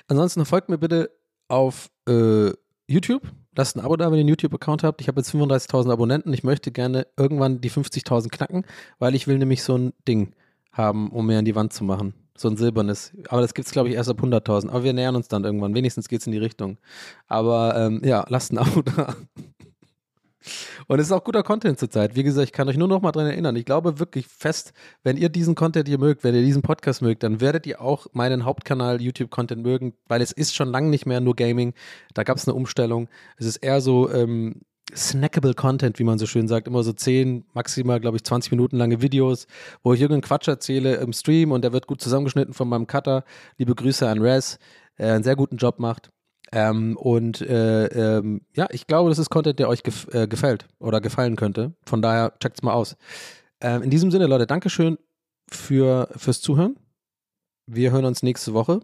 Ansonsten 0.06 0.46
folgt 0.46 0.70
mir 0.70 0.78
bitte 0.78 1.10
auf 1.48 1.90
äh, 2.08 2.50
YouTube. 2.86 3.22
Lasst 3.56 3.76
ein 3.76 3.80
Abo 3.80 3.96
da, 3.96 4.06
wenn 4.06 4.14
ihr 4.14 4.20
einen 4.20 4.28
YouTube-Account 4.28 4.84
habt. 4.84 5.00
Ich 5.00 5.08
habe 5.08 5.20
jetzt 5.20 5.34
35.000 5.34 5.90
Abonnenten. 5.90 6.32
Ich 6.32 6.44
möchte 6.44 6.70
gerne 6.70 7.06
irgendwann 7.16 7.60
die 7.60 7.70
50.000 7.70 8.28
knacken, 8.28 8.64
weil 8.98 9.14
ich 9.14 9.26
will 9.26 9.38
nämlich 9.38 9.64
so 9.64 9.76
ein 9.76 9.92
Ding 10.06 10.32
haben, 10.70 11.10
um 11.10 11.26
mir 11.26 11.38
an 11.40 11.44
die 11.44 11.56
Wand 11.56 11.72
zu 11.72 11.82
machen. 11.82 12.14
So 12.36 12.48
ein 12.48 12.56
silbernes. 12.56 13.12
Aber 13.28 13.40
das 13.40 13.54
gibt 13.54 13.66
es, 13.66 13.72
glaube 13.72 13.88
ich, 13.88 13.96
erst 13.96 14.08
ab 14.08 14.20
100.000. 14.20 14.68
Aber 14.68 14.84
wir 14.84 14.92
nähern 14.92 15.16
uns 15.16 15.26
dann 15.26 15.44
irgendwann. 15.44 15.74
Wenigstens 15.74 16.08
geht 16.08 16.20
es 16.20 16.26
in 16.26 16.32
die 16.32 16.38
Richtung. 16.38 16.78
Aber 17.26 17.76
ähm, 17.76 18.00
ja, 18.04 18.24
lasst 18.28 18.52
ein 18.52 18.58
Abo 18.58 18.82
da. 18.82 19.16
Und 20.88 21.00
es 21.00 21.06
ist 21.08 21.12
auch 21.12 21.22
guter 21.22 21.42
Content 21.42 21.78
zurzeit. 21.78 22.16
Wie 22.16 22.22
gesagt, 22.22 22.46
ich 22.46 22.52
kann 22.52 22.66
euch 22.66 22.78
nur 22.78 22.88
noch 22.88 23.02
mal 23.02 23.12
dran 23.12 23.26
erinnern. 23.26 23.54
Ich 23.56 23.66
glaube 23.66 23.98
wirklich 23.98 24.26
fest, 24.26 24.72
wenn 25.02 25.18
ihr 25.18 25.28
diesen 25.28 25.54
Content 25.54 25.86
hier 25.86 25.98
mögt, 25.98 26.24
wenn 26.24 26.34
ihr 26.34 26.40
diesen 26.40 26.62
Podcast 26.62 27.02
mögt, 27.02 27.22
dann 27.22 27.42
werdet 27.42 27.66
ihr 27.66 27.82
auch 27.82 28.06
meinen 28.14 28.46
Hauptkanal 28.46 29.02
YouTube-Content 29.02 29.62
mögen, 29.62 29.92
weil 30.08 30.22
es 30.22 30.32
ist 30.32 30.54
schon 30.54 30.68
lange 30.68 30.88
nicht 30.88 31.04
mehr 31.04 31.20
nur 31.20 31.36
Gaming. 31.36 31.74
Da 32.14 32.24
gab 32.24 32.38
es 32.38 32.48
eine 32.48 32.54
Umstellung. 32.54 33.08
Es 33.36 33.44
ist 33.44 33.58
eher 33.58 33.82
so 33.82 34.10
ähm, 34.10 34.62
snackable 34.96 35.52
Content, 35.52 35.98
wie 35.98 36.04
man 36.04 36.18
so 36.18 36.24
schön 36.24 36.48
sagt. 36.48 36.66
Immer 36.66 36.82
so 36.82 36.94
10, 36.94 37.44
maximal, 37.52 38.00
glaube 38.00 38.16
ich, 38.16 38.24
20 38.24 38.50
Minuten 38.52 38.78
lange 38.78 39.02
Videos, 39.02 39.46
wo 39.82 39.92
ich 39.92 40.00
irgendeinen 40.00 40.22
Quatsch 40.22 40.48
erzähle 40.48 40.96
im 40.96 41.12
Stream 41.12 41.52
und 41.52 41.62
der 41.64 41.74
wird 41.74 41.86
gut 41.86 42.00
zusammengeschnitten 42.00 42.54
von 42.54 42.66
meinem 42.66 42.86
Cutter. 42.86 43.24
Liebe 43.58 43.74
Grüße 43.74 44.08
an 44.08 44.22
Rez, 44.22 44.58
der 44.96 45.12
einen 45.12 45.24
sehr 45.24 45.36
guten 45.36 45.58
Job 45.58 45.80
macht. 45.80 46.10
Ähm, 46.52 46.96
und 46.96 47.40
äh, 47.40 47.86
ähm, 47.86 48.42
ja, 48.54 48.66
ich 48.70 48.86
glaube, 48.86 49.10
das 49.10 49.18
ist 49.18 49.30
Content, 49.30 49.58
der 49.58 49.68
euch 49.68 49.82
gef 49.82 50.08
äh, 50.12 50.26
gefällt 50.26 50.66
oder 50.78 51.00
gefallen 51.00 51.36
könnte. 51.36 51.74
Von 51.84 52.00
daher 52.00 52.32
checkt's 52.40 52.62
mal 52.62 52.72
aus. 52.72 52.96
Ähm, 53.60 53.82
in 53.82 53.90
diesem 53.90 54.10
Sinne, 54.10 54.26
Leute, 54.26 54.46
Dankeschön 54.46 54.98
für, 55.50 56.08
fürs 56.16 56.40
Zuhören. 56.40 56.78
Wir 57.66 57.90
hören 57.90 58.04
uns 58.04 58.22
nächste 58.22 58.54
Woche. 58.54 58.80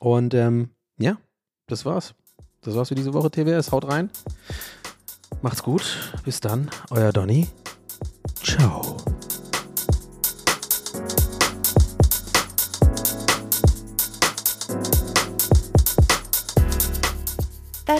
Und 0.00 0.34
ähm, 0.34 0.70
ja, 0.98 1.18
das 1.66 1.84
war's. 1.84 2.14
Das 2.60 2.74
war's 2.74 2.88
für 2.88 2.94
diese 2.94 3.14
Woche, 3.14 3.30
TWS. 3.30 3.72
Haut 3.72 3.88
rein. 3.88 4.10
Macht's 5.42 5.62
gut. 5.62 6.12
Bis 6.24 6.40
dann. 6.40 6.70
Euer 6.90 7.12
Donny. 7.12 7.48
Ciao. 8.42 8.96